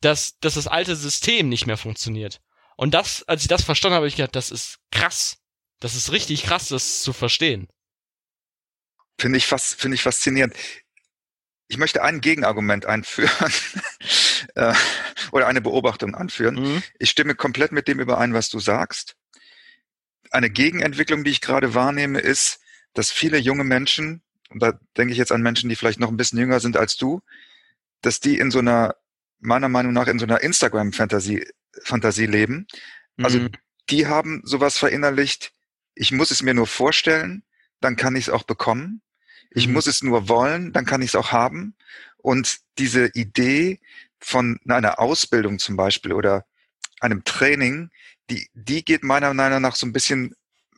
dass, 0.00 0.38
dass 0.40 0.54
das 0.54 0.66
alte 0.66 0.94
System 0.94 1.48
nicht 1.48 1.66
mehr 1.66 1.78
funktioniert. 1.78 2.40
Und 2.80 2.94
das, 2.94 3.22
als 3.24 3.42
ich 3.42 3.48
das 3.48 3.62
verstanden 3.62 3.96
habe, 3.96 4.04
habe 4.04 4.08
ich 4.08 4.16
gedacht, 4.16 4.34
das 4.34 4.50
ist 4.50 4.78
krass. 4.90 5.36
Das 5.80 5.94
ist 5.94 6.12
richtig 6.12 6.44
krass, 6.44 6.68
das 6.68 7.02
zu 7.02 7.12
verstehen. 7.12 7.68
Finde 9.18 9.36
ich, 9.36 9.46
fast, 9.46 9.78
finde 9.78 9.96
ich 9.96 10.02
faszinierend. 10.02 10.54
Ich 11.68 11.76
möchte 11.76 12.02
ein 12.02 12.22
Gegenargument 12.22 12.86
einführen 12.86 13.52
äh, 14.54 14.72
oder 15.30 15.46
eine 15.46 15.60
Beobachtung 15.60 16.14
anführen. 16.14 16.54
Mhm. 16.54 16.82
Ich 16.98 17.10
stimme 17.10 17.34
komplett 17.34 17.70
mit 17.70 17.86
dem 17.86 18.00
überein, 18.00 18.32
was 18.32 18.48
du 18.48 18.60
sagst. 18.60 19.14
Eine 20.30 20.48
Gegenentwicklung, 20.48 21.22
die 21.22 21.32
ich 21.32 21.42
gerade 21.42 21.74
wahrnehme, 21.74 22.20
ist, 22.20 22.60
dass 22.94 23.10
viele 23.10 23.36
junge 23.36 23.64
Menschen, 23.64 24.22
und 24.48 24.62
da 24.62 24.80
denke 24.96 25.12
ich 25.12 25.18
jetzt 25.18 25.32
an 25.32 25.42
Menschen, 25.42 25.68
die 25.68 25.76
vielleicht 25.76 26.00
noch 26.00 26.08
ein 26.08 26.16
bisschen 26.16 26.38
jünger 26.38 26.60
sind 26.60 26.78
als 26.78 26.96
du, 26.96 27.20
dass 28.00 28.20
die 28.20 28.38
in 28.38 28.50
so 28.50 28.60
einer, 28.60 28.96
meiner 29.38 29.68
Meinung 29.68 29.92
nach, 29.92 30.06
in 30.06 30.18
so 30.18 30.24
einer 30.24 30.40
Instagram-Fantasie 30.40 31.44
Fantasie 31.84 32.26
leben. 32.26 32.66
Also 33.22 33.38
mhm. 33.38 33.50
die 33.90 34.06
haben 34.06 34.42
sowas 34.44 34.78
verinnerlicht, 34.78 35.52
ich 35.94 36.12
muss 36.12 36.30
es 36.30 36.42
mir 36.42 36.54
nur 36.54 36.66
vorstellen, 36.66 37.42
dann 37.80 37.96
kann 37.96 38.16
ich 38.16 38.28
es 38.28 38.30
auch 38.30 38.44
bekommen. 38.44 39.02
Ich 39.50 39.66
mhm. 39.66 39.74
muss 39.74 39.86
es 39.86 40.02
nur 40.02 40.28
wollen, 40.28 40.72
dann 40.72 40.86
kann 40.86 41.02
ich 41.02 41.08
es 41.08 41.14
auch 41.14 41.32
haben. 41.32 41.74
Und 42.18 42.58
diese 42.78 43.06
Idee 43.14 43.80
von 44.20 44.60
einer 44.68 44.98
Ausbildung 44.98 45.58
zum 45.58 45.76
Beispiel 45.76 46.12
oder 46.12 46.44
einem 47.00 47.24
Training, 47.24 47.90
die, 48.28 48.48
die 48.54 48.84
geht 48.84 49.02
meiner 49.02 49.32
Meinung 49.34 49.62
nach 49.62 49.76
so 49.76 49.86
ein 49.86 49.92
bisschen 49.92 50.34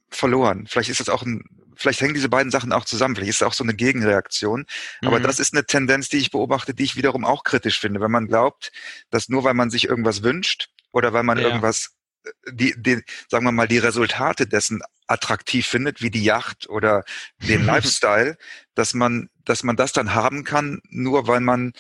verloren. 0.08 0.66
Vielleicht 0.66 0.90
ist 0.90 1.00
es 1.00 1.08
auch 1.08 1.22
ein, 1.22 1.44
vielleicht 1.74 2.00
hängen 2.00 2.14
diese 2.14 2.28
beiden 2.28 2.50
Sachen 2.50 2.72
auch 2.72 2.84
zusammen. 2.84 3.16
Vielleicht 3.16 3.30
ist 3.30 3.36
es 3.36 3.46
auch 3.46 3.52
so 3.52 3.64
eine 3.64 3.74
Gegenreaktion. 3.74 4.66
Aber 5.02 5.18
mhm. 5.18 5.24
das 5.24 5.40
ist 5.40 5.52
eine 5.52 5.64
Tendenz, 5.64 6.08
die 6.08 6.18
ich 6.18 6.30
beobachte, 6.30 6.74
die 6.74 6.84
ich 6.84 6.96
wiederum 6.96 7.24
auch 7.24 7.44
kritisch 7.44 7.80
finde. 7.80 8.00
Wenn 8.00 8.10
man 8.10 8.28
glaubt, 8.28 8.72
dass 9.10 9.28
nur 9.28 9.44
weil 9.44 9.54
man 9.54 9.70
sich 9.70 9.88
irgendwas 9.88 10.22
wünscht, 10.22 10.70
oder 10.92 11.12
weil 11.12 11.22
man 11.22 11.38
ja. 11.38 11.44
irgendwas, 11.44 11.96
äh, 12.24 12.31
die, 12.52 12.74
die, 12.76 13.02
sagen 13.28 13.44
wir 13.44 13.52
mal, 13.52 13.68
die 13.68 13.78
Resultate 13.78 14.46
dessen 14.46 14.83
attraktiv 15.07 15.66
findet, 15.66 16.00
wie 16.00 16.11
die 16.11 16.24
Yacht 16.24 16.68
oder 16.68 17.05
den 17.38 17.64
Lifestyle, 17.66 18.37
dass 18.74 18.94
man, 18.94 19.28
dass 19.44 19.62
man 19.62 19.76
das 19.76 19.92
dann 19.92 20.14
haben 20.14 20.44
kann, 20.44 20.81
nur 20.88 21.26
weil 21.26 21.40
man 21.40 21.72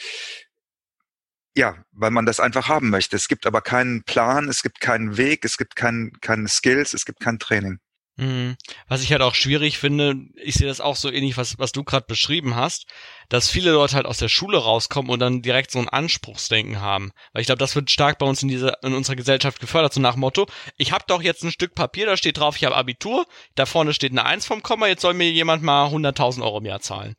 ja, 1.54 1.84
weil 1.92 2.10
man 2.10 2.24
das 2.24 2.40
einfach 2.40 2.68
haben 2.68 2.88
möchte. 2.88 3.14
Es 3.14 3.28
gibt 3.28 3.46
aber 3.46 3.60
keinen 3.60 4.04
Plan, 4.04 4.48
es 4.48 4.62
gibt 4.62 4.80
keinen 4.80 5.18
Weg, 5.18 5.44
es 5.44 5.58
gibt 5.58 5.76
keinen, 5.76 6.18
keine 6.20 6.48
Skills, 6.48 6.94
es 6.94 7.04
gibt 7.04 7.20
kein 7.20 7.38
Training. 7.38 7.78
Mhm. 8.16 8.56
Was 8.88 9.02
ich 9.02 9.10
halt 9.10 9.22
auch 9.22 9.34
schwierig 9.34 9.78
finde, 9.78 10.14
ich 10.36 10.54
sehe 10.54 10.68
das 10.68 10.82
auch 10.82 10.96
so 10.96 11.10
ähnlich, 11.10 11.38
was, 11.38 11.58
was 11.58 11.72
du 11.72 11.82
gerade 11.82 12.04
beschrieben 12.06 12.56
hast, 12.56 12.86
dass 13.30 13.50
viele 13.50 13.70
Leute 13.70 13.96
halt 13.96 14.04
aus 14.04 14.18
der 14.18 14.28
Schule 14.28 14.58
rauskommen 14.58 15.10
und 15.10 15.18
dann 15.18 15.40
direkt 15.40 15.70
so 15.70 15.78
ein 15.78 15.88
Anspruchsdenken 15.88 16.80
haben. 16.80 17.12
Weil 17.32 17.40
ich 17.40 17.46
glaube, 17.46 17.58
das 17.58 17.74
wird 17.74 17.90
stark 17.90 18.18
bei 18.18 18.26
uns 18.26 18.42
in 18.42 18.48
dieser, 18.48 18.82
in 18.82 18.92
unserer 18.92 19.16
Gesellschaft 19.16 19.60
gefördert, 19.60 19.94
so 19.94 20.00
nach 20.00 20.16
Motto, 20.16 20.46
ich 20.76 20.92
habe 20.92 21.04
doch 21.08 21.22
jetzt 21.22 21.42
ein 21.42 21.52
Stück 21.52 21.74
Papier, 21.74 22.04
da 22.04 22.18
steht 22.18 22.36
drauf, 22.36 22.56
ich 22.56 22.64
habe 22.64 22.76
Abitur, 22.76 23.24
da 23.54 23.64
vorne 23.64 23.94
steht 23.94 24.12
eine 24.12 24.26
Eins 24.26 24.44
vom 24.44 24.62
Komma, 24.62 24.88
jetzt 24.88 25.02
soll 25.02 25.14
mir 25.14 25.30
jemand 25.30 25.62
mal 25.62 25.88
100.000 25.88 26.42
Euro 26.42 26.58
im 26.58 26.66
Jahr 26.66 26.80
zahlen. 26.80 27.16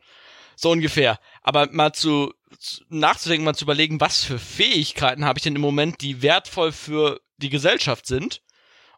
So 0.55 0.69
ungefähr. 0.69 1.19
Aber 1.41 1.69
mal 1.71 1.93
zu, 1.93 2.31
zu 2.59 2.83
nachzudenken, 2.89 3.45
mal 3.45 3.55
zu 3.55 3.65
überlegen, 3.65 3.99
was 3.99 4.23
für 4.23 4.37
Fähigkeiten 4.37 5.25
habe 5.25 5.39
ich 5.39 5.43
denn 5.43 5.55
im 5.55 5.61
Moment, 5.61 6.01
die 6.01 6.21
wertvoll 6.21 6.71
für 6.71 7.19
die 7.37 7.49
Gesellschaft 7.49 8.05
sind 8.05 8.43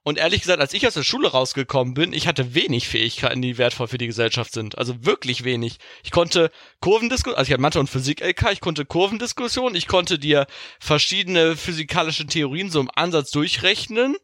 und 0.07 0.19
ehrlich 0.19 0.41
gesagt, 0.41 0.61
als 0.61 0.71
ich 0.75 0.85
aus 0.85 0.93
der 0.93 1.01
Schule 1.01 1.29
rausgekommen 1.29 1.95
bin, 1.95 2.13
ich 2.13 2.27
hatte 2.27 2.53
wenig 2.53 2.87
Fähigkeiten, 2.87 3.41
die 3.41 3.57
wertvoll 3.57 3.87
für 3.87 3.97
die 3.97 4.05
Gesellschaft 4.05 4.53
sind. 4.53 4.77
Also 4.77 5.03
wirklich 5.03 5.43
wenig. 5.43 5.79
Ich 6.03 6.11
konnte 6.11 6.51
Kurvendiskussion, 6.79 7.35
also 7.35 7.49
ich 7.49 7.53
hatte 7.53 7.61
Mathe 7.63 7.79
und 7.79 7.89
Physik 7.89 8.21
LK, 8.21 8.51
ich 8.51 8.61
konnte 8.61 8.85
Kurvendiskussion, 8.85 9.73
ich 9.73 9.87
konnte 9.87 10.19
dir 10.19 10.45
verschiedene 10.79 11.57
physikalische 11.57 12.27
Theorien 12.27 12.69
so 12.69 12.79
im 12.81 12.91
Ansatz 12.93 13.31
durchrechnen. 13.31 14.15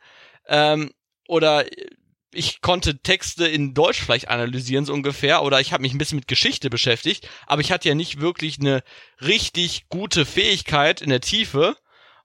Ähm, 0.48 0.92
oder 1.28 1.66
ich 2.32 2.62
konnte 2.62 3.00
Texte 3.00 3.48
in 3.48 3.74
Deutsch 3.74 4.02
vielleicht 4.02 4.28
analysieren, 4.28 4.86
so 4.86 4.94
ungefähr, 4.94 5.42
oder 5.42 5.62
ich 5.62 5.74
habe 5.74 5.82
mich 5.82 5.96
ein 5.96 5.98
bisschen 5.98 6.20
mit 6.20 6.28
Geschichte 6.28 6.70
beschäftigt, 6.70 7.28
aber 7.48 7.62
ich 7.62 7.72
hatte 7.72 7.90
ja 7.90 7.96
nicht 7.96 8.22
wirklich 8.22 8.60
eine 8.60 8.84
richtig 9.20 9.90
gute 9.90 10.28
Fähigkeit 10.28 11.02
in 11.02 11.10
der 11.10 11.22
Tiefe. 11.22 11.76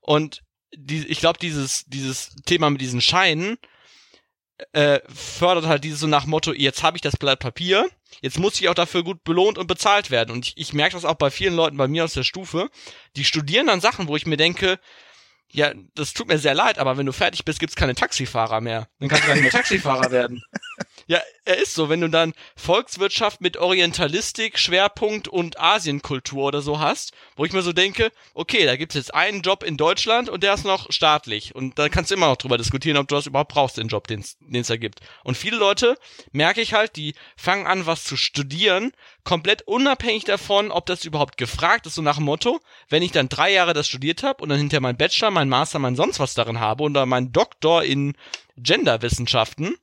Und 0.03 0.43
die, 0.77 1.07
ich 1.07 1.21
glaube, 1.21 1.39
dieses, 1.39 1.85
dieses 1.87 2.37
Thema 2.45 2.71
mit 2.71 2.81
diesen 2.81 3.01
Scheinen 3.01 3.59
äh, 4.73 5.01
fördert 5.13 5.67
halt 5.67 5.85
dieses 5.85 6.01
so 6.01 6.07
nach 6.07 6.27
Motto, 6.27 6.53
jetzt 6.53 6.83
habe 6.83 6.97
ich 6.97 7.03
das 7.03 7.17
Blatt 7.17 7.41
Papier, 7.41 7.89
jetzt 8.21 8.39
muss 8.39 8.61
ich 8.61 8.69
auch 8.69 8.75
dafür 8.75 9.03
gut 9.03 9.25
belohnt 9.25 9.59
und 9.59 9.67
bezahlt 9.67 10.11
werden. 10.11 10.31
Und 10.31 10.47
ich, 10.47 10.57
ich 10.57 10.73
merke 10.73 10.95
das 10.95 11.05
auch 11.05 11.15
bei 11.15 11.31
vielen 11.31 11.55
Leuten 11.55 11.77
bei 11.77 11.89
mir 11.89 12.05
aus 12.05 12.15
der 12.15 12.23
Stufe, 12.23 12.71
die 13.17 13.25
studieren 13.25 13.67
dann 13.67 13.81
Sachen, 13.81 14.09
wo 14.09 14.17
ich 14.17 14.27
mir 14.27 14.37
denke, 14.37 14.79
ja, 15.51 15.73
das 15.95 16.13
tut 16.13 16.29
mir 16.29 16.39
sehr 16.39 16.55
leid, 16.55 16.79
aber 16.79 16.97
wenn 16.97 17.07
du 17.07 17.13
fertig 17.13 17.45
bist, 17.45 17.61
gibt's 17.61 17.77
keine 17.77 17.95
Taxifahrer 17.95 18.61
mehr. 18.61 18.89
Dann 18.99 19.09
kannst 19.09 19.25
du 19.25 19.29
gar 19.29 19.35
nicht 19.35 19.45
mehr 19.45 19.53
Taxifahrer 19.53 20.11
werden. 20.11 20.43
Ja, 21.09 21.21
er 21.45 21.59
ist 21.59 21.75
so, 21.75 21.89
wenn 21.89 22.01
du 22.01 22.11
dann 22.11 22.35
Volkswirtschaft 22.57 23.41
mit 23.41 23.57
Orientalistik, 23.57 24.59
Schwerpunkt 24.59 25.29
und 25.29 25.61
Asienkultur 25.61 26.47
oder 26.47 26.63
so 26.63 26.81
hast, 26.81 27.13
wo 27.37 27.45
ich 27.45 27.53
mir 27.53 27.63
so 27.63 27.73
denke, 27.73 28.11
okay, 28.35 28.67
da 28.67 28.75
gibt's 28.75 28.97
jetzt 28.97 29.15
einen 29.15 29.43
Job 29.43 29.63
in 29.63 29.77
Deutschland 29.77 30.29
und 30.29 30.43
der 30.43 30.55
ist 30.55 30.65
noch 30.65 30.91
staatlich. 30.91 31.55
Und 31.55 31.79
da 31.79 31.89
kannst 31.89 32.11
du 32.11 32.17
immer 32.17 32.27
noch 32.27 32.37
drüber 32.37 32.59
diskutieren, 32.59 32.97
ob 32.97 33.07
du 33.07 33.15
das 33.15 33.27
überhaupt 33.27 33.53
brauchst, 33.53 33.77
den 33.77 33.87
Job, 33.87 34.09
den 34.09 34.25
es 34.53 34.67
da 34.67 34.77
gibt. 34.77 34.99
Und 35.23 35.37
viele 35.37 35.57
Leute, 35.57 35.97
merke 36.33 36.61
ich 36.61 36.75
halt, 36.75 36.97
die 36.97 37.15
fangen 37.37 37.69
an, 37.69 37.87
was 37.87 38.03
zu 38.03 38.17
studieren, 38.17 38.91
komplett 39.23 39.63
unabhängig 39.63 40.25
davon, 40.25 40.73
ob 40.73 40.87
das 40.87 41.05
überhaupt 41.05 41.37
gefragt 41.37 41.87
ist, 41.87 41.95
so 41.95 42.03
nach 42.03 42.17
dem 42.17 42.25
Motto, 42.25 42.61
wenn 42.89 43.05
ich 43.05 43.13
dann 43.13 43.29
drei 43.29 43.53
Jahre 43.53 43.75
das 43.75 43.87
studiert 43.87 44.25
habe 44.25 44.43
und 44.43 44.49
dann 44.49 44.59
hinter 44.59 44.81
mein 44.81 44.97
Bachelor, 44.97 45.31
mein 45.31 45.49
Master, 45.49 45.79
mein 45.79 45.95
sonst 45.95 46.19
was 46.19 46.35
darin 46.35 46.59
habe 46.59 46.83
oder 46.83 47.07
mein 47.07 47.31
Doktor 47.31 47.85
in 47.85 48.17
Genderwissenschaften, 48.57 49.77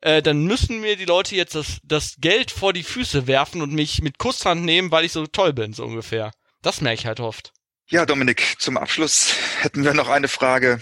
äh, 0.00 0.22
dann 0.22 0.44
müssen 0.44 0.80
mir 0.80 0.96
die 0.96 1.04
Leute 1.04 1.34
jetzt 1.36 1.54
das, 1.54 1.78
das 1.82 2.16
Geld 2.18 2.50
vor 2.50 2.72
die 2.72 2.82
Füße 2.82 3.26
werfen 3.26 3.62
und 3.62 3.72
mich 3.72 4.02
mit 4.02 4.18
Kusshand 4.18 4.64
nehmen, 4.64 4.90
weil 4.90 5.04
ich 5.04 5.12
so 5.12 5.26
toll 5.26 5.52
bin, 5.52 5.72
so 5.72 5.84
ungefähr. 5.84 6.32
Das 6.62 6.80
merke 6.80 7.00
ich 7.00 7.06
halt 7.06 7.20
oft. 7.20 7.52
Ja, 7.88 8.04
Dominik, 8.04 8.56
zum 8.58 8.76
Abschluss 8.76 9.34
hätten 9.60 9.84
wir 9.84 9.94
noch 9.94 10.08
eine 10.08 10.28
Frage. 10.28 10.80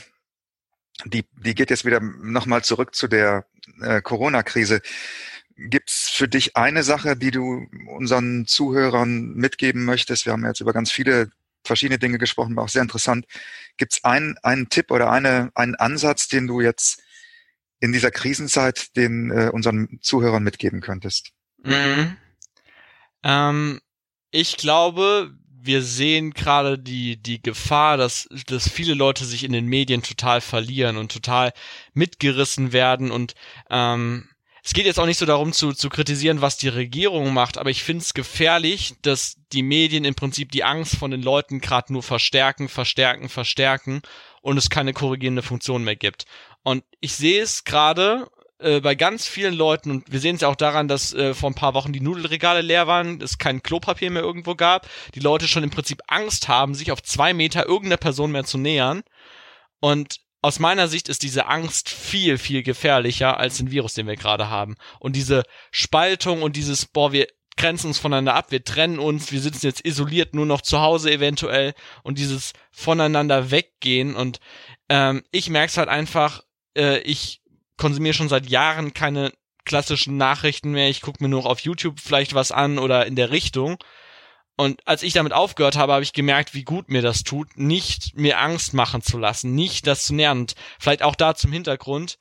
die, 1.05 1.25
die 1.33 1.55
geht 1.55 1.71
jetzt 1.71 1.85
wieder 1.85 2.01
nochmal 2.01 2.65
zurück 2.65 2.95
zu 2.95 3.09
der 3.09 3.47
äh, 3.83 4.01
Corona-Krise. 4.01 4.81
Gibt's 5.57 6.11
für 6.11 6.29
dich 6.29 6.57
eine 6.57 6.83
Sache, 6.83 7.17
die 7.17 7.31
du 7.31 7.67
unseren 7.89 8.47
Zuhörern 8.47 9.35
mitgeben 9.35 9.85
möchtest? 9.85 10.27
Wir 10.27 10.33
haben 10.33 10.45
jetzt 10.45 10.61
über 10.61 10.73
ganz 10.73 10.91
viele 10.91 11.31
verschiedene 11.65 11.99
Dinge 11.99 12.19
gesprochen, 12.19 12.57
war 12.57 12.65
auch 12.65 12.69
sehr 12.69 12.83
interessant. 12.83 13.27
Gibt's 13.77 14.03
einen, 14.05 14.37
einen 14.43 14.69
Tipp 14.69 14.91
oder 14.91 15.11
eine, 15.11 15.51
einen 15.55 15.75
Ansatz, 15.77 16.29
den 16.29 16.47
du 16.47 16.61
jetzt 16.61 17.03
in 17.85 17.93
dieser 17.93 18.11
Krisenzeit 18.11 18.97
den 18.97 19.31
äh, 19.31 19.51
unseren 19.53 19.99
Zuhörern 20.01 20.43
mitgeben 20.43 20.81
könntest? 20.81 21.33
Mhm. 21.63 22.17
Ähm, 23.23 23.81
ich 24.31 24.57
glaube, 24.57 25.35
wir 25.61 25.83
sehen 25.83 26.33
gerade 26.33 26.79
die, 26.79 27.19
die 27.21 27.43
Gefahr, 27.43 27.99
dass, 27.99 28.27
dass 28.47 28.71
viele 28.71 28.95
Leute 28.95 29.27
sich 29.27 29.45
in 29.45 29.53
den 29.53 29.67
Medien 29.67 30.03
total 30.03 30.41
verlieren 30.41 30.97
und 30.97 31.13
total 31.13 31.53
mitgerissen 31.93 32.73
werden 32.73 33.11
und 33.11 33.35
ähm, 33.69 34.29
es 34.67 34.73
geht 34.73 34.87
jetzt 34.87 34.99
auch 34.99 35.05
nicht 35.05 35.19
so 35.19 35.27
darum 35.27 35.53
zu, 35.53 35.75
zu 35.75 35.91
kritisieren, 35.91 36.41
was 36.41 36.57
die 36.57 36.69
Regierung 36.69 37.35
macht, 37.35 37.59
aber 37.59 37.69
ich 37.69 37.83
finde 37.83 38.01
es 38.01 38.15
gefährlich, 38.15 38.95
dass 39.03 39.37
die 39.53 39.63
Medien 39.63 40.07
im 40.07 40.15
Prinzip 40.15 40.53
die 40.53 40.65
Angst 40.65 40.97
von 40.97 41.11
den 41.11 41.23
Leuten 41.23 41.61
gerade 41.61 41.93
nur 41.93 42.03
verstärken, 42.03 42.71
verstärken, 42.71 43.29
verstärken 43.29 44.01
und 44.41 44.57
es 44.57 44.71
keine 44.71 44.95
korrigierende 44.95 45.43
Funktion 45.43 45.85
mehr 45.85 45.97
gibt. 45.97 46.25
Und 46.65 46.83
ich 47.01 47.15
sehe 47.15 47.43
es 47.43 47.65
gerade 47.65 48.27
äh, 48.59 48.81
bei 48.81 48.95
ganz 48.95 49.29
vielen 49.29 49.55
Leuten, 49.55 49.91
und 49.91 50.11
wir 50.11 50.19
sehen 50.19 50.37
es 50.37 50.41
ja 50.41 50.49
auch 50.49 50.57
daran, 50.57 50.89
dass 50.89 51.13
äh, 51.13 51.35
vor 51.35 51.51
ein 51.51 51.55
paar 51.55 51.75
Wochen 51.75 51.93
die 51.93 52.01
Nudelregale 52.01 52.63
leer 52.63 52.87
waren, 52.87 53.21
es 53.21 53.39
kein 53.39 53.63
Klopapier 53.63 54.11
mehr 54.11 54.23
irgendwo 54.23 54.55
gab, 54.55 54.89
die 55.15 55.21
Leute 55.21 55.47
schon 55.47 55.63
im 55.63 55.71
Prinzip 55.71 56.01
Angst 56.09 56.49
haben, 56.49 56.75
sich 56.75 56.91
auf 56.91 57.03
zwei 57.03 57.35
Meter 57.35 57.67
irgendeiner 57.67 57.99
Person 57.99 58.33
mehr 58.33 58.45
zu 58.45 58.59
nähern. 58.59 59.03
Und 59.81 60.21
aus 60.41 60.59
meiner 60.59 60.89
Sicht 60.89 61.09
ist 61.09 61.23
diese 61.23 61.47
Angst 61.47 61.91
viel, 61.91 62.39
viel 62.39 62.63
gefährlicher 62.63 63.39
als 63.39 63.59
den 63.59 63.71
Virus, 63.71 63.95
den 63.95 64.07
wir 64.07 64.17
gerade 64.17 64.49
haben. 64.49 64.77
Und 64.99 65.17
diese 65.17 65.43
Spaltung 65.71 66.43
und 66.43 66.57
dieses, 66.57 66.87
boah, 66.87 67.13
wir 67.13 67.29
grenzen 67.57 67.89
uns 67.89 67.99
voneinander 67.99 68.35
ab, 68.35 68.51
wir 68.51 68.65
trennen 68.65 68.99
uns, 68.99 69.31
wir 69.33 69.41
sitzen 69.41 69.67
jetzt 69.67 69.85
isoliert 69.85 70.35
nur 70.35 70.47
noch 70.47 70.61
zu 70.61 70.81
Hause 70.81 71.13
eventuell 71.13 71.75
und 72.03 72.19
dieses 72.19 72.53
voneinander 72.73 73.51
weggehen 73.51 74.17
und 74.17 74.41
ähm, 74.89 75.23
ich 75.31 75.51
merke 75.51 75.71
es 75.71 75.77
halt 75.77 75.89
einfach, 75.89 76.43
äh, 76.77 76.99
ich 77.01 77.41
konsumiere 77.77 78.15
schon 78.15 78.29
seit 78.29 78.47
Jahren 78.49 78.95
keine 78.95 79.33
klassischen 79.65 80.17
Nachrichten 80.17 80.73
mehr, 80.73 80.91
ich 80.91 81.01
gucke 81.01 81.23
mir 81.23 81.29
nur 81.29 81.47
auf 81.47 81.61
YouTube 81.61 82.01
vielleicht 82.01 82.35
was 82.35 82.53
an 82.53 82.79
oder 82.79 83.07
in 83.07 83.17
der 83.17 83.31
Richtung 83.31 83.79
und 84.57 84.87
als 84.87 85.03
ich 85.03 85.13
damit 85.13 85.33
aufgehört 85.33 85.77
habe, 85.77 85.93
habe 85.93 86.05
ich 86.05 86.13
gemerkt, 86.13 86.55
wie 86.55 86.63
gut 86.63 86.89
mir 86.89 87.03
das 87.03 87.25
tut, 87.25 87.57
nicht 87.57 88.17
mir 88.17 88.39
Angst 88.39 88.73
machen 88.73 89.03
zu 89.03 89.19
lassen, 89.19 89.55
nicht 89.55 89.87
das 89.87 90.05
zu 90.05 90.15
nähern. 90.15 90.41
Und 90.41 90.55
vielleicht 90.79 91.03
auch 91.03 91.17
da 91.17 91.35
zum 91.35 91.51
Hintergrund. 91.51 92.19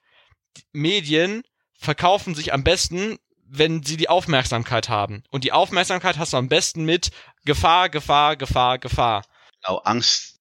Medien 0.72 1.44
verkaufen 1.78 2.34
sich 2.34 2.52
am 2.54 2.64
besten, 2.64 3.20
wenn 3.46 3.84
sie 3.84 3.98
die 3.98 4.10
Aufmerksamkeit 4.10 4.90
haben. 4.90 5.24
Und 5.30 5.44
die 5.44 5.52
Aufmerksamkeit 5.52 6.18
hast 6.18 6.34
du 6.34 6.38
am 6.38 6.50
besten 6.50 6.86
mit 6.86 7.12
Gefahr, 7.46 7.90
Gefahr, 7.90 8.36
Gefahr, 8.36 8.80
Gefahr. 8.80 9.24
Genau, 9.62 9.78
Angst. 9.80 10.33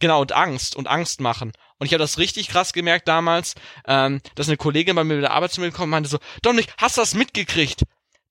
Genau, 0.00 0.20
und 0.20 0.32
Angst 0.32 0.76
und 0.76 0.88
Angst 0.88 1.20
machen. 1.20 1.52
Und 1.78 1.86
ich 1.86 1.92
habe 1.92 2.02
das 2.02 2.18
richtig 2.18 2.48
krass 2.48 2.72
gemerkt 2.72 3.08
damals, 3.08 3.54
ähm, 3.86 4.20
dass 4.34 4.48
eine 4.48 4.56
Kollegin 4.56 4.96
bei 4.96 5.04
mir 5.04 5.14
mit 5.14 5.24
der 5.24 5.32
Arbeit 5.32 5.52
zu 5.52 5.60
mir 5.60 5.70
gekommen 5.70 5.90
meinte 5.90 6.08
so, 6.08 6.18
Dominik, 6.42 6.72
hast 6.78 6.96
du 6.96 7.00
das 7.00 7.14
mitgekriegt? 7.14 7.82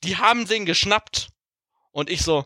Die 0.03 0.17
haben 0.17 0.45
den 0.45 0.65
geschnappt. 0.65 1.29
Und 1.91 2.09
ich 2.09 2.23
so, 2.23 2.45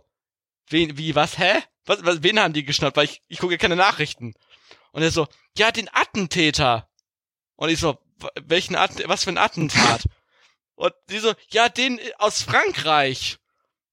Wen, 0.70 0.98
wie, 0.98 1.16
was, 1.16 1.38
hä? 1.38 1.64
Was, 1.86 2.04
was, 2.04 2.24
wen 2.24 2.40
haben 2.40 2.54
die 2.54 2.66
geschnappt? 2.66 2.98
Weil 2.98 3.06
ich, 3.06 3.22
ich 3.28 3.40
gucke 3.40 3.54
ja 3.54 3.58
keine 3.58 3.76
Nachrichten. 3.76 4.34
Und 4.92 5.02
er 5.02 5.12
so, 5.12 5.28
ja, 5.58 5.72
den 5.72 5.90
Attentäter. 5.94 6.90
Und 7.56 7.70
ich 7.70 7.80
so, 7.80 7.98
welchen 8.42 8.76
Att 8.76 9.08
was 9.08 9.24
für 9.24 9.30
ein 9.30 9.38
Attentat? 9.38 10.04
Und 10.76 10.94
die 11.10 11.20
so, 11.20 11.34
ja, 11.50 11.70
den 11.70 12.00
aus 12.18 12.44
Frankreich. 12.44 13.38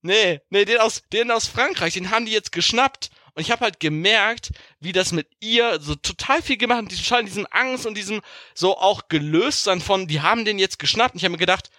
Nee, 0.02 0.40
nee, 0.50 0.64
den 0.66 0.78
aus, 0.78 1.02
den 1.12 1.30
aus 1.30 1.46
Frankreich, 1.46 1.94
den 1.94 2.10
haben 2.10 2.26
die 2.26 2.32
jetzt 2.32 2.52
geschnappt. 2.52 3.10
Und 3.34 3.42
ich 3.42 3.50
habe 3.50 3.64
halt 3.64 3.80
gemerkt, 3.80 4.50
wie 4.78 4.92
das 4.92 5.12
mit 5.12 5.28
ihr 5.40 5.80
so 5.80 5.96
total 5.96 6.40
viel 6.40 6.56
gemacht 6.56 6.84
hat, 6.84 6.90
diesen 6.90 7.04
Schall, 7.04 7.24
diesen 7.24 7.46
Angst 7.46 7.84
und 7.84 7.96
diesem 7.96 8.22
so 8.54 8.78
auch 8.78 9.08
gelöst 9.08 9.64
sein 9.64 9.80
von, 9.80 10.06
die 10.06 10.20
haben 10.20 10.44
den 10.44 10.58
jetzt 10.58 10.78
geschnappt. 10.78 11.14
Und 11.14 11.18
ich 11.18 11.24
habe 11.24 11.32
mir 11.32 11.38
gedacht, 11.38 11.70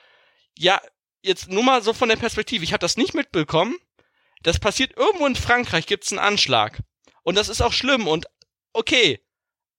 ja, 0.57 0.81
jetzt 1.21 1.49
nur 1.49 1.63
mal 1.63 1.81
so 1.81 1.93
von 1.93 2.09
der 2.09 2.17
Perspektive, 2.17 2.63
ich 2.63 2.73
habe 2.73 2.81
das 2.81 2.97
nicht 2.97 3.13
mitbekommen, 3.13 3.75
das 4.43 4.59
passiert 4.59 4.95
irgendwo 4.97 5.25
in 5.25 5.35
Frankreich, 5.35 5.87
gibt's 5.87 6.11
einen 6.11 6.19
Anschlag. 6.19 6.79
Und 7.23 7.35
das 7.35 7.49
ist 7.49 7.61
auch 7.61 7.73
schlimm 7.73 8.07
und 8.07 8.27
okay. 8.73 9.21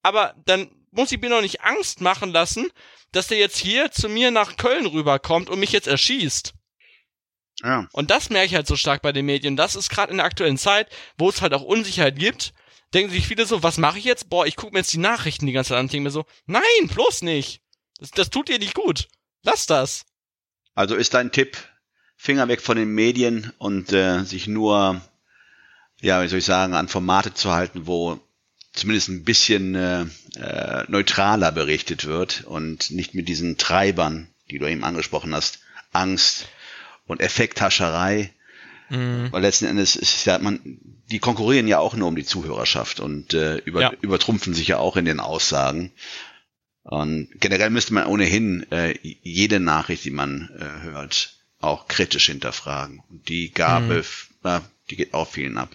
Aber 0.02 0.34
dann 0.44 0.70
muss 0.90 1.12
ich 1.12 1.20
mir 1.20 1.30
noch 1.30 1.42
nicht 1.42 1.60
Angst 1.62 2.00
machen 2.00 2.32
lassen, 2.32 2.70
dass 3.12 3.28
der 3.28 3.38
jetzt 3.38 3.58
hier 3.58 3.90
zu 3.92 4.08
mir 4.08 4.30
nach 4.30 4.56
Köln 4.56 4.86
rüberkommt 4.86 5.50
und 5.50 5.60
mich 5.60 5.72
jetzt 5.72 5.86
erschießt. 5.86 6.54
Ja. 7.62 7.88
Und 7.92 8.10
das 8.10 8.30
merke 8.30 8.46
ich 8.46 8.54
halt 8.54 8.66
so 8.66 8.76
stark 8.76 9.02
bei 9.02 9.12
den 9.12 9.26
Medien. 9.26 9.56
Das 9.56 9.76
ist 9.76 9.88
gerade 9.88 10.10
in 10.10 10.18
der 10.18 10.26
aktuellen 10.26 10.58
Zeit, 10.58 10.88
wo 11.16 11.28
es 11.28 11.40
halt 11.40 11.54
auch 11.54 11.62
Unsicherheit 11.62 12.18
gibt, 12.18 12.52
denken 12.94 13.12
sich 13.12 13.26
viele 13.26 13.46
so, 13.46 13.62
was 13.62 13.78
mache 13.78 13.98
ich 13.98 14.04
jetzt? 14.04 14.28
Boah, 14.28 14.46
ich 14.46 14.56
gucke 14.56 14.72
mir 14.72 14.80
jetzt 14.80 14.92
die 14.92 14.98
Nachrichten 14.98 15.46
die 15.46 15.52
ganze 15.52 15.70
Zeit 15.70 15.78
an 15.78 15.86
und 15.86 15.92
denke 15.92 16.04
mir 16.04 16.10
so, 16.10 16.26
nein, 16.46 16.62
bloß 16.88 17.22
nicht. 17.22 17.60
Das, 17.98 18.10
das 18.10 18.30
tut 18.30 18.48
dir 18.48 18.58
nicht 18.58 18.74
gut. 18.74 19.08
Lass 19.42 19.66
das. 19.66 20.04
Also 20.74 20.94
ist 20.94 21.14
dein 21.14 21.32
Tipp, 21.32 21.56
Finger 22.16 22.48
weg 22.48 22.60
von 22.60 22.76
den 22.76 22.90
Medien 22.90 23.52
und 23.58 23.92
äh, 23.92 24.22
sich 24.24 24.46
nur, 24.46 25.00
ja, 26.00 26.22
wie 26.22 26.28
soll 26.28 26.40
ich 26.40 26.44
sagen, 26.44 26.74
an 26.74 26.88
Formate 26.88 27.34
zu 27.34 27.52
halten, 27.52 27.86
wo 27.86 28.20
zumindest 28.72 29.08
ein 29.08 29.24
bisschen 29.24 29.74
äh, 29.74 30.06
äh, 30.36 30.84
neutraler 30.88 31.52
berichtet 31.52 32.04
wird 32.04 32.44
und 32.44 32.90
nicht 32.90 33.14
mit 33.14 33.28
diesen 33.28 33.56
Treibern, 33.56 34.28
die 34.50 34.58
du 34.58 34.66
eben 34.66 34.84
angesprochen 34.84 35.34
hast, 35.34 35.60
Angst 35.92 36.48
und 37.06 37.20
Effekthascherei. 37.20 38.32
Mhm. 38.88 39.28
Weil 39.32 39.42
letzten 39.42 39.66
Endes 39.66 39.96
ist 39.96 40.24
ja 40.26 40.38
man, 40.38 40.60
die 41.10 41.18
konkurrieren 41.18 41.68
ja 41.68 41.78
auch 41.78 41.94
nur 41.94 42.08
um 42.08 42.16
die 42.16 42.24
Zuhörerschaft 42.24 43.00
und 43.00 43.34
äh, 43.34 43.56
über, 43.58 43.82
ja. 43.82 43.92
übertrumpfen 44.00 44.54
sich 44.54 44.68
ja 44.68 44.78
auch 44.78 44.96
in 44.96 45.04
den 45.04 45.20
Aussagen. 45.20 45.92
Und 46.82 47.28
generell 47.40 47.70
müsste 47.70 47.94
man 47.94 48.06
ohnehin 48.06 48.70
äh, 48.70 48.96
jede 49.02 49.58
Nachricht, 49.58 50.04
die 50.04 50.12
man 50.12 50.50
äh, 50.56 50.84
hört, 50.84 51.34
auch 51.60 51.88
kritisch 51.88 52.26
hinterfragen. 52.26 53.02
Und 53.10 53.28
die 53.28 53.52
Gabe, 53.52 54.04
mhm. 54.44 54.60
die 54.90 54.96
geht 54.96 55.14
auch 55.14 55.28
vielen 55.28 55.58
ab. 55.58 55.74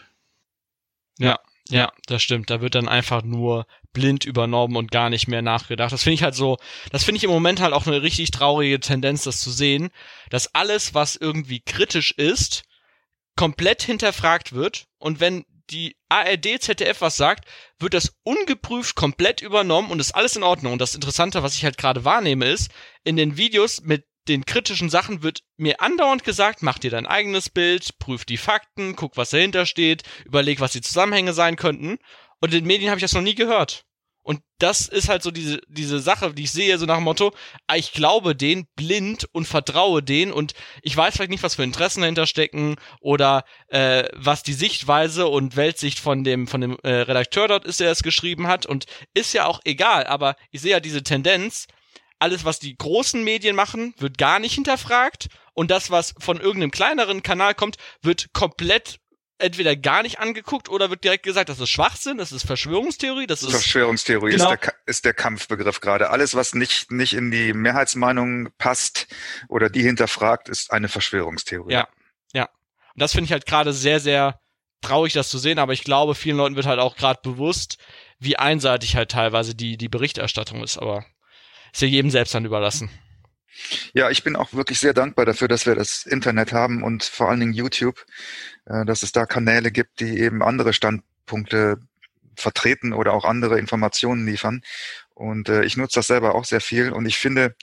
Ja, 1.17 1.37
ja, 1.71 1.91
das 2.05 2.21
stimmt. 2.21 2.49
Da 2.49 2.61
wird 2.61 2.75
dann 2.75 2.89
einfach 2.89 3.23
nur 3.23 3.65
blind 3.93 4.25
übernommen 4.25 4.75
und 4.75 4.91
gar 4.91 5.09
nicht 5.09 5.27
mehr 5.27 5.41
nachgedacht. 5.41 5.91
Das 5.91 6.03
finde 6.03 6.15
ich 6.15 6.23
halt 6.23 6.35
so, 6.35 6.57
das 6.91 7.03
finde 7.03 7.17
ich 7.17 7.23
im 7.23 7.29
Moment 7.29 7.61
halt 7.61 7.73
auch 7.73 7.87
eine 7.87 8.01
richtig 8.01 8.31
traurige 8.31 8.79
Tendenz, 8.79 9.23
das 9.23 9.39
zu 9.39 9.51
sehen, 9.51 9.89
dass 10.29 10.53
alles, 10.53 10.93
was 10.93 11.15
irgendwie 11.15 11.61
kritisch 11.61 12.11
ist, 12.11 12.63
komplett 13.35 13.83
hinterfragt 13.83 14.53
wird 14.53 14.85
und 14.99 15.19
wenn 15.19 15.45
die 15.69 15.95
ARD, 16.09 16.61
ZDF 16.61 16.99
was 16.99 17.15
sagt, 17.15 17.45
wird 17.79 17.93
das 17.93 18.13
ungeprüft 18.23 18.95
komplett 18.95 19.41
übernommen 19.41 19.89
und 19.89 19.99
ist 19.99 20.11
alles 20.11 20.35
in 20.35 20.43
Ordnung. 20.43 20.73
Und 20.73 20.81
das 20.81 20.95
Interessante, 20.95 21.43
was 21.43 21.55
ich 21.55 21.63
halt 21.63 21.77
gerade 21.77 22.03
wahrnehme, 22.03 22.45
ist, 22.45 22.69
in 23.05 23.15
den 23.15 23.37
Videos 23.37 23.81
mit 23.81 24.05
den 24.31 24.45
kritischen 24.45 24.89
Sachen 24.89 25.23
wird 25.23 25.43
mir 25.57 25.81
andauernd 25.81 26.23
gesagt, 26.23 26.61
mach 26.61 26.79
dir 26.79 26.89
dein 26.89 27.05
eigenes 27.05 27.49
Bild, 27.49 27.99
prüf 27.99 28.25
die 28.25 28.37
Fakten, 28.37 28.95
guck, 28.95 29.17
was 29.17 29.31
dahinter 29.31 29.65
steht, 29.65 30.03
überleg, 30.25 30.59
was 30.59 30.71
die 30.71 30.81
Zusammenhänge 30.81 31.33
sein 31.33 31.57
könnten. 31.57 31.97
Und 32.39 32.53
in 32.53 32.61
den 32.61 32.67
Medien 32.67 32.89
habe 32.89 32.97
ich 32.97 33.03
das 33.03 33.13
noch 33.13 33.21
nie 33.21 33.35
gehört. 33.35 33.85
Und 34.23 34.41
das 34.59 34.87
ist 34.87 35.09
halt 35.09 35.23
so 35.23 35.31
diese, 35.31 35.59
diese 35.67 35.99
Sache, 35.99 36.33
die 36.33 36.43
ich 36.43 36.51
sehe, 36.51 36.77
so 36.77 36.85
nach 36.85 36.97
dem 36.97 37.05
Motto, 37.05 37.33
ah, 37.67 37.75
ich 37.75 37.91
glaube 37.91 38.35
den 38.35 38.67
blind 38.75 39.27
und 39.31 39.47
vertraue 39.47 40.03
den 40.03 40.31
und 40.31 40.53
ich 40.83 40.95
weiß 40.95 41.15
vielleicht 41.15 41.31
nicht, 41.31 41.43
was 41.43 41.55
für 41.55 41.63
Interessen 41.63 42.01
dahinter 42.01 42.27
stecken 42.27 42.75
oder 42.99 43.43
äh, 43.67 44.07
was 44.13 44.43
die 44.43 44.53
Sichtweise 44.53 45.27
und 45.27 45.55
Weltsicht 45.55 45.99
von 45.99 46.23
dem, 46.23 46.47
von 46.47 46.61
dem 46.61 46.77
äh, 46.83 46.91
Redakteur 46.91 47.47
dort 47.47 47.65
ist, 47.65 47.79
der 47.79 47.91
es 47.91 48.03
geschrieben 48.03 48.47
hat. 48.47 48.67
Und 48.67 48.85
ist 49.15 49.33
ja 49.33 49.47
auch 49.47 49.59
egal, 49.65 50.05
aber 50.05 50.35
ich 50.51 50.61
sehe 50.61 50.71
ja 50.71 50.79
diese 50.79 51.01
Tendenz, 51.01 51.67
alles, 52.21 52.45
was 52.45 52.59
die 52.59 52.77
großen 52.77 53.23
Medien 53.23 53.55
machen, 53.55 53.95
wird 53.97 54.17
gar 54.17 54.39
nicht 54.39 54.53
hinterfragt 54.53 55.27
und 55.53 55.71
das, 55.71 55.89
was 55.89 56.13
von 56.19 56.39
irgendeinem 56.39 56.71
kleineren 56.71 57.23
Kanal 57.23 57.55
kommt, 57.55 57.77
wird 58.01 58.31
komplett 58.33 58.99
entweder 59.39 59.75
gar 59.75 60.03
nicht 60.03 60.19
angeguckt 60.19 60.69
oder 60.69 60.91
wird 60.91 61.03
direkt 61.03 61.23
gesagt, 61.23 61.49
das 61.49 61.59
ist 61.59 61.69
Schwachsinn, 61.69 62.19
das 62.19 62.31
ist 62.31 62.45
Verschwörungstheorie, 62.45 63.25
das 63.25 63.41
ist 63.41 63.49
Verschwörungstheorie 63.49 64.33
genau. 64.33 64.53
ist, 64.53 64.61
der, 64.61 64.73
ist 64.85 65.05
der 65.05 65.13
Kampfbegriff 65.15 65.81
gerade. 65.81 66.11
Alles, 66.11 66.35
was 66.35 66.53
nicht 66.53 66.91
nicht 66.91 67.13
in 67.13 67.31
die 67.31 67.53
Mehrheitsmeinung 67.53 68.49
passt 68.59 69.07
oder 69.49 69.71
die 69.71 69.81
hinterfragt, 69.81 70.47
ist 70.47 70.71
eine 70.71 70.89
Verschwörungstheorie. 70.89 71.73
Ja, 71.73 71.87
ja. 72.33 72.43
Und 72.43 73.01
das 73.01 73.13
finde 73.13 73.25
ich 73.25 73.31
halt 73.31 73.47
gerade 73.47 73.73
sehr 73.73 73.99
sehr 73.99 74.39
traurig, 74.81 75.13
das 75.13 75.29
zu 75.29 75.39
sehen. 75.39 75.57
Aber 75.57 75.73
ich 75.73 75.83
glaube, 75.83 76.13
vielen 76.13 76.37
Leuten 76.37 76.55
wird 76.55 76.67
halt 76.67 76.79
auch 76.79 76.95
gerade 76.95 77.19
bewusst, 77.23 77.79
wie 78.19 78.37
einseitig 78.37 78.95
halt 78.95 79.09
teilweise 79.09 79.55
die 79.55 79.77
die 79.77 79.89
Berichterstattung 79.89 80.63
ist. 80.63 80.77
Aber 80.77 81.03
ist 81.71 81.81
ja 81.81 81.87
jedem 81.87 82.11
selbst 82.11 82.33
dann 82.33 82.45
überlassen. 82.45 82.89
Ja, 83.93 84.09
ich 84.09 84.23
bin 84.23 84.35
auch 84.35 84.53
wirklich 84.53 84.79
sehr 84.79 84.93
dankbar 84.93 85.25
dafür, 85.25 85.47
dass 85.47 85.65
wir 85.65 85.75
das 85.75 86.05
Internet 86.05 86.53
haben 86.53 86.83
und 86.83 87.03
vor 87.03 87.29
allen 87.29 87.39
Dingen 87.39 87.53
YouTube, 87.53 88.05
äh, 88.65 88.85
dass 88.85 89.03
es 89.03 89.11
da 89.11 89.25
Kanäle 89.25 89.71
gibt, 89.71 89.99
die 89.99 90.19
eben 90.19 90.41
andere 90.41 90.73
Standpunkte 90.73 91.77
vertreten 92.35 92.93
oder 92.93 93.13
auch 93.13 93.25
andere 93.25 93.59
Informationen 93.59 94.25
liefern. 94.25 94.61
Und 95.13 95.49
äh, 95.49 95.63
ich 95.63 95.77
nutze 95.77 95.99
das 95.99 96.07
selber 96.07 96.35
auch 96.35 96.45
sehr 96.45 96.61
viel. 96.61 96.91
Und 96.91 97.05
ich 97.05 97.17
finde, 97.17 97.55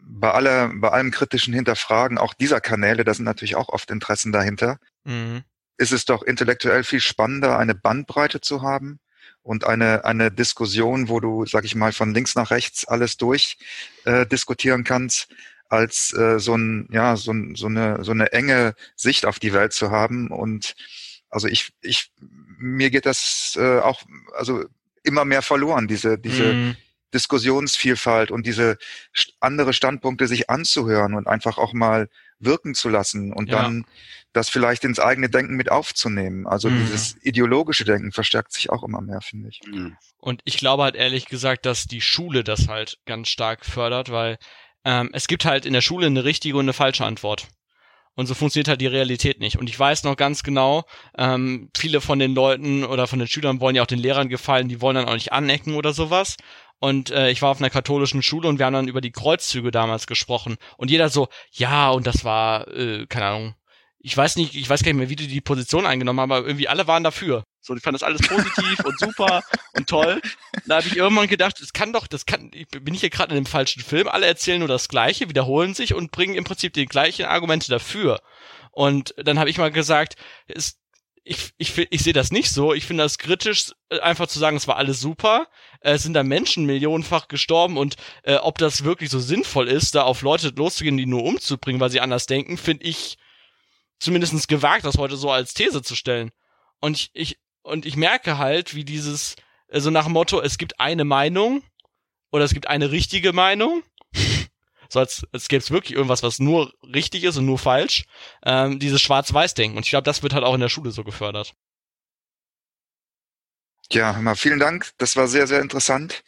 bei 0.00 0.30
aller, 0.30 0.70
bei 0.74 0.90
allem 0.90 1.10
kritischen 1.10 1.54
Hinterfragen 1.54 2.18
auch 2.18 2.34
dieser 2.34 2.60
Kanäle, 2.60 3.04
da 3.04 3.14
sind 3.14 3.24
natürlich 3.24 3.56
auch 3.56 3.68
oft 3.68 3.90
Interessen 3.90 4.32
dahinter, 4.32 4.78
mhm. 5.04 5.42
ist 5.76 5.92
es 5.92 6.04
doch 6.04 6.22
intellektuell 6.22 6.84
viel 6.84 7.00
spannender, 7.00 7.58
eine 7.58 7.74
Bandbreite 7.74 8.40
zu 8.40 8.62
haben 8.62 9.00
und 9.44 9.64
eine, 9.64 10.04
eine 10.04 10.32
Diskussion, 10.32 11.08
wo 11.08 11.20
du, 11.20 11.46
sag 11.46 11.64
ich 11.64 11.76
mal, 11.76 11.92
von 11.92 12.12
links 12.12 12.34
nach 12.34 12.50
rechts 12.50 12.84
alles 12.84 13.16
durch 13.16 13.58
äh, 14.04 14.26
diskutieren 14.26 14.82
kannst, 14.82 15.28
als 15.68 16.12
äh, 16.14 16.40
so 16.40 16.56
ein, 16.56 16.88
ja, 16.90 17.14
so, 17.16 17.32
ein, 17.32 17.54
so 17.54 17.66
eine, 17.66 18.02
so 18.02 18.10
eine 18.10 18.32
enge 18.32 18.74
Sicht 18.96 19.26
auf 19.26 19.38
die 19.38 19.52
Welt 19.52 19.72
zu 19.72 19.90
haben. 19.90 20.28
Und 20.28 20.74
also 21.30 21.46
ich, 21.46 21.72
ich, 21.82 22.10
mir 22.58 22.90
geht 22.90 23.06
das 23.06 23.56
äh, 23.56 23.78
auch, 23.78 24.02
also 24.36 24.64
immer 25.02 25.24
mehr 25.24 25.42
verloren, 25.42 25.86
diese, 25.86 26.18
diese, 26.18 26.52
mm. 26.52 26.76
Diskussionsvielfalt 27.14 28.32
und 28.32 28.44
diese 28.44 28.76
andere 29.38 29.72
Standpunkte 29.72 30.26
sich 30.26 30.50
anzuhören 30.50 31.14
und 31.14 31.28
einfach 31.28 31.58
auch 31.58 31.72
mal 31.72 32.08
wirken 32.40 32.74
zu 32.74 32.88
lassen 32.88 33.32
und 33.32 33.48
ja. 33.48 33.62
dann 33.62 33.84
das 34.34 34.50
vielleicht 34.50 34.84
ins 34.84 34.98
eigene 34.98 35.30
Denken 35.30 35.54
mit 35.54 35.70
aufzunehmen. 35.70 36.46
Also 36.46 36.68
mhm. 36.68 36.80
dieses 36.80 37.16
ideologische 37.22 37.84
Denken 37.84 38.12
verstärkt 38.12 38.52
sich 38.52 38.68
auch 38.68 38.82
immer 38.82 39.00
mehr, 39.00 39.20
finde 39.20 39.48
ich. 39.48 39.60
Mhm. 39.66 39.96
Und 40.18 40.42
ich 40.44 40.58
glaube 40.58 40.82
halt 40.82 40.96
ehrlich 40.96 41.26
gesagt, 41.26 41.64
dass 41.64 41.84
die 41.84 42.00
Schule 42.00 42.44
das 42.44 42.68
halt 42.68 42.98
ganz 43.06 43.28
stark 43.28 43.64
fördert, 43.64 44.10
weil 44.10 44.36
ähm, 44.84 45.10
es 45.12 45.28
gibt 45.28 45.44
halt 45.44 45.64
in 45.64 45.72
der 45.72 45.80
Schule 45.80 46.06
eine 46.06 46.24
richtige 46.24 46.56
und 46.56 46.64
eine 46.64 46.72
falsche 46.72 47.06
Antwort. 47.06 47.48
Und 48.16 48.26
so 48.26 48.34
funktioniert 48.34 48.68
halt 48.68 48.80
die 48.80 48.86
Realität 48.86 49.40
nicht. 49.40 49.56
Und 49.58 49.68
ich 49.68 49.78
weiß 49.78 50.04
noch 50.04 50.16
ganz 50.16 50.42
genau, 50.42 50.84
ähm, 51.16 51.70
viele 51.76 52.00
von 52.00 52.18
den 52.18 52.34
Leuten 52.34 52.84
oder 52.84 53.06
von 53.06 53.18
den 53.18 53.28
Schülern 53.28 53.60
wollen 53.60 53.74
ja 53.74 53.82
auch 53.82 53.88
den 53.88 53.98
Lehrern 53.98 54.28
gefallen, 54.28 54.68
die 54.68 54.80
wollen 54.80 54.96
dann 54.96 55.08
auch 55.08 55.14
nicht 55.14 55.32
anecken 55.32 55.74
oder 55.74 55.92
sowas. 55.92 56.36
Und 56.80 57.10
äh, 57.10 57.30
ich 57.30 57.40
war 57.40 57.50
auf 57.50 57.60
einer 57.60 57.70
katholischen 57.70 58.22
Schule 58.22 58.48
und 58.48 58.58
wir 58.58 58.66
haben 58.66 58.74
dann 58.74 58.88
über 58.88 59.00
die 59.00 59.12
Kreuzzüge 59.12 59.70
damals 59.70 60.06
gesprochen. 60.06 60.56
Und 60.76 60.90
jeder 60.90 61.08
so, 61.08 61.28
ja, 61.50 61.90
und 61.90 62.06
das 62.06 62.24
war, 62.24 62.68
äh, 62.68 63.06
keine 63.06 63.26
Ahnung, 63.26 63.54
ich 64.04 64.14
weiß 64.14 64.36
nicht, 64.36 64.54
ich 64.54 64.68
weiß 64.68 64.82
gar 64.82 64.92
nicht 64.92 64.98
mehr, 64.98 65.08
wie 65.08 65.16
die 65.16 65.28
die 65.28 65.40
Position 65.40 65.86
eingenommen 65.86 66.20
haben, 66.20 66.30
aber 66.30 66.46
irgendwie 66.46 66.68
alle 66.68 66.86
waren 66.86 67.02
dafür. 67.02 67.42
So, 67.62 67.74
die 67.74 67.80
fanden 67.80 67.98
das 67.98 68.02
alles 68.02 68.20
positiv 68.20 68.78
und 68.84 68.98
super 68.98 69.42
und 69.74 69.88
toll. 69.88 70.20
Da 70.66 70.76
habe 70.76 70.86
ich 70.86 70.96
irgendwann 70.96 71.26
gedacht, 71.26 71.58
das 71.62 71.72
kann 71.72 71.94
doch, 71.94 72.06
das 72.06 72.26
kann, 72.26 72.50
ich 72.52 72.68
bin 72.68 72.92
ich 72.92 73.00
hier 73.00 73.08
gerade 73.08 73.34
in 73.34 73.42
dem 73.42 73.46
falschen 73.46 73.82
Film, 73.82 74.06
alle 74.06 74.26
erzählen 74.26 74.58
nur 74.58 74.68
das 74.68 74.88
Gleiche, 74.88 75.30
wiederholen 75.30 75.72
sich 75.72 75.94
und 75.94 76.10
bringen 76.10 76.34
im 76.34 76.44
Prinzip 76.44 76.74
die 76.74 76.84
gleichen 76.84 77.24
Argumente 77.24 77.70
dafür. 77.70 78.20
Und 78.72 79.14
dann 79.16 79.38
habe 79.38 79.48
ich 79.48 79.56
mal 79.56 79.72
gesagt, 79.72 80.16
es 80.48 80.78
ich, 81.26 81.54
ich, 81.56 81.78
ich 81.90 82.02
sehe 82.02 82.12
das 82.12 82.30
nicht 82.30 82.50
so. 82.50 82.74
Ich 82.74 82.84
finde 82.84 83.02
das 83.02 83.16
kritisch, 83.16 83.72
äh, 83.88 84.00
einfach 84.00 84.26
zu 84.26 84.38
sagen, 84.38 84.58
es 84.58 84.68
war 84.68 84.76
alles 84.76 85.00
super. 85.00 85.48
Es 85.80 86.02
sind 86.02 86.12
da 86.12 86.22
Menschen 86.22 86.66
millionenfach 86.66 87.28
gestorben 87.28 87.78
und 87.78 87.96
äh, 88.24 88.34
ob 88.34 88.58
das 88.58 88.84
wirklich 88.84 89.08
so 89.08 89.18
sinnvoll 89.18 89.68
ist, 89.68 89.94
da 89.94 90.02
auf 90.02 90.20
Leute 90.20 90.52
loszugehen, 90.54 90.98
die 90.98 91.06
nur 91.06 91.24
umzubringen, 91.24 91.80
weil 91.80 91.88
sie 91.88 92.02
anders 92.02 92.26
denken, 92.26 92.58
finde 92.58 92.84
ich 92.84 93.16
zumindestens 93.98 94.46
gewagt, 94.46 94.84
das 94.84 94.98
heute 94.98 95.16
so 95.16 95.30
als 95.30 95.54
These 95.54 95.82
zu 95.82 95.96
stellen. 95.96 96.30
Und 96.80 96.96
ich, 96.96 97.10
ich, 97.14 97.38
und 97.62 97.86
ich 97.86 97.96
merke 97.96 98.38
halt, 98.38 98.74
wie 98.74 98.84
dieses, 98.84 99.36
äh, 99.68 99.80
so 99.80 99.90
nach 99.90 100.04
dem 100.04 100.12
Motto, 100.12 100.40
es 100.40 100.58
gibt 100.58 100.80
eine 100.80 101.04
Meinung 101.04 101.62
oder 102.30 102.44
es 102.44 102.54
gibt 102.54 102.66
eine 102.66 102.90
richtige 102.90 103.32
Meinung 103.32 103.82
so 104.88 105.00
als, 105.00 105.26
als 105.32 105.48
gäbe 105.48 105.62
es 105.62 105.70
wirklich 105.70 105.94
irgendwas, 105.94 106.22
was 106.22 106.38
nur 106.38 106.72
richtig 106.82 107.24
ist 107.24 107.36
und 107.36 107.46
nur 107.46 107.58
falsch, 107.58 108.04
ähm, 108.44 108.78
dieses 108.78 109.02
Schwarz-Weiß-Denken. 109.02 109.76
Und 109.76 109.84
ich 109.84 109.90
glaube, 109.90 110.04
das 110.04 110.22
wird 110.22 110.34
halt 110.34 110.44
auch 110.44 110.54
in 110.54 110.60
der 110.60 110.68
Schule 110.68 110.90
so 110.90 111.04
gefördert. 111.04 111.54
Ja, 113.92 114.12
mal 114.14 114.34
vielen 114.34 114.60
Dank. 114.60 114.92
Das 114.98 115.16
war 115.16 115.28
sehr, 115.28 115.46
sehr 115.46 115.60
interessant. 115.60 116.24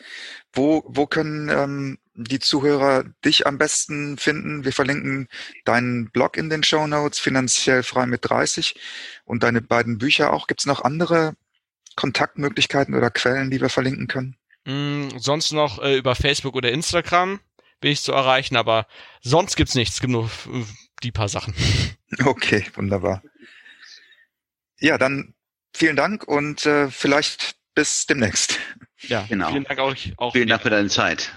Wo, 0.53 0.85
wo 0.87 1.07
können 1.07 1.49
ähm, 1.49 1.99
die 2.17 2.41
Zuhörer 2.41 3.05
dich 3.25 3.47
am 3.47 3.59
besten 3.59 4.17
finden? 4.19 4.65
Wir 4.65 4.73
verlinken 4.73 5.29
deinen 5.65 6.11
Blog 6.11 6.37
in 6.37 6.51
den 6.51 6.63
Show 6.63 6.87
Notes, 6.87 7.19
finanziell 7.19 7.83
frei 7.83 8.07
mit 8.07 8.29
30 8.29 8.75
und 9.25 9.43
deine 9.43 9.63
beiden 9.63 9.99
Bücher 9.99 10.33
auch. 10.33 10.47
Gibt 10.47 10.61
es 10.61 10.67
noch 10.67 10.83
andere 10.83 11.35
Kontaktmöglichkeiten 11.95 12.95
oder 12.95 13.11
Quellen, 13.11 13.51
die 13.51 13.61
wir 13.61 13.69
verlinken 13.69 14.07
können? 14.07 14.37
Mm, 14.65 15.19
sonst 15.19 15.53
noch 15.53 15.83
äh, 15.83 15.97
über 15.97 16.15
Facebook 16.15 16.55
oder 16.57 16.73
Instagram 16.73 17.41
bin 17.81 17.93
ich 17.93 18.03
zu 18.03 18.13
erreichen, 18.13 18.57
aber 18.57 18.87
sonst 19.21 19.57
gibt's 19.57 19.75
nichts. 19.75 19.97
Es 19.97 20.01
gibt 20.01 20.13
nur 20.13 20.31
die 21.03 21.13
paar 21.13 21.29
Sachen. 21.29 21.55
Okay, 22.25 22.65
wunderbar. 22.75 23.21
Ja, 24.79 24.97
dann 24.97 25.35
vielen 25.75 25.97
Dank 25.97 26.23
und 26.23 26.65
äh, 26.65 26.89
vielleicht 26.89 27.57
bis 27.75 28.07
demnächst. 28.07 28.61
Ja, 29.01 29.27
genau. 29.29 29.51
Vielen 29.51 29.65
Dank 29.65 29.81
auch. 29.81 29.95
auch 30.17 30.33
vielen 30.33 30.49
Dank 30.49 30.63
für 30.63 30.71
deine 30.71 30.89
Zeit. 30.89 31.37